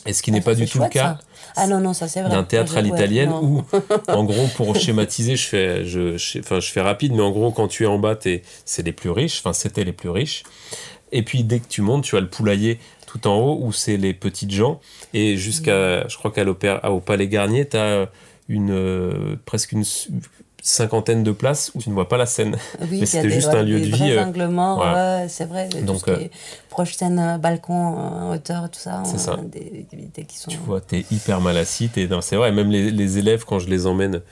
Et 0.07 0.13
ce 0.13 0.23
qui 0.23 0.31
n'est 0.31 0.41
ah, 0.41 0.43
pas 0.43 0.55
du 0.55 0.67
tout 0.67 0.79
le 0.79 0.89
cas 0.89 1.19
ah 1.57 1.67
non, 1.69 1.81
non, 1.81 1.93
ça 1.93 2.09
c'est 2.09 2.21
vrai. 2.21 2.31
d'un 2.31 2.43
théâtre 2.43 2.77
à 2.77 2.83
l'italienne 2.83 3.31
où, 3.31 3.65
en 4.09 4.25
gros, 4.25 4.47
pour 4.57 4.75
schématiser, 4.75 5.37
je 5.37 5.47
fais, 5.47 5.85
je, 5.85 6.17
enfin, 6.41 6.59
je 6.59 6.71
fais 6.71 6.81
rapide, 6.81 7.13
mais 7.13 7.23
en 7.23 7.31
gros, 7.31 7.53
quand 7.53 7.69
tu 7.69 7.85
es 7.85 7.87
en 7.87 7.99
bas, 7.99 8.19
c'est 8.65 8.85
les 8.85 8.93
plus 8.93 9.11
riches, 9.11 9.39
enfin, 9.39 9.53
c'était 9.53 9.85
les 9.85 9.93
plus 9.93 10.09
riches. 10.09 10.43
Et 11.13 11.23
puis, 11.23 11.45
dès 11.45 11.61
que 11.61 11.69
tu 11.69 11.81
montes, 11.81 12.03
tu 12.03 12.17
as 12.17 12.21
le 12.21 12.29
poulailler 12.29 12.81
tout 13.07 13.29
en 13.29 13.37
haut 13.37 13.59
où 13.61 13.73
c'est 13.73 13.97
les 13.97 14.15
petites 14.15 14.51
gens. 14.51 14.81
Et 15.13 15.37
jusqu'à, 15.37 16.09
je 16.09 16.17
crois 16.17 16.33
qu'à 16.33 16.43
l'opéra, 16.43 16.91
au 16.91 17.01
Palais 17.01 17.29
Garnier, 17.29 17.69
tu 17.69 17.77
as 17.77 18.11
une, 18.49 18.71
euh, 18.71 19.37
presque 19.45 19.73
une 19.73 19.85
cinquantaine 20.65 21.23
de 21.23 21.31
places 21.31 21.71
où 21.75 21.83
tu 21.83 21.91
ne 21.91 21.95
vois 21.95 22.09
pas 22.09 22.17
la 22.17 22.25
scène. 22.25 22.57
Oui, 22.81 23.01
mais 23.01 23.07
c'était 23.07 23.29
juste 23.29 23.49
un 23.49 23.63
lieu 23.63 23.79
de 23.79 23.85
vie. 23.85 24.13
Euh, 24.13 25.21
ouais. 25.23 25.29
c'est 25.29 25.45
vrai. 25.45 25.69
Donc, 25.69 26.09
euh, 26.09 26.27
proche 26.71 26.95
scène, 26.95 27.19
euh, 27.19 27.37
balcon, 27.37 28.33
hauteur, 28.33 28.71
tout 28.71 28.81
ça. 28.81 29.03
C'est 29.05 29.19
ça. 29.19 29.39
Des, 29.45 30.25
qui 30.25 30.39
sont... 30.39 30.51
Tu 30.51 30.57
vois, 30.57 30.81
t'es 30.81 31.05
hyper 31.11 31.43
mal 31.43 31.59
assis. 31.59 31.91
C'est 32.23 32.37
vrai, 32.37 32.51
même 32.51 32.71
les, 32.71 32.91
les, 32.91 33.19
élèves, 33.19 33.45
quand 33.45 33.59
je 33.59 33.69
les 33.69 33.87
emmène 33.87 34.23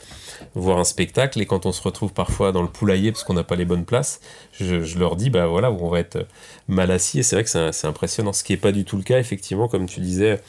voir 0.55 0.79
un 0.79 0.85
spectacle, 0.85 1.39
et 1.41 1.45
quand 1.45 1.67
on 1.67 1.73
se 1.73 1.83
retrouve 1.83 2.15
parfois 2.15 2.51
dans 2.51 2.63
le 2.63 2.69
poulailler 2.69 3.13
parce 3.13 3.25
qu'on 3.25 3.35
n'a 3.35 3.45
pas 3.45 3.57
les 3.57 3.67
bonnes 3.67 3.85
places, 3.85 4.21
je, 4.53 4.83
je, 4.83 4.99
leur 4.99 5.17
dis, 5.17 5.29
bah 5.29 5.47
voilà, 5.47 5.71
on 5.71 5.89
va 5.91 6.01
être 6.01 6.27
mal 6.67 6.91
assis. 6.91 7.19
Et 7.19 7.23
c'est 7.23 7.37
vrai 7.37 7.45
que 7.45 7.73
c'est 7.73 7.87
impressionnant. 7.87 8.33
Ce 8.33 8.43
qui 8.43 8.55
n'est 8.55 8.59
pas 8.59 8.73
du 8.73 8.87
tout 8.87 8.97
le 8.97 9.03
cas, 9.03 9.19
effectivement, 9.19 9.69
comme 9.69 9.85
tu 9.85 10.01
disais, 10.01 10.41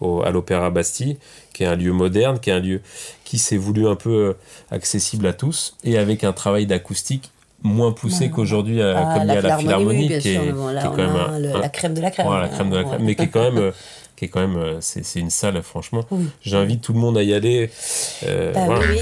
au, 0.00 0.22
à 0.22 0.30
l'Opéra 0.30 0.70
Bastille, 0.70 1.16
qui 1.52 1.62
est 1.64 1.66
un 1.66 1.76
lieu 1.76 1.92
moderne, 1.92 2.38
qui 2.38 2.50
est 2.50 2.54
un 2.54 2.60
lieu 2.60 2.80
qui 3.24 3.38
s'est 3.38 3.56
voulu 3.56 3.86
un 3.86 3.96
peu 3.96 4.10
euh, 4.10 4.32
accessible 4.70 5.26
à 5.26 5.32
tous, 5.32 5.76
et 5.84 5.98
avec 5.98 6.24
un 6.24 6.32
travail 6.32 6.66
d'acoustique 6.66 7.30
moins 7.64 7.90
poussé 7.90 8.30
qu'aujourd'hui 8.30 8.80
ah, 8.80 9.14
comme 9.14 9.24
il 9.24 9.34
y 9.34 9.36
a 9.36 9.40
la 9.40 9.58
philharmonie 9.58 10.06
qui, 10.20 10.28
est, 10.28 10.52
quand 10.54 10.96
même 10.96 11.42
la 11.60 11.68
crème 11.68 11.92
de 11.92 12.00
la 12.00 12.12
crème, 12.12 12.28
la 12.30 12.48
crème 12.48 12.70
de 12.70 12.76
la 12.76 12.84
crème 12.84 13.02
mais 13.02 13.16
qui 13.16 13.22
est 13.24 13.26
quand 13.26 13.50
même 13.50 13.72
qui 14.18 14.24
est 14.24 14.28
quand 14.28 14.40
même 14.40 14.56
euh, 14.56 14.80
c'est 14.80 15.20
une 15.20 15.30
salle 15.30 15.62
franchement 15.62 16.04
j'invite 16.42 16.82
tout 16.82 16.92
le 16.92 16.98
monde 16.98 17.16
à 17.16 17.22
y 17.22 17.32
aller 17.32 17.70
euh, 18.24 18.52
bah 18.52 18.80
oui. 18.80 18.98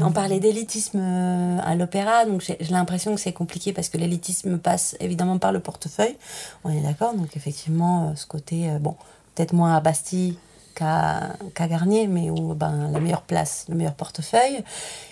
On 0.00 0.12
parlait 0.12 0.40
d'élitisme 0.40 1.00
euh, 1.00 1.58
à 1.64 1.74
l'opéra, 1.74 2.24
donc 2.24 2.40
j'ai 2.40 2.56
l'impression 2.70 3.14
que 3.14 3.20
c'est 3.20 3.32
compliqué 3.32 3.72
parce 3.72 3.88
que 3.88 3.98
l'élitisme 3.98 4.56
passe 4.58 4.96
évidemment 5.00 5.38
par 5.38 5.52
le 5.52 5.60
portefeuille. 5.60 6.16
On 6.64 6.70
est 6.70 6.80
d'accord, 6.80 7.14
donc 7.14 7.36
effectivement, 7.36 8.14
ce 8.14 8.24
côté, 8.24 8.70
bon, 8.80 8.94
peut-être 9.34 9.52
moins 9.52 9.74
à 9.74 9.80
Bastille 9.80 10.38
qu'à 10.74 11.36
Garnier, 11.68 12.06
mais 12.06 12.30
où 12.30 12.54
ben, 12.54 12.90
la 12.92 13.00
meilleure 13.00 13.22
place, 13.22 13.66
le 13.68 13.74
meilleur 13.74 13.94
portefeuille. 13.94 14.62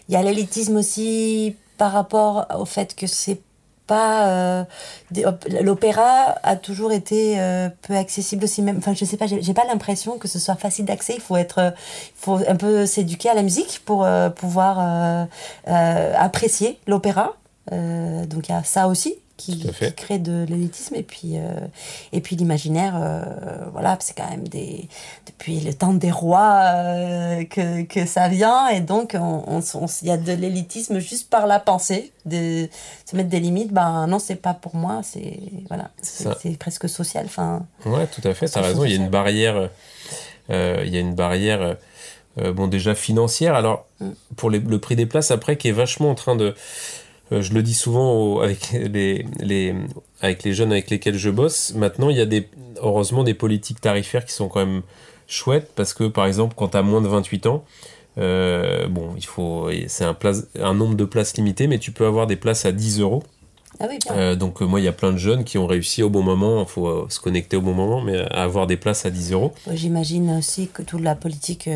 Il 0.09 0.15
y 0.15 0.17
a 0.17 0.23
l'élitisme 0.23 0.77
aussi 0.77 1.57
par 1.77 1.93
rapport 1.93 2.47
au 2.57 2.65
fait 2.65 2.95
que 2.95 3.07
c'est 3.07 3.41
pas 3.87 4.29
euh, 4.29 4.65
l'opéra 5.61 6.37
a 6.43 6.57
toujours 6.57 6.93
été 6.93 7.39
euh, 7.39 7.69
peu 7.83 7.95
accessible 7.95 8.45
aussi 8.45 8.63
même 8.63 8.79
enfin 8.79 8.95
je 8.95 9.05
sais 9.05 9.17
pas 9.17 9.27
j'ai 9.27 9.55
pas 9.55 9.65
l'impression 9.67 10.19
que 10.19 10.29
ce 10.29 10.39
soit 10.39 10.55
facile 10.55 10.85
d'accès. 10.87 11.15
Il 11.17 11.21
faut 11.21 11.37
être 11.37 11.75
il 11.77 12.21
faut 12.21 12.39
un 12.49 12.57
peu 12.57 12.87
s'éduquer 12.87 13.29
à 13.29 13.35
la 13.35 13.43
musique 13.43 13.83
pour 13.85 14.05
euh, 14.05 14.31
pouvoir 14.31 15.29
apprécier 15.67 16.79
l'opéra. 16.87 17.35
Donc 17.71 18.49
il 18.49 18.53
y 18.53 18.55
a 18.55 18.63
ça 18.65 18.89
aussi 18.89 19.17
qui, 19.37 19.67
crée 19.97 20.19
de 20.19 20.45
l'élitisme 20.49 20.95
et 20.95 21.03
puis 21.03 21.33
euh, 21.35 21.55
et 22.13 22.21
puis 22.21 22.37
l'imaginaire 22.37 22.95
euh, 22.97 23.25
voilà 23.73 23.97
c'est 24.01 24.17
quand 24.17 24.31
même 24.31 24.47
des 24.47 24.89
depuis 25.27 25.61
le 25.61 25.75
temps 25.75 25.93
des 25.93 26.11
rois 26.11 26.61
euh, 26.67 27.45
que, 27.45 27.83
que 27.83 28.07
ça 28.07 28.29
vient 28.29 28.69
et 28.69 28.81
donc 28.81 29.15
il 29.15 29.21
on, 29.21 29.61
y 30.03 30.11
a 30.11 30.17
de 30.17 30.33
l'élitisme 30.33 31.01
juste 31.01 31.31
par 31.31 31.47
la 31.49 31.59
pensée 31.59 32.13
de 32.27 32.69
se 33.05 33.17
mettre 33.17 33.29
des 33.29 33.41
limites 33.41 33.73
ben 33.73 34.07
non 34.07 34.21
c'est 34.21 34.37
pas 34.37 34.55
pour 34.55 34.77
moi 34.77 35.01
c'est 35.03 35.41
voilà 35.69 35.91
c'est 36.01 36.57
presque 36.59 36.89
social 36.89 37.27
enfin 37.27 37.67
ouais 37.87 38.07
tout 38.07 38.27
à 38.27 38.35
fait 38.35 38.49
tu 38.49 38.59
as 38.59 38.63
raison 38.63 38.85
il 38.85 38.91
y 38.91 38.95
a 38.95 38.97
une 38.97 39.11
barrière 39.11 39.69
il 40.49 40.89
y 40.89 40.97
a 40.97 41.01
une 41.01 41.15
barrière 41.15 41.77
bon, 42.37 42.67
déjà 42.67 42.97
financière. 42.97 43.55
Alors, 43.55 43.87
Mm. 44.01 44.11
pour 44.37 44.51
les- 44.51 44.59
le 44.59 44.79
prix 44.79 44.97
des 44.97 45.07
places, 45.07 45.31
après, 45.31 45.57
qui 45.57 45.69
est 45.69 45.73
vachement 45.73 46.11
en 46.11 46.15
train 46.15 46.37
de. 46.37 46.55
Euh, 47.33 47.43
je 47.43 47.53
le 47.53 47.63
dis 47.63 47.75
souvent 47.75 48.41
avec, 48.41 48.73
les, 48.73 49.25
avec 50.21 50.43
les 50.43 50.53
jeunes 50.53 50.73
avec 50.73 50.91
lesquels 50.91 51.17
je 51.17 51.31
bosse. 51.31 51.75
Maintenant, 51.75 52.11
il 52.11 52.17
y 52.17 52.21
a 52.21 52.27
des, 52.27 52.49
heureusement 52.83 53.25
des 53.25 53.35
politiques 53.35 53.81
tarifaires 53.81 54.25
qui 54.25 54.33
sont 54.33 54.49
quand 54.49 54.65
même 54.65 54.83
chouettes 55.27 55.73
parce 55.75 55.95
que, 55.95 56.05
par 56.05 56.27
exemple, 56.27 56.55
quand 56.57 56.69
tu 56.69 56.77
as 56.77 56.83
moins 56.83 57.01
de 57.01 57.09
28 57.09 57.47
ans, 57.47 57.65
euh, 58.19 58.87
bon, 58.89 59.15
il 59.17 59.25
faut, 59.25 59.69
c'est 59.89 60.05
un, 60.05 60.17
un 60.61 60.75
nombre 60.75 60.95
de 60.95 61.05
places 61.05 61.37
limité, 61.37 61.67
mais 61.67 61.79
tu 61.79 61.93
peux 61.93 62.07
avoir 62.07 62.27
des 62.27 62.37
places 62.37 62.65
à 62.65 62.73
10 62.73 63.01
euros. 63.01 63.23
Ah 63.81 63.87
oui, 63.89 63.99
bien. 63.99 64.15
Euh, 64.15 64.37
donc, 64.37 64.63
euh, 64.63 64.67
moi, 64.67 64.81
il 64.81 64.85
y 64.85 64.89
a 64.89 64.93
plein 64.93 65.13
de 65.13 65.19
jeunes 65.19 65.45
qui 65.45 65.59
ont 65.59 65.67
réussi 65.67 66.03
au 66.03 66.11
bon 66.11 66.23
moment, 66.23 66.61
il 66.61 66.67
faut 66.67 66.87
euh, 66.87 67.07
se 67.09 67.19
connecter 67.19 67.57
au 67.57 67.61
bon 67.61 67.75
moment, 67.75 68.01
mais 68.01 68.19
à 68.31 68.45
avoir 68.45 68.67
des 68.67 68.77
places 68.77 69.05
à 69.05 69.11
10 69.11 69.33
euros. 69.33 69.53
J'imagine 69.73 70.37
aussi 70.39 70.69
que 70.69 70.83
toute 70.83 71.01
la 71.01 71.15
politique 71.15 71.69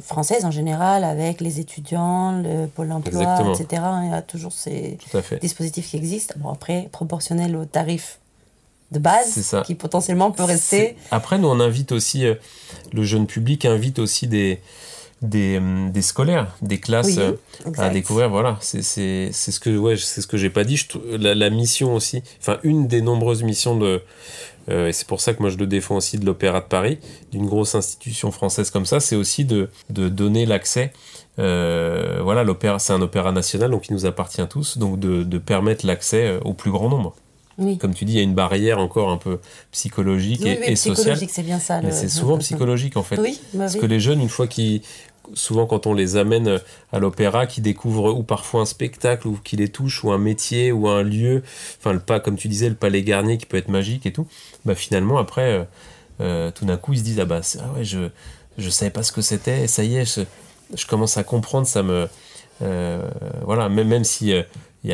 française 0.00 0.44
en 0.44 0.50
général, 0.50 1.04
avec 1.04 1.40
les 1.40 1.60
étudiants, 1.60 2.42
le 2.42 2.66
Pôle 2.66 2.92
emploi, 2.92 3.22
Exactement. 3.22 3.54
etc., 3.54 3.82
il 4.04 4.10
y 4.10 4.14
a 4.14 4.22
toujours 4.22 4.52
ces 4.52 4.98
dispositifs 5.40 5.90
qui 5.90 5.96
existent. 5.96 6.34
Bon, 6.38 6.50
après, 6.50 6.88
proportionnel 6.92 7.56
au 7.56 7.64
tarif 7.64 8.18
de 8.92 8.98
base, 8.98 9.56
qui 9.64 9.74
potentiellement 9.74 10.30
peut 10.30 10.44
rester. 10.44 10.96
Après, 11.10 11.38
nous, 11.38 11.48
on 11.48 11.58
invite 11.58 11.92
aussi, 11.92 12.24
le 12.92 13.02
jeune 13.02 13.26
public 13.26 13.64
invite 13.64 13.98
aussi 13.98 14.26
des, 14.26 14.60
des, 15.28 15.58
hum, 15.58 15.90
des 15.90 16.02
scolaires, 16.02 16.54
des 16.62 16.78
classes 16.78 17.06
Oui, 17.16 17.18
euh, 17.18 17.32
à 17.78 17.88
découvrir. 17.90 18.28
Voilà, 18.30 18.56
c'est 18.60 18.82
ce 18.82 19.60
que, 19.60 19.76
ouais, 19.76 19.96
c'est 19.96 20.20
ce 20.20 20.26
que 20.26 20.36
j'ai 20.36 20.50
pas 20.50 20.64
dit. 20.64 20.76
Je 20.76 20.86
la, 21.16 21.34
la 21.34 21.50
mission 21.50 21.94
aussi, 21.94 22.22
enfin, 22.40 22.58
une 22.62 22.86
des 22.86 23.00
nombreuses 23.02 23.42
missions 23.42 23.76
de. 23.76 24.02
euh, 24.70 24.88
et 24.88 24.92
c'est 24.92 25.06
pour 25.06 25.20
ça 25.20 25.34
que 25.34 25.40
moi 25.40 25.50
je 25.50 25.56
le 25.58 25.66
défends 25.66 25.96
aussi 25.96 26.18
de 26.18 26.24
l'Opéra 26.26 26.60
de 26.60 26.66
Paris, 26.66 26.98
d'une 27.32 27.46
grosse 27.46 27.74
institution 27.74 28.30
française 28.30 28.70
comme 28.70 28.86
ça, 28.86 29.00
c'est 29.00 29.16
aussi 29.16 29.44
de, 29.44 29.68
de 29.90 30.08
donner 30.08 30.46
l'accès. 30.46 30.92
euh, 31.38 32.20
voilà, 32.22 32.44
l'opéra, 32.44 32.78
c'est 32.78 32.92
un 32.92 33.02
opéra 33.02 33.32
national, 33.32 33.70
donc 33.70 33.88
il 33.88 33.92
nous 33.92 34.06
appartient 34.06 34.40
à 34.40 34.46
tous, 34.46 34.78
donc 34.78 34.98
de, 35.00 35.22
de 35.22 35.38
permettre 35.38 35.84
l'accès 35.86 36.26
euh, 36.26 36.40
au 36.44 36.52
plus 36.54 36.70
grand 36.70 36.88
nombre. 36.88 37.14
Oui, 37.56 37.78
Comme 37.78 37.94
tu 37.94 38.04
dis, 38.04 38.14
il 38.14 38.16
y 38.16 38.20
a 38.20 38.22
une 38.24 38.34
barrière 38.34 38.80
encore 38.80 39.10
un 39.10 39.16
peu 39.16 39.38
psychologique 39.70 40.40
oui, 40.42 40.50
et, 40.50 40.58
oui, 40.58 40.64
et 40.72 40.76
sociale. 40.76 41.18
c'est 41.28 41.42
bien 41.44 41.60
ça. 41.60 41.80
Mais 41.82 41.90
le- 41.90 41.94
c'est 41.94 42.08
souvent 42.08 42.36
psychologique 42.38 42.96
en 42.96 43.04
fait. 43.04 43.14
Bah 43.16 43.22
Parce 43.58 43.76
que 43.76 43.86
les 43.86 44.00
jeunes, 44.00 44.20
une 44.20 44.28
fois 44.28 44.46
qu'ils. 44.48 44.82
Souvent, 45.32 45.66
quand 45.66 45.86
on 45.86 45.94
les 45.94 46.16
amène 46.16 46.60
à 46.92 46.98
l'opéra, 46.98 47.46
qu'ils 47.46 47.62
découvrent 47.62 48.12
ou 48.14 48.22
parfois 48.22 48.60
un 48.62 48.66
spectacle, 48.66 49.26
ou 49.26 49.38
qui 49.42 49.56
les 49.56 49.68
touche, 49.68 50.04
ou 50.04 50.12
un 50.12 50.18
métier, 50.18 50.70
ou 50.72 50.86
un 50.88 51.02
lieu, 51.02 51.42
enfin, 51.78 51.92
le 51.94 52.00
pas, 52.00 52.20
comme 52.20 52.36
tu 52.36 52.48
disais, 52.48 52.68
le 52.68 52.74
palais 52.74 53.02
Garnier 53.02 53.38
qui 53.38 53.46
peut 53.46 53.56
être 53.56 53.68
magique 53.68 54.04
et 54.06 54.12
tout, 54.12 54.26
bah 54.66 54.74
finalement, 54.74 55.16
après, 55.18 55.52
euh, 55.52 55.64
euh, 56.20 56.50
tout 56.50 56.64
d'un 56.66 56.76
coup, 56.76 56.92
ils 56.92 56.98
se 56.98 57.04
disent 57.04 57.20
Ah 57.20 57.24
bah, 57.24 57.40
ah 57.60 57.72
ouais, 57.76 57.84
je, 57.84 58.08
je 58.58 58.70
savais 58.70 58.90
pas 58.90 59.02
ce 59.02 59.12
que 59.12 59.22
c'était, 59.22 59.64
et 59.64 59.66
ça 59.68 59.82
y 59.84 59.96
est, 59.96 60.04
je, 60.04 60.20
je 60.76 60.86
commence 60.86 61.16
à 61.16 61.24
comprendre, 61.24 61.66
ça 61.66 61.82
me. 61.82 62.08
euh, 62.62 63.08
voilà, 63.44 63.68
même, 63.68 63.88
même 63.88 64.04
si 64.04 64.32
euh, 64.32 64.42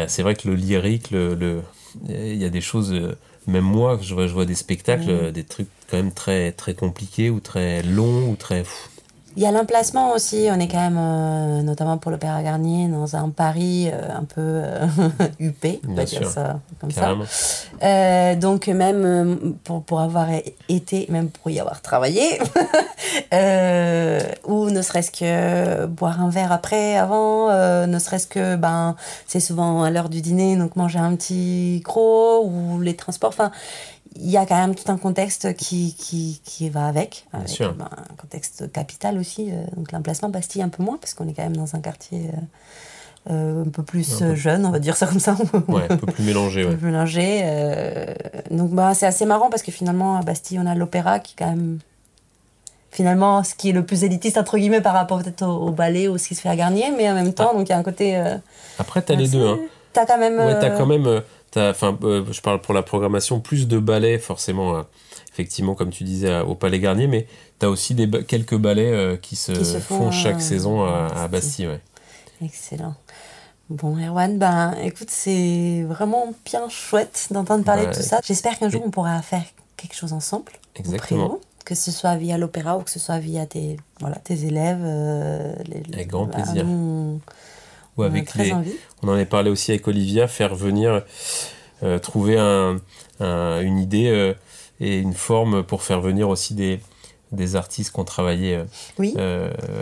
c'est 0.08 0.22
vrai 0.22 0.34
que 0.34 0.48
le 0.48 0.54
lyrique, 0.54 1.10
le, 1.10 1.62
il 2.08 2.36
y 2.36 2.44
a 2.44 2.50
des 2.50 2.60
choses. 2.60 2.92
euh, 2.92 3.16
même 3.46 3.64
moi, 3.64 3.98
je 4.02 4.14
vois, 4.14 4.26
je 4.26 4.32
vois 4.34 4.44
des 4.44 4.54
spectacles, 4.54 5.10
euh, 5.10 5.30
des 5.32 5.44
trucs 5.44 5.68
quand 5.90 5.96
même 5.96 6.12
très, 6.12 6.52
très 6.52 6.74
compliqués 6.74 7.30
ou 7.30 7.40
très 7.40 7.82
longs 7.82 8.28
ou 8.28 8.36
très. 8.36 8.60
pff, 8.62 8.90
Il 9.36 9.42
y 9.42 9.46
a 9.46 9.52
l'emplacement 9.52 10.12
aussi, 10.12 10.48
on 10.50 10.58
est 10.58 10.66
quand 10.66 10.80
même, 10.80 10.98
euh, 10.98 11.62
notamment 11.62 11.98
pour 11.98 12.10
l'Opéra 12.10 12.42
Garnier, 12.42 12.88
dans 12.88 13.14
un 13.14 13.28
Paris 13.28 13.88
euh, 13.92 14.08
un 14.12 14.24
peu 14.24 14.40
euh, 14.40 14.86
huppé, 15.38 15.80
on 15.88 15.94
va 15.94 16.04
dire 16.04 16.28
ça 16.28 16.58
comme 16.80 16.90
ça. 16.90 17.02
Carrément. 17.02 18.40
Donc 18.40 18.66
même 18.66 19.54
pour, 19.62 19.82
pour 19.84 20.00
avoir 20.00 20.28
été, 20.68 21.06
même 21.10 21.30
pour 21.30 21.50
y 21.50 21.60
avoir 21.60 21.80
travaillé, 21.80 22.40
ou 24.46 24.70
ne 24.70 24.82
serait-ce 24.82 25.12
que 25.12 25.86
boire 25.86 26.20
un 26.20 26.30
verre 26.30 26.50
après, 26.50 26.96
avant, 26.96 27.50
ne 27.86 27.98
serait-ce 28.00 28.26
que, 28.26 28.56
ben, 28.56 28.96
c'est 29.26 29.40
souvent 29.40 29.84
à 29.84 29.90
l'heure 29.90 30.08
du 30.08 30.22
dîner, 30.22 30.56
donc 30.56 30.74
manger 30.74 30.98
un 30.98 31.14
petit 31.14 31.82
croc, 31.84 32.46
ou 32.46 32.80
les 32.80 32.96
transports, 32.96 33.30
enfin, 33.30 33.52
il 34.16 34.28
y 34.30 34.36
a 34.36 34.44
quand 34.46 34.56
même 34.56 34.74
tout 34.74 34.90
un 34.90 34.96
contexte 34.98 35.54
qui, 35.54 35.94
qui, 35.98 36.40
qui 36.44 36.68
va 36.68 36.86
avec, 36.86 37.26
Bien 37.32 37.46
sûr. 37.46 37.74
ben, 37.74 37.88
un 37.92 38.14
contexte 38.16 38.70
capital 38.72 39.18
aussi, 39.18 39.50
euh, 39.50 39.62
donc 39.76 39.92
l'emplacement 39.92 40.28
Bastille 40.28 40.62
un 40.62 40.68
peu 40.68 40.82
moins, 40.82 40.96
parce 40.98 41.14
qu'on 41.14 41.28
est 41.28 41.32
quand 41.32 41.42
même 41.44 41.56
dans 41.56 41.74
un 41.76 41.80
quartier 41.80 42.28
euh, 43.28 43.30
euh, 43.32 43.64
un 43.64 43.68
peu 43.68 43.82
plus 43.82 44.20
Un 44.22 44.28
peu. 44.30 44.34
jeune, 44.34 44.66
on 44.66 44.70
va 44.70 44.78
dire 44.80 44.96
ça 44.96 45.06
comme 45.06 45.20
ça. 45.20 45.36
Ouais, 45.68 45.84
un 45.88 45.96
peu 45.96 46.06
plus 46.06 46.24
mélangé, 46.24 46.64
ouais. 46.66 46.76
mélangé. 46.82 47.40
euh, 47.44 48.06
donc 48.50 48.70
bah, 48.70 48.94
c'est 48.94 49.06
assez 49.06 49.26
marrant 49.26 49.48
parce 49.50 49.62
que 49.62 49.70
finalement 49.70 50.16
à 50.16 50.22
Bastille 50.22 50.58
on 50.58 50.66
a 50.66 50.74
l'opéra 50.74 51.18
qui 51.20 51.34
est 51.34 51.44
quand 51.44 51.50
même 51.50 51.78
finalement 52.90 53.44
ce 53.44 53.54
qui 53.54 53.70
est 53.70 53.72
le 53.72 53.84
plus 53.84 54.02
élitiste 54.04 54.36
entre 54.38 54.58
guillemets 54.58 54.80
par 54.80 54.94
rapport 54.94 55.22
peut-être 55.22 55.42
au, 55.46 55.68
au 55.68 55.70
ballet 55.70 56.08
ou 56.08 56.18
ce 56.18 56.26
qui 56.28 56.34
se 56.34 56.40
fait 56.40 56.48
à 56.48 56.56
Garnier, 56.56 56.90
mais 56.96 57.08
en 57.10 57.14
même 57.14 57.32
temps 57.32 57.54
donc 57.54 57.68
il 57.68 57.70
y 57.70 57.74
a 57.74 57.78
un 57.78 57.82
côté. 57.84 58.20
Après, 58.78 59.02
t'as 59.02 59.14
les 59.14 59.28
deux, 59.28 59.46
hein. 59.46 59.58
T'as 59.92 60.06
quand 60.06 60.18
même. 60.18 60.38
Ouais, 60.38 60.58
t'as 60.60 60.70
euh, 60.70 60.78
quand 60.78 60.86
même. 60.86 61.22
Euh, 61.56 61.70
Enfin, 61.70 61.98
euh, 62.04 62.24
je 62.30 62.40
parle 62.40 62.60
pour 62.60 62.74
la 62.74 62.82
programmation, 62.82 63.40
plus 63.40 63.66
de 63.68 63.78
ballets, 63.78 64.18
forcément, 64.18 64.76
euh, 64.76 64.82
effectivement, 65.32 65.74
comme 65.74 65.90
tu 65.90 66.04
disais, 66.04 66.32
à- 66.32 66.44
au 66.44 66.54
Palais 66.54 66.78
Garnier, 66.80 67.06
mais 67.06 67.26
t'as 67.58 67.68
aussi 67.68 67.94
des 67.94 68.06
ba- 68.06 68.22
quelques 68.22 68.56
ballets 68.56 68.90
euh, 68.92 69.16
qui, 69.16 69.36
se 69.36 69.52
Qui 69.52 69.64
se 69.64 69.78
font, 69.78 69.98
font, 69.98 70.10
chaque 70.10 70.36
euh, 70.36 70.40
saison 70.40 70.82
à, 70.84 71.28
Bastille, 71.28 71.66
ouais. 71.68 71.80
Excellent. 72.44 72.94
Bon, 73.68 73.96
Erwan, 73.96 74.36
ben, 74.38 74.74
écoute, 74.82 75.10
c'est 75.10 75.82
vraiment 75.88 76.34
bien 76.44 76.68
chouette 76.68 77.28
d'entendre 77.30 77.64
parler 77.64 77.86
de 77.86 77.92
tout 77.94 78.02
ça. 78.02 78.20
J'espère 78.24 78.58
qu'un 78.58 78.68
jour 78.68 78.82
on 78.84 78.90
pourra 78.90 79.22
faire 79.22 79.44
quelque 79.76 79.94
chose 79.94 80.12
ensemble. 80.12 80.50
Exactement. 80.74 81.38
Que 81.64 81.74
ce 81.76 81.92
soit 81.92 82.16
via 82.16 82.36
l'opéra 82.36 82.78
ou 82.78 82.80
que 82.82 82.90
ce 82.90 82.98
soit 82.98 83.18
via 83.20 83.46
tes, 83.46 83.76
voilà, 84.00 84.16
tes 84.16 84.44
élèves. 84.44 84.80
euh, 84.82 85.54
les- 85.66 85.82
Avec 85.94 86.08
grand 86.08 86.26
plaisir. 86.26 86.64
on 86.66 87.20
a 87.98 88.04
avec 88.06 88.26
très 88.26 88.44
les, 88.44 88.52
envie. 88.52 88.72
On 89.02 89.08
en 89.08 89.12
avait 89.12 89.26
parlé 89.26 89.50
aussi 89.50 89.70
avec 89.72 89.86
Olivia, 89.88 90.28
faire 90.28 90.54
venir, 90.54 91.02
euh, 91.82 91.98
trouver 91.98 92.38
un, 92.38 92.76
un- 93.20 93.60
une 93.60 93.78
idée 93.78 94.08
euh, 94.08 94.34
et 94.80 94.98
une 94.98 95.14
forme 95.14 95.62
pour 95.62 95.82
faire 95.82 96.00
venir 96.00 96.28
aussi 96.28 96.54
des, 96.54 96.80
des 97.32 97.56
artistes 97.56 97.92
qui 97.92 98.00
ont 98.00 98.04
travaillé, 98.04 98.56
euh, 98.56 98.64
Oui. 98.98 99.14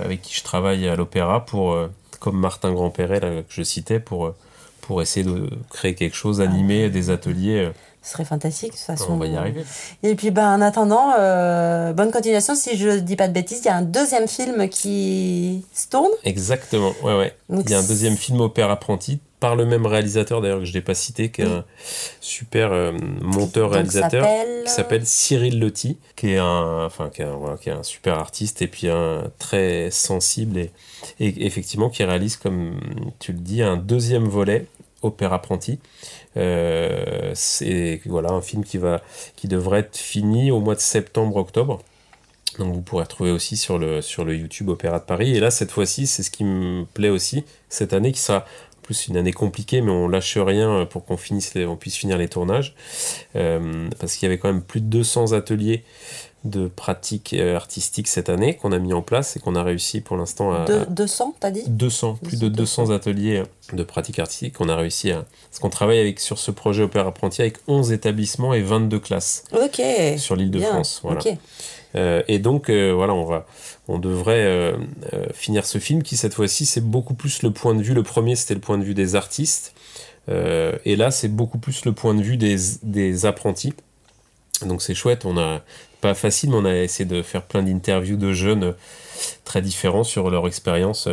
avec 0.04 0.22
qui 0.22 0.34
je 0.34 0.42
travaille 0.42 0.88
à 0.88 0.96
l'opéra, 0.96 1.44
pour, 1.46 1.76
comme 2.20 2.38
Martin 2.38 2.72
Grandperret, 2.72 3.20
que 3.20 3.54
je 3.54 3.62
citais, 3.62 4.00
pour, 4.00 4.34
pour 4.80 5.02
essayer 5.02 5.24
de 5.24 5.48
créer 5.70 5.94
quelque 5.94 6.16
chose, 6.16 6.40
animer 6.40 6.90
des 6.90 7.10
ateliers. 7.10 7.70
Ce 8.08 8.14
serait 8.14 8.24
fantastique, 8.24 8.72
de 8.72 8.76
toute 8.76 8.86
façon. 8.86 9.12
on 9.12 9.16
va 9.18 9.26
y 9.26 9.36
arriver. 9.36 9.64
Et 10.02 10.14
puis, 10.14 10.30
ben, 10.30 10.54
en 10.54 10.62
attendant, 10.62 11.12
euh, 11.18 11.92
bonne 11.92 12.10
continuation. 12.10 12.54
Si 12.54 12.78
je 12.78 13.00
dis 13.00 13.16
pas 13.16 13.28
de 13.28 13.34
bêtises, 13.34 13.60
il 13.64 13.66
y 13.66 13.68
a 13.68 13.76
un 13.76 13.82
deuxième 13.82 14.26
film 14.26 14.66
qui 14.70 15.62
se 15.74 15.88
tourne. 15.88 16.08
Exactement, 16.24 16.94
ouais, 17.02 17.18
ouais. 17.18 17.34
Donc, 17.50 17.64
Il 17.66 17.72
y 17.72 17.74
a 17.74 17.78
un 17.80 17.86
deuxième 17.86 18.16
film 18.16 18.40
Opère 18.40 18.70
apprenti, 18.70 19.18
par 19.40 19.56
le 19.56 19.66
même 19.66 19.84
réalisateur 19.84 20.40
d'ailleurs 20.40 20.60
que 20.60 20.64
je 20.64 20.72
n'ai 20.72 20.80
pas 20.80 20.94
cité, 20.94 21.30
qui 21.30 21.42
est 21.42 21.44
Oui. 21.44 21.52
un 21.52 21.64
super 22.22 22.72
euh, 22.72 22.92
monteur-réalisateur. 23.20 24.26
qui 24.64 24.70
s'appelle 24.72 25.04
Cyril 25.04 25.60
Lotti, 25.60 25.98
qui 26.16 26.30
est 26.32 26.38
un, 26.38 26.86
enfin, 26.86 27.10
qui 27.10 27.20
est 27.20 27.26
un, 27.26 27.32
voilà, 27.36 27.58
qui 27.58 27.68
est 27.68 27.72
un 27.72 27.82
super 27.82 28.18
artiste 28.18 28.62
et 28.62 28.68
puis 28.68 28.88
un 28.88 29.24
très 29.38 29.90
sensible 29.90 30.58
et, 30.58 30.70
et 31.20 31.44
effectivement 31.44 31.90
qui 31.90 32.04
réalise, 32.04 32.38
comme 32.38 32.80
tu 33.18 33.32
le 33.32 33.38
dis, 33.40 33.62
un 33.62 33.76
deuxième 33.76 34.26
volet, 34.26 34.64
Opère 35.00 35.32
apprenti. 35.32 35.78
Euh, 36.36 37.32
c'est 37.34 38.00
voilà 38.06 38.30
un 38.30 38.42
film 38.42 38.64
qui 38.64 38.78
va, 38.78 39.02
qui 39.36 39.48
devrait 39.48 39.80
être 39.80 39.96
fini 39.96 40.50
au 40.50 40.60
mois 40.60 40.74
de 40.74 40.80
septembre-octobre. 40.80 41.80
Donc 42.58 42.74
vous 42.74 42.80
pourrez 42.80 43.04
retrouver 43.04 43.30
aussi 43.30 43.56
sur 43.56 43.78
le, 43.78 44.02
sur 44.02 44.24
le 44.24 44.36
YouTube 44.36 44.68
Opéra 44.68 44.98
de 44.98 45.04
Paris. 45.04 45.36
Et 45.36 45.40
là, 45.40 45.50
cette 45.50 45.70
fois-ci, 45.70 46.06
c'est 46.06 46.22
ce 46.22 46.30
qui 46.30 46.44
me 46.44 46.84
plaît 46.84 47.10
aussi, 47.10 47.44
cette 47.68 47.92
année 47.92 48.12
qui 48.12 48.20
sera 48.20 48.44
plus 48.82 49.06
une 49.08 49.18
année 49.18 49.34
compliquée, 49.34 49.82
mais 49.82 49.90
on 49.90 50.08
lâche 50.08 50.38
rien 50.38 50.86
pour 50.86 51.04
qu'on 51.04 51.18
finisse 51.18 51.52
on 51.56 51.76
puisse 51.76 51.96
finir 51.96 52.16
les 52.16 52.28
tournages. 52.28 52.74
Euh, 53.36 53.88
parce 54.00 54.16
qu'il 54.16 54.26
y 54.26 54.30
avait 54.30 54.38
quand 54.38 54.50
même 54.50 54.62
plus 54.62 54.80
de 54.80 54.86
200 54.86 55.32
ateliers 55.32 55.84
de 56.44 56.68
pratiques 56.68 57.34
euh, 57.34 57.56
artistiques 57.56 58.06
cette 58.08 58.28
année 58.28 58.54
qu'on 58.56 58.72
a 58.72 58.78
mis 58.78 58.92
en 58.92 59.02
place 59.02 59.36
et 59.36 59.40
qu'on 59.40 59.56
a 59.56 59.62
réussi 59.62 60.00
pour 60.00 60.16
l'instant 60.16 60.52
à... 60.52 60.64
De, 60.64 60.86
200, 60.88 61.34
t'as 61.40 61.50
dit? 61.50 61.64
200, 61.66 62.18
plus 62.22 62.38
de 62.38 62.48
200 62.48 62.90
ateliers 62.90 63.42
de 63.72 63.82
pratiques 63.82 64.18
artistiques 64.18 64.54
qu'on 64.54 64.68
a 64.68 64.76
réussi 64.76 65.10
à... 65.10 65.24
Parce 65.50 65.58
qu'on 65.60 65.70
travaille 65.70 65.98
avec, 65.98 66.20
sur 66.20 66.38
ce 66.38 66.50
projet 66.50 66.84
Opéra 66.84 67.08
Apprenti 67.08 67.42
avec 67.42 67.56
11 67.66 67.92
établissements 67.92 68.54
et 68.54 68.62
22 68.62 68.98
classes 69.00 69.44
Ok. 69.52 69.82
sur 70.16 70.36
l'île 70.36 70.50
de 70.50 70.58
Bien. 70.60 70.70
France. 70.70 71.00
Voilà. 71.02 71.20
Euh, 71.94 72.22
et 72.28 72.38
donc, 72.38 72.68
euh, 72.68 72.92
voilà, 72.92 73.14
on, 73.14 73.24
va, 73.24 73.46
on 73.88 73.98
devrait 73.98 74.44
euh, 74.44 74.76
euh, 75.14 75.26
finir 75.32 75.66
ce 75.66 75.78
film 75.78 76.02
qui, 76.02 76.16
cette 76.16 76.34
fois-ci, 76.34 76.66
c'est 76.66 76.82
beaucoup 76.82 77.14
plus 77.14 77.42
le 77.42 77.50
point 77.50 77.74
de 77.74 77.82
vue. 77.82 77.94
Le 77.94 78.02
premier, 78.02 78.36
c'était 78.36 78.54
le 78.54 78.60
point 78.60 78.78
de 78.78 78.84
vue 78.84 78.94
des 78.94 79.16
artistes. 79.16 79.74
Euh, 80.28 80.72
et 80.84 80.96
là, 80.96 81.10
c'est 81.10 81.28
beaucoup 81.28 81.58
plus 81.58 81.84
le 81.86 81.92
point 81.92 82.14
de 82.14 82.22
vue 82.22 82.36
des, 82.36 82.56
des 82.82 83.24
apprentis. 83.26 83.72
Donc, 84.66 84.82
c'est 84.82 84.94
chouette. 84.94 85.24
On 85.24 85.38
a 85.38 85.62
pas 86.00 86.14
facile, 86.14 86.50
mais 86.50 86.56
on 86.56 86.64
a 86.64 86.76
essayé 86.76 87.04
de 87.08 87.22
faire 87.22 87.42
plein 87.42 87.62
d'interviews 87.62 88.16
de 88.16 88.32
jeunes 88.32 88.64
euh, 88.64 88.72
très 89.44 89.62
différents 89.62 90.04
sur 90.04 90.30
leur 90.30 90.46
expérience. 90.46 91.08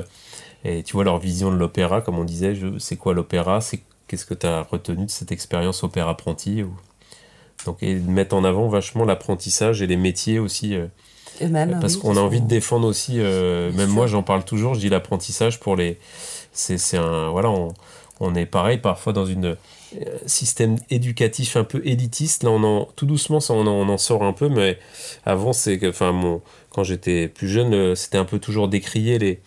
Et 0.65 0.83
tu 0.83 0.93
vois, 0.93 1.03
leur 1.05 1.19
vision 1.19 1.51
de 1.51 1.57
l'opéra, 1.57 2.01
comme 2.01 2.19
on 2.19 2.23
disait, 2.25 2.55
je- 2.55 2.79
c'est 2.79 2.97
quoi 2.97 3.13
l'opéra 3.13 3.61
C'est 3.61 3.81
Qu'est-ce 4.07 4.25
que 4.25 4.35
tu 4.35 4.45
as 4.47 4.61
retenu 4.63 5.05
de 5.05 5.11
cette 5.11 5.31
expérience 5.31 5.83
opéra 5.83 6.11
apprenti 6.11 6.63
ou... 6.63 6.71
Donc, 7.65 7.77
et 7.81 7.95
de 7.95 8.09
mettre 8.09 8.35
en 8.35 8.43
avant 8.43 8.67
vachement 8.69 9.05
l'apprentissage 9.05 9.81
et 9.81 9.87
les 9.87 9.97
métiers 9.97 10.39
aussi 10.39 10.75
euh. 10.75 10.87
Parce 11.81 11.95
oui, 11.95 12.01
qu'on 12.01 12.17
a 12.17 12.19
envie 12.19 12.41
de 12.41 12.47
défendre 12.47 12.87
aussi, 12.87 13.15
euh, 13.19 13.71
même 13.73 13.89
moi 13.89 14.07
j'en 14.07 14.23
parle 14.23 14.43
toujours, 14.45 14.75
je 14.75 14.79
dis 14.79 14.89
l'apprentissage 14.89 15.59
pour 15.59 15.75
les. 15.75 15.99
C'est 16.53 16.77
c'est 16.77 16.97
un. 16.97 17.29
Voilà, 17.29 17.49
on, 17.49 17.73
on 18.19 18.35
est 18.35 18.45
pareil 18.45 18.77
parfois 18.77 19.13
dans 19.13 19.25
une 19.25 19.45
euh, 19.45 19.55
système 20.25 20.77
éducatif 20.89 21.57
un 21.57 21.63
peu 21.63 21.81
élitiste. 21.85 22.43
Là, 22.43 22.51
on 22.51 22.63
en, 22.63 22.85
tout 22.95 23.05
doucement, 23.05 23.39
ça, 23.39 23.53
on, 23.53 23.67
en, 23.67 23.67
on 23.67 23.89
en 23.89 23.97
sort 23.97 24.23
un 24.23 24.33
peu, 24.33 24.49
mais 24.49 24.79
avant, 25.25 25.53
c'est 25.53 25.77
que. 25.77 25.87
Enfin, 25.87 26.11
mon, 26.11 26.41
quand 26.75 26.83
j'étais 26.83 27.29
plus 27.29 27.47
jeune, 27.47 27.73
euh, 27.73 27.95
c'était 27.95 28.17
un 28.17 28.25
peu 28.25 28.37
toujours 28.37 28.67
décrier 28.67 29.17
les. 29.17 29.39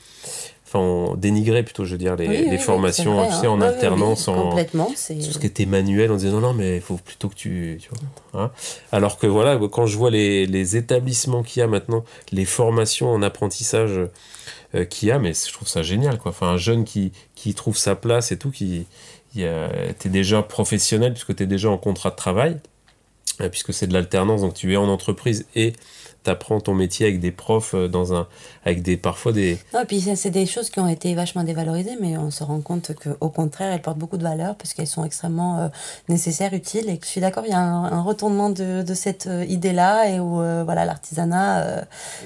Enfin, 0.67 0.79
on 0.81 1.15
dénigrait 1.15 1.63
plutôt, 1.63 1.85
je 1.85 1.93
veux 1.93 1.99
dire, 1.99 2.17
les, 2.17 2.27
Oui, 2.29 2.37
oui, 2.39 2.45
les 2.45 2.51
oui, 2.53 2.59
formations, 2.59 3.17
c'est 3.17 3.27
vrai, 3.27 3.29
tu 3.29 3.41
sais, 3.41 3.47
hein. 3.47 3.51
en 3.51 3.61
oui, 3.61 3.67
alternance, 3.67 4.29
en, 4.29 4.51
Complètement, 4.51 4.91
c'est. 4.95 5.15
tout 5.15 5.33
ce 5.33 5.39
qui 5.39 5.47
était 5.47 5.67
manuel, 5.67 6.11
on 6.11 6.17
disait 6.17 6.31
non, 6.31 6.41
non, 6.41 6.55
mais 6.55 6.77
il 6.77 6.83
faut 6.83 6.97
plutôt 6.97 7.29
que 7.29 7.35
tu. 7.35 7.79
tu 7.81 7.91
vois, 7.91 8.43
hein. 8.43 8.51
Alors 8.93 9.19
que 9.19 9.27
voilà, 9.27 9.59
quand 9.71 9.87
je 9.87 9.97
vois 9.97 10.11
les, 10.11 10.47
les 10.47 10.77
établissements 10.77 11.43
qu'il 11.43 11.61
y 11.61 11.63
a 11.63 11.67
maintenant, 11.67 12.05
les 12.33 12.45
formations 12.45 13.11
en 13.11 13.23
apprentissage 13.23 14.01
euh, 14.75 14.85
qu'il 14.85 15.09
y 15.09 15.11
a, 15.11 15.19
mais 15.19 15.33
je 15.33 15.53
trouve 15.53 15.69
ça 15.69 15.83
génial, 15.83 16.19
quoi. 16.19 16.31
Enfin, 16.31 16.49
un 16.49 16.59
jeune 16.59 16.85
qui, 16.85 17.13
qui 17.35 17.55
trouve 17.55 17.77
sa 17.77 17.95
place 17.95 18.33
et 18.33 18.39
tout, 18.39 18.51
qui. 18.51 18.87
Y 19.41 19.47
a- 19.47 19.93
T'es 19.99 20.09
déjà 20.09 20.43
professionnel 20.43 21.13
puisque 21.13 21.35
tu 21.35 21.43
es 21.43 21.47
déjà 21.47 21.71
en 21.71 21.79
contrat 21.79 22.11
de 22.11 22.17
travail, 22.17 22.59
euh, 23.41 23.49
puisque 23.49 23.73
c'est 23.73 23.87
de 23.87 23.93
l'alternance, 23.93 24.41
donc 24.43 24.55
tu 24.55 24.73
es 24.73 24.77
en 24.77 24.89
entreprise 24.89 25.47
et 25.55 25.73
t'apprends 26.23 26.61
ton 26.61 26.75
métier 26.75 27.07
avec 27.07 27.21
des 27.21 27.31
profs 27.31 27.75
euh, 27.75 27.89
dans 27.89 28.15
un 28.15 28.27
avec 28.65 28.83
des 28.83 28.97
parfois 28.97 29.33
des 29.33 29.59
Non, 29.73 29.81
et 29.81 29.85
puis 29.85 30.01
c'est 30.01 30.31
des 30.31 30.47
choses 30.47 30.71
qui 30.71 30.81
ont 30.81 30.89
été 30.89 31.15
vachement 31.15 31.45
dévalorisées, 31.45 31.97
mais 32.01 32.17
on 32.19 32.31
se 32.31 32.45
rend 32.45 32.61
compte 32.61 32.93
qu'au 32.95 33.29
contraire, 33.31 33.73
elles 33.73 33.83
portent 33.83 33.99
beaucoup 33.99 34.19
de 34.19 34.23
valeur 34.23 34.57
parce 34.57 34.75
qu'elles 34.75 34.87
sont 34.87 35.05
extrêmement 35.05 35.59
euh, 35.59 35.69
nécessaires, 36.09 36.53
utiles. 36.53 36.89
Et 36.91 36.99
que 36.99 37.07
je 37.07 37.11
suis 37.11 37.21
d'accord, 37.21 37.45
il 37.47 37.51
y 37.51 37.55
a 37.55 37.61
un, 37.61 37.85
un 37.85 38.03
retournement 38.03 38.51
de, 38.51 38.83
de 38.83 38.95
cette 38.95 39.27
euh, 39.27 39.45
idée-là 39.45 40.09
et 40.09 40.21
où 40.21 40.41
euh, 40.41 40.63
voilà, 40.65 40.85
l'artisanat 40.85 41.85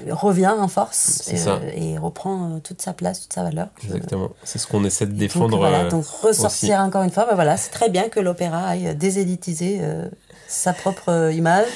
revient 0.09 0.53
en 0.57 0.67
force 0.67 1.31
et, 1.75 1.97
reprend 1.97 2.59
toute 2.63 2.81
sa 2.81 2.93
place, 2.93 3.21
toute 3.21 3.33
sa 3.33 3.43
valeur. 3.43 3.67
Exactement 3.83 4.31
c'est 4.43 4.59
ce 4.59 4.67
qu'on 4.67 4.83
essaie 4.83 5.05
de 5.05 5.11
Donc, 5.11 5.19
défendre 5.19 5.57
voilà, 5.57 5.85
euh, 5.85 5.89
donc 5.89 6.05
ressortir 6.05 6.79
encore 6.79 7.03
une 7.03 7.09
fois, 7.09 7.25
ben 7.25 7.35
voilà, 7.35 7.57
c'est 7.57 7.71
très 7.71 7.89
bien 7.89 8.09
que 8.09 8.19
l'opéra 8.19 8.67
aille 8.67 8.95
désélitiser 8.95 9.79
euh, 9.81 10.07
sa 10.53 10.73
propre 10.73 11.09
euh, 11.09 11.31
image 11.33 11.67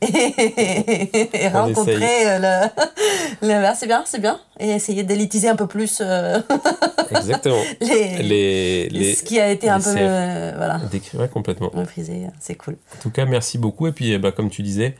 et, 0.00 0.06
et 1.44 1.48
On 1.54 1.64
rencontrer 1.66 2.26
euh, 2.26 2.38
le, 3.42 3.46
le- 3.48 3.64
ah, 3.66 3.74
c'est 3.74 3.86
bien, 3.86 4.02
c'est 4.06 4.20
bien, 4.20 4.40
et 4.58 4.70
essayer 4.70 5.02
d'élitiser 5.02 5.48
un 5.48 5.56
peu 5.56 5.66
plus 5.66 5.98
euh, 6.00 6.40
exactement 7.10 7.60
les, 7.80 8.22
les, 8.22 8.88
les 8.88 9.14
ce 9.14 9.22
qui 9.22 9.38
a 9.38 9.50
été 9.50 9.68
un 9.68 9.80
peu 9.80 9.94
euh, 9.96 10.52
voilà 10.56 10.80
ouais, 11.14 11.28
complètement. 11.28 11.70
méprisé, 11.74 12.26
c'est 12.40 12.54
cool. 12.54 12.76
En 12.98 13.02
tout 13.02 13.10
cas, 13.10 13.24
merci 13.26 13.58
beaucoup. 13.58 13.86
Et 13.86 13.92
puis, 13.92 14.12
eh 14.12 14.18
ben, 14.18 14.32
comme 14.32 14.50
tu 14.50 14.62
disais, 14.62 14.94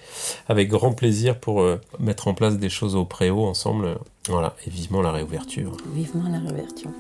avec 0.49 0.69
grand 0.69 0.93
plaisir 0.93 1.39
pour 1.39 1.63
euh, 1.63 1.81
mettre 1.99 2.29
en 2.29 2.35
place 2.35 2.59
des 2.59 2.69
choses 2.71 2.95
au 2.97 3.05
préau 3.05 3.45
ensemble. 3.47 3.97
Voilà, 4.29 4.55
et 4.67 4.71
vivement 4.71 5.03
la 5.03 5.11
réouverture. 5.11 5.77
Vivement 5.95 6.29
la 6.31 6.39
réouverture. 6.39 6.91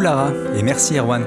Coucou 0.00 0.04
Lara 0.04 0.32
et 0.56 0.62
merci 0.62 0.96
Erwan. 0.96 1.26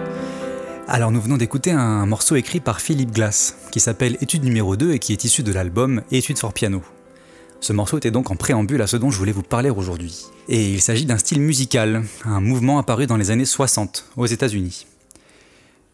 Alors 0.87 1.11
nous 1.11 1.21
venons 1.21 1.37
d'écouter 1.37 1.69
un 1.69 2.07
morceau 2.07 2.35
écrit 2.35 2.59
par 2.59 2.81
Philippe 2.81 3.11
Glass, 3.11 3.55
qui 3.71 3.79
s'appelle 3.79 4.17
Étude 4.19 4.43
numéro 4.43 4.75
2 4.75 4.93
et 4.93 4.97
qui 4.97 5.13
est 5.13 5.23
issu 5.23 5.43
de 5.43 5.53
l'album 5.53 6.01
Étude 6.09 6.39
for 6.39 6.53
piano. 6.53 6.81
Ce 7.59 7.71
morceau 7.71 7.99
était 7.99 8.09
donc 8.09 8.31
en 8.31 8.35
préambule 8.35 8.81
à 8.81 8.87
ce 8.87 8.97
dont 8.97 9.11
je 9.11 9.19
voulais 9.19 9.31
vous 9.31 9.43
parler 9.43 9.69
aujourd'hui. 9.69 10.25
Et 10.49 10.71
il 10.71 10.81
s'agit 10.81 11.05
d'un 11.05 11.19
style 11.19 11.39
musical, 11.39 12.03
un 12.25 12.41
mouvement 12.41 12.79
apparu 12.79 13.05
dans 13.05 13.15
les 13.15 13.29
années 13.29 13.45
60 13.45 14.05
aux 14.17 14.25
États-Unis. 14.25 14.87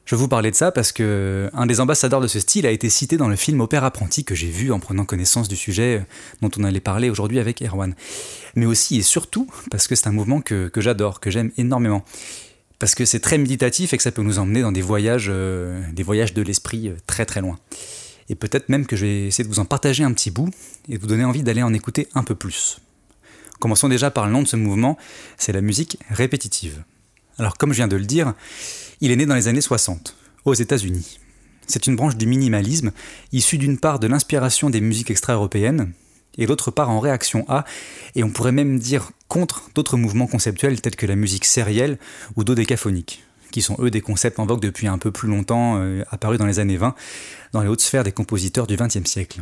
Je 0.05 0.15
vous 0.15 0.30
parlais 0.30 0.49
de 0.49 0.55
ça 0.55 0.71
parce 0.71 0.93
que 0.93 1.49
un 1.53 1.65
des 1.65 1.82
ambassadeurs 1.82 2.21
de 2.21 2.27
ce 2.27 2.39
style 2.39 2.65
a 2.65 2.71
été 2.71 2.89
cité 2.89 3.17
dans 3.17 3.27
le 3.27 3.36
film 3.36 3.59
Opère 3.59 3.84
apprenti 3.84 4.23
que 4.23 4.36
j'ai 4.36 4.47
vu 4.47 4.71
en 4.71 4.80
prenant 4.80 5.03
connaissance 5.03 5.49
du 5.49 5.57
sujet 5.57 6.05
dont 6.41 6.49
on 6.57 6.63
allait 6.63 6.80
parler 6.80 7.09
aujourd'hui 7.09 7.39
avec 7.39 7.61
Erwan. 7.61 7.93
Mais 8.55 8.65
aussi 8.65 8.99
et 8.99 9.03
surtout 9.03 9.49
parce 9.69 9.89
que 9.89 9.95
c'est 9.95 10.07
un 10.07 10.13
mouvement 10.13 10.39
que 10.39 10.71
j'adore, 10.77 11.19
que 11.19 11.30
j'aime 11.30 11.51
énormément 11.57 12.05
parce 12.80 12.95
que 12.95 13.05
c'est 13.05 13.19
très 13.19 13.38
méditatif 13.38 13.93
et 13.93 13.97
que 13.97 14.03
ça 14.03 14.11
peut 14.11 14.23
nous 14.23 14.39
emmener 14.39 14.61
dans 14.61 14.71
des 14.71 14.82
voyages, 14.82 15.27
euh, 15.30 15.82
des 15.91 16.03
voyages 16.03 16.34
de 16.34 16.41
l'esprit 16.41 16.88
euh, 16.88 16.95
très 17.05 17.25
très 17.25 17.41
loin. 17.41 17.59
Et 18.30 18.36
peut-être 18.36 18.69
même 18.69 18.86
que 18.86 18.95
je 18.95 19.05
vais 19.05 19.27
essayer 19.27 19.43
de 19.43 19.49
vous 19.49 19.59
en 19.59 19.65
partager 19.65 20.03
un 20.03 20.13
petit 20.13 20.32
bout 20.32 20.49
et 20.88 20.95
de 20.95 21.01
vous 21.01 21.07
donner 21.07 21.25
envie 21.25 21.43
d'aller 21.43 21.61
en 21.61 21.73
écouter 21.73 22.07
un 22.15 22.23
peu 22.23 22.36
plus. 22.36 22.80
Commençons 23.59 23.89
déjà 23.89 24.11
par 24.11 24.25
le 24.25 24.32
nom 24.32 24.41
de 24.41 24.47
ce 24.47 24.55
mouvement, 24.55 24.97
c'est 25.38 25.51
la 25.51 25.61
musique 25.61 25.99
répétitive. 26.09 26.84
Alors 27.38 27.57
comme 27.57 27.71
je 27.71 27.77
viens 27.77 27.88
de 27.88 27.97
le 27.97 28.05
dire, 28.05 28.34
il 29.01 29.11
est 29.11 29.15
né 29.15 29.25
dans 29.25 29.36
les 29.36 29.49
années 29.49 29.61
60, 29.61 30.15
aux 30.45 30.53
États-Unis. 30.53 31.19
C'est 31.67 31.86
une 31.86 31.95
branche 31.95 32.15
du 32.15 32.25
minimalisme, 32.25 32.91
issue 33.34 33.57
d'une 33.57 33.77
part 33.77 33.99
de 33.99 34.07
l'inspiration 34.07 34.69
des 34.69 34.82
musiques 34.82 35.11
extra-européennes, 35.11 35.91
et 36.39 36.47
d'autre 36.47 36.71
part 36.71 36.89
en 36.89 36.99
réaction 36.99 37.45
à, 37.47 37.65
et 38.15 38.23
on 38.23 38.31
pourrait 38.31 38.51
même 38.51 38.79
dire 38.79 39.11
contre 39.27 39.69
d'autres 39.75 39.97
mouvements 39.97 40.25
conceptuels 40.25 40.81
tels 40.81 40.95
que 40.95 41.05
la 41.05 41.15
musique 41.15 41.45
sérielle 41.45 41.99
ou 42.35 42.43
dodécaphonique, 42.43 43.23
qui 43.51 43.61
sont 43.61 43.77
eux 43.79 43.91
des 43.91 44.01
concepts 44.01 44.39
en 44.39 44.47
vogue 44.47 44.61
depuis 44.61 44.87
un 44.87 44.97
peu 44.97 45.11
plus 45.11 45.29
longtemps, 45.29 45.77
euh, 45.77 46.03
apparus 46.09 46.39
dans 46.39 46.47
les 46.47 46.59
années 46.59 46.77
20, 46.77 46.95
dans 47.53 47.61
les 47.61 47.67
hautes 47.67 47.81
sphères 47.81 48.03
des 48.03 48.11
compositeurs 48.11 48.65
du 48.65 48.75
XXe 48.75 49.05
siècle. 49.05 49.41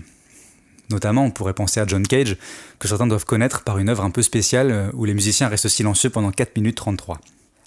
Notamment, 0.90 1.26
on 1.26 1.32
pourrait 1.32 1.54
penser 1.54 1.80
à 1.80 1.88
John 1.88 2.06
Cage, 2.06 2.38
que 2.80 2.88
certains 2.88 3.08
doivent 3.08 3.26
connaître 3.26 3.64
par 3.64 3.78
une 3.78 3.90
œuvre 3.90 4.04
un 4.04 4.10
peu 4.10 4.22
spéciale 4.22 4.72
euh, 4.72 4.90
où 4.94 5.06
les 5.06 5.14
musiciens 5.14 5.48
restent 5.48 5.70
silencieux 5.70 6.10
pendant 6.10 6.32
4 6.32 6.56
minutes 6.56 6.78
33. 6.78 7.20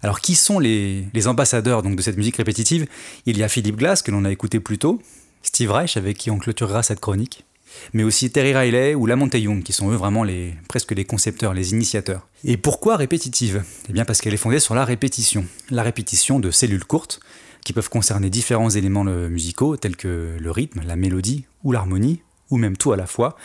Alors 0.02 0.20
qui 0.20 0.34
sont 0.34 0.58
les, 0.58 1.04
ambassadeurs 1.26 1.82
donc, 1.82 1.96
de 1.96 2.02
cette 2.02 2.16
musique 2.16 2.36
répétitive? 2.36 2.86
Il 3.26 3.36
y 3.36 3.42
a 3.42 3.48
Philippe 3.48 3.76
Glass, 3.76 4.02
que 4.02 4.10
l'on 4.10 4.24
a 4.24 4.30
écouté 4.30 4.58
plus 4.60 4.78
tôt, 4.78 5.00
Steve 5.42 5.70
Reich, 5.70 5.96
avec 5.96 6.16
qui 6.16 6.30
on 6.30 6.38
clôturera 6.38 6.82
cette 6.82 7.00
chronique, 7.00 7.44
mais 7.92 8.02
aussi 8.02 8.30
Terry 8.30 8.54
Riley 8.54 8.94
ou 8.94 9.06
Lamont 9.06 9.30
Young, 9.32 9.62
qui 9.62 9.72
sont 9.72 9.90
eux 9.90 9.96
vraiment 9.96 10.24
presque 10.68 10.92
les 10.92 11.04
concepteurs, 11.04 11.54
les 11.54 11.72
initiateurs. 11.72 12.28
Et 12.44 12.56
pourquoi 12.56 12.96
répétitive? 12.96 13.62
Eh 13.88 13.92
bien 13.92 14.04
parce 14.04 14.20
qu'elle 14.20 14.34
est 14.34 14.38
fondée 14.38 14.60
sur 14.60 14.74
la 14.74 14.84
répétition. 14.84 15.44
La 15.70 15.82
répétition 15.82 16.40
de 16.40 16.50
cellules 16.50 16.84
courtes, 16.84 17.20
qui 17.64 17.72
peuvent 17.72 17.90
concerner 17.90 18.30
différents 18.30 18.70
éléments 18.70 19.04
musicaux, 19.04 19.76
tels 19.76 19.96
que 19.96 20.36
le 20.40 20.50
rythme, 20.50 20.80
la 20.86 20.96
mélodie 20.96 21.44
ou 21.62 21.72
l'harmonie, 21.72 22.22
ou 22.50 22.56
même 22.56 22.76
tout 22.76 22.92
à 22.92 22.96
la 22.96 23.06
fois, 23.06 23.36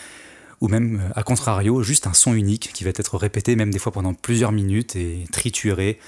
ou 0.62 0.70
même, 0.70 1.02
à 1.16 1.24
contrario, 1.24 1.84
juste 1.84 2.08
un 2.08 2.14
son 2.14 2.34
unique 2.34 2.72
qui 2.74 2.86
va 2.86 2.92
être 2.92 3.18
répété 3.18 3.58
même 3.58 3.72
des 3.72 3.80
fois 3.80 3.92
pendant 3.92 4.14
plusieurs 4.14 4.54
minutes 4.54 4.96
et 4.96 5.26
trituré 5.32 6.00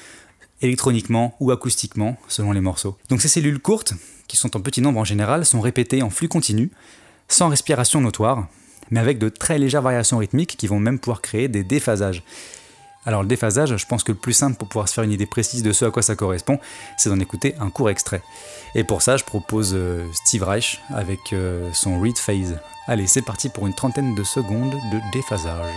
électroniquement 0.62 1.36
ou 1.40 1.52
acoustiquement 1.52 2.18
selon 2.30 2.54
les 2.54 2.62
morceaux. 2.62 2.98
Donc 3.10 3.22
ces 3.22 3.28
cellules 3.28 3.60
courtes, 3.60 3.94
qui 4.28 4.38
sont 4.38 4.56
en 4.56 4.62
petit 4.62 4.82
nombre 4.82 5.00
en 5.00 5.04
général, 5.04 5.46
sont 5.46 5.62
répétées 5.62 6.02
en 6.02 6.10
flux 6.10 6.30
continu, 6.30 6.72
sans 7.28 7.50
respiration 7.50 8.02
notoire, 8.02 8.48
mais 8.92 9.00
avec 9.00 9.18
de 9.20 9.30
très 9.30 9.60
légères 9.60 9.82
variations 9.82 10.18
rythmiques 10.18 10.56
qui 10.58 10.68
vont 10.68 10.80
même 10.80 11.00
pouvoir 11.00 11.22
créer 11.22 11.48
des 11.48 11.64
déphasages. 11.64 12.24
Alors 13.06 13.22
le 13.22 13.28
déphasage, 13.28 13.78
je 13.78 13.86
pense 13.86 14.04
que 14.04 14.12
le 14.12 14.18
plus 14.18 14.34
simple 14.34 14.58
pour 14.58 14.68
pouvoir 14.68 14.90
se 14.90 14.94
faire 14.94 15.06
une 15.06 15.14
idée 15.14 15.26
précise 15.26 15.64
de 15.64 15.72
ce 15.72 15.86
à 15.86 15.92
quoi 15.92 16.02
ça 16.02 16.16
correspond, 16.16 16.60
c'est 16.98 17.10
d'en 17.10 17.20
écouter 17.20 17.56
un 17.60 17.70
court 17.70 17.90
extrait. 17.90 18.22
Et 18.76 18.84
pour 18.84 19.02
ça, 19.02 19.16
je 19.16 19.24
propose 19.24 19.72
euh, 19.74 20.06
Steve 20.14 20.44
Reich 20.44 20.82
avec 20.90 21.20
euh, 21.32 21.70
son 21.74 22.02
Read 22.02 22.18
Phase. 22.18 22.60
Allez, 22.86 23.08
c'est 23.08 23.22
parti 23.22 23.48
pour 23.48 23.66
une 23.66 23.74
trentaine 23.74 24.14
de 24.14 24.24
secondes 24.24 24.76
de 24.92 25.00
déphasage. 25.14 25.74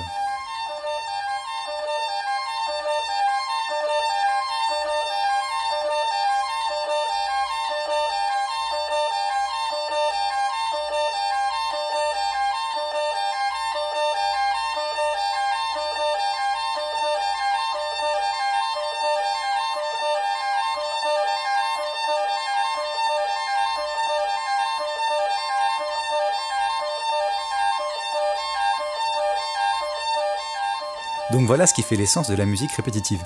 Donc 31.33 31.47
voilà 31.47 31.67
ce 31.67 31.75
qui 31.75 31.83
fait 31.83 31.97
l'essence 31.97 32.29
de 32.29 32.35
la 32.35 32.45
musique 32.45 32.73
répétitive. 32.73 33.21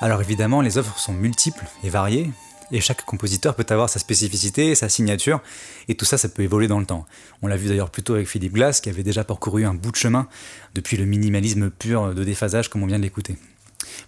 Alors 0.00 0.20
évidemment, 0.20 0.60
les 0.60 0.78
œuvres 0.78 0.96
sont 0.96 1.12
multiples 1.12 1.64
et 1.82 1.90
variées, 1.90 2.30
et 2.70 2.80
chaque 2.80 3.04
compositeur 3.04 3.56
peut 3.56 3.66
avoir 3.68 3.90
sa 3.90 3.98
spécificité, 3.98 4.76
sa 4.76 4.88
signature, 4.88 5.40
et 5.88 5.96
tout 5.96 6.04
ça, 6.04 6.18
ça 6.18 6.28
peut 6.28 6.42
évoluer 6.42 6.68
dans 6.68 6.78
le 6.78 6.86
temps. 6.86 7.04
On 7.42 7.48
l'a 7.48 7.56
vu 7.56 7.68
d'ailleurs 7.68 7.90
plutôt 7.90 8.14
avec 8.14 8.28
Philippe 8.28 8.52
Glass, 8.52 8.80
qui 8.80 8.90
avait 8.90 9.02
déjà 9.02 9.24
parcouru 9.24 9.64
un 9.64 9.74
bout 9.74 9.90
de 9.90 9.96
chemin 9.96 10.28
depuis 10.76 10.96
le 10.96 11.04
minimalisme 11.04 11.70
pur 11.70 12.14
de 12.14 12.22
déphasage, 12.22 12.68
comme 12.68 12.84
on 12.84 12.86
vient 12.86 12.98
de 12.98 13.02
l'écouter. 13.02 13.36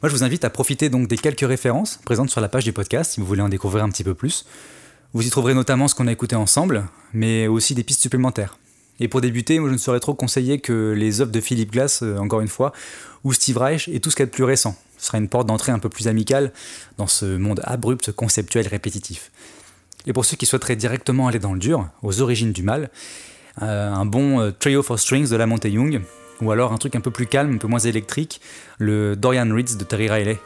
Moi, 0.01 0.09
je 0.09 0.14
vous 0.14 0.22
invite 0.22 0.44
à 0.44 0.51
profiter 0.51 0.88
donc 0.88 1.09
des 1.09 1.18
quelques 1.18 1.40
références 1.40 1.98
présentes 2.05 2.30
sur 2.30 2.40
la 2.40 2.48
page 2.48 2.64
du 2.64 2.72
podcast, 2.72 3.12
si 3.12 3.20
vous 3.20 3.26
voulez 3.26 3.42
en 3.42 3.48
découvrir 3.48 3.82
un 3.82 3.88
petit 3.88 4.05
peu 4.05 4.14
plus. 4.14 4.46
Vous 5.12 5.26
y 5.26 5.30
trouverez 5.30 5.55
notamment 5.55 5.88
ce 5.88 5.96
qu'on 5.96 6.07
a 6.07 6.12
écouté 6.12 6.36
ensemble, 6.36 6.86
mais 7.12 7.48
aussi 7.48 7.74
des 7.74 7.82
pistes 7.82 8.03
supplémentaires. 8.03 8.59
Et 9.01 9.09
pour 9.09 9.22
débuter, 9.22 9.59
moi 9.59 9.70
je 9.70 9.74
ne 9.74 9.78
saurais 9.78 10.01
trop 10.01 10.14
conseiller 10.14 10.61
que 10.61 10.92
les 10.96 11.20
œuvres 11.22 11.32
de 11.32 11.40
Philippe 11.40 11.72
Glass, 11.72 12.03
euh, 12.03 12.18
encore 12.18 12.42
une 12.42 12.48
fois, 12.48 12.72
ou 13.24 13.32
Steve 13.32 13.57
Reich, 13.57 13.88
et 13.88 13.98
tout 14.01 14.11
ce 14.11 14.16
qu'il 14.16 14.22
y 14.22 14.24
a 14.24 14.26
de 14.26 14.30
plus 14.30 14.44
récent. 14.44 14.76
Ce 14.98 15.07
sera 15.07 15.18
une 15.18 15.28
porte 15.28 15.46
d'entrée 15.46 15.72
un 15.72 15.78
peu 15.78 15.88
plus 15.88 16.07
amicale 16.07 16.53
dans 16.98 17.07
ce 17.07 17.24
monde 17.36 17.62
abrupt, 17.64 18.12
conceptuel, 18.12 18.68
répétitif. 18.68 19.30
Et 20.07 20.12
pour 20.12 20.24
ceux 20.24 20.36
qui 20.36 20.46
souhaiteraient 20.46 20.76
directement 20.76 21.28
aller 21.28 21.38
dans 21.38 21.55
le 21.55 21.59
dur, 21.59 21.88
aux 22.03 22.20
origines 22.20 22.53
du 22.53 22.62
mal, 22.62 22.90
euh, 23.62 23.90
un 23.90 24.05
bon 24.05 24.40
euh, 24.40 24.51
Trio 24.51 24.82
for 24.82 24.98
Strings 24.98 25.30
de 25.30 25.36
la 25.36 25.46
Young, 25.64 26.03
ou 26.42 26.51
alors 26.51 26.72
un 26.72 26.78
truc 26.78 26.94
un 26.94 27.01
peu 27.01 27.11
plus 27.11 27.26
calme, 27.26 27.55
un 27.55 27.59
peu 27.59 27.68
moins 27.68 27.80
électrique, 27.80 28.40
le 28.78 29.16
Dorian 29.16 29.48
Reeds 29.51 29.76
de 29.78 29.84
Terry 29.84 30.09
Riley. 30.11 30.38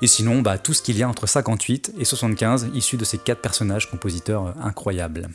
Et 0.00 0.06
sinon, 0.06 0.42
bah, 0.42 0.58
tout 0.58 0.74
ce 0.74 0.82
qu'il 0.82 0.96
y 0.96 1.02
a 1.02 1.08
entre 1.08 1.26
58 1.26 1.94
et 1.98 2.04
75, 2.04 2.68
issu 2.74 2.96
de 2.96 3.04
ces 3.04 3.18
quatre 3.18 3.40
personnages 3.40 3.90
compositeurs 3.90 4.54
incroyables. 4.62 5.28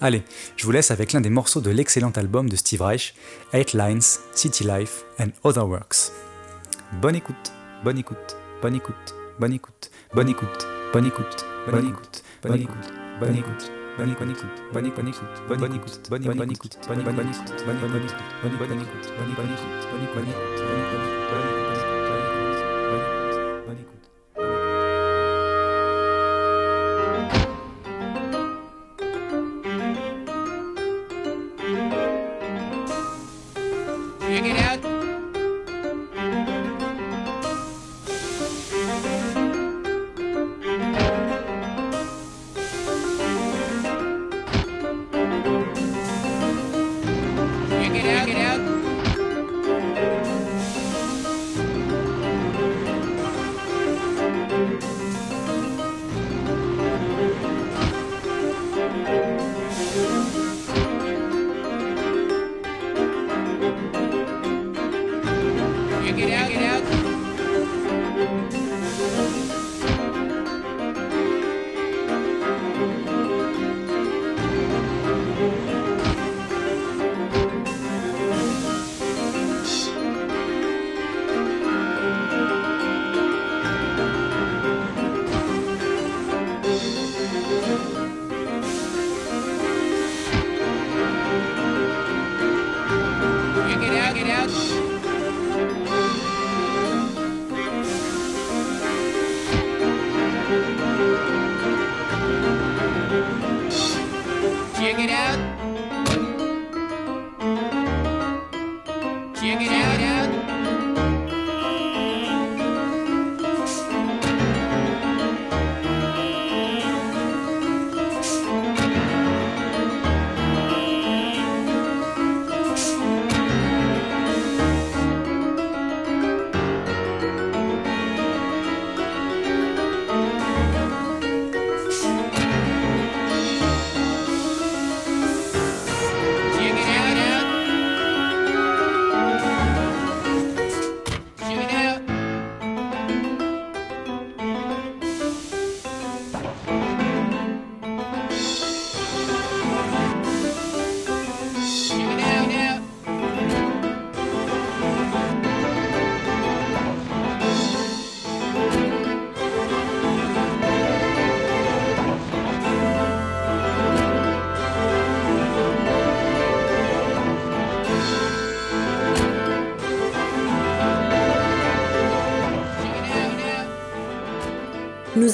Allez, 0.00 0.22
je 0.56 0.64
vous 0.64 0.70
laisse 0.70 0.92
avec 0.92 1.12
l'un 1.12 1.20
des 1.20 1.28
morceaux 1.28 1.60
de 1.60 1.70
l'excellent 1.70 2.12
album 2.12 2.48
de 2.48 2.54
Steve 2.54 2.82
Reich, 2.82 3.14
Eight 3.52 3.72
Lines, 3.72 4.00
City 4.32 4.62
Life 4.62 5.04
and 5.18 5.30
Other 5.42 5.66
Works. 5.66 6.12
Bonne 7.02 7.16
écoute, 7.16 7.52
bonne 7.82 7.98
écoute, 7.98 8.36
bonne 8.62 8.76
écoute, 8.76 8.94
bonne 9.40 9.52
écoute, 9.52 9.90
bonne 10.14 10.28
écoute, 10.28 10.66
bonne 10.92 11.06
écoute, 11.06 11.44
bonne 11.66 11.86
écoute, 11.86 12.24
bonne 12.42 12.60
écoute, 12.60 12.92
bonne 13.20 13.34
écoute. 13.36 13.72
Bonne 13.98 14.10
écoute, 14.10 14.30
bonne 14.30 14.30
écoute, 14.30 14.52
bonne 14.72 14.86
écoute, 14.86 15.02
bonne 15.02 15.16
écoute, 15.16 15.30
bonne 15.52 15.74
écoute, 15.74 16.08
bonne 16.08 16.22
écoute, 16.22 16.38
bonne 16.38 16.52
écoute, 16.52 16.78
bonne 16.88 17.00
écoute, 17.02 17.18
bonne 17.18 17.32
écoute, 17.34 17.64
bonne 17.66 17.78
écoute, 17.78 18.56
bonne 18.56 18.80
écoute, 18.80 19.08
bonne 19.18 19.32
écoute, 19.32 19.58
bonne 19.58 20.02
écoute, 20.02 20.14
bonne 20.14 20.28
écoute, 20.28 20.48
Nous 21.28 21.57
Check 34.38 34.46
it 34.46 34.84
out. 34.84 34.87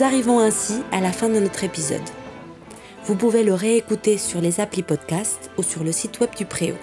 Arrivons 0.04 0.38
ainsi 0.38 0.82
à 0.92 1.00
la 1.00 1.12
fin 1.12 1.28
de 1.30 1.40
notre 1.40 1.64
épisode. 1.64 2.02
Vous 3.06 3.16
pouvez 3.16 3.42
le 3.42 3.54
réécouter 3.54 4.18
sur 4.18 4.40
les 4.40 4.60
applis 4.60 4.82
podcast 4.82 5.50
ou 5.56 5.62
sur 5.62 5.82
le 5.82 5.92
site 5.92 6.20
web 6.20 6.30
du 6.36 6.44
Préau. 6.44 6.76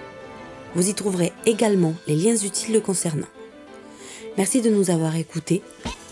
Vous 0.74 0.90
y 0.90 0.96
trouverez 0.96 1.32
également 1.46 1.94
les 2.08 2.16
liens 2.16 2.36
utiles 2.36 2.74
le 2.74 2.80
concernant. 2.80 3.28
Merci 4.38 4.62
de 4.62 4.72
nous 4.72 4.90
avoir 4.90 5.16
écoutés. 5.16 5.62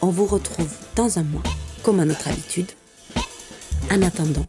On 0.01 0.09
vous 0.09 0.25
retrouve 0.25 0.71
dans 0.95 1.17
un 1.17 1.23
mois, 1.23 1.43
comme 1.83 1.99
à 1.99 2.05
notre 2.05 2.27
habitude. 2.27 2.71
En 3.91 4.01
attendant, 4.03 4.45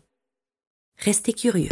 restez 0.99 1.33
curieux. 1.33 1.71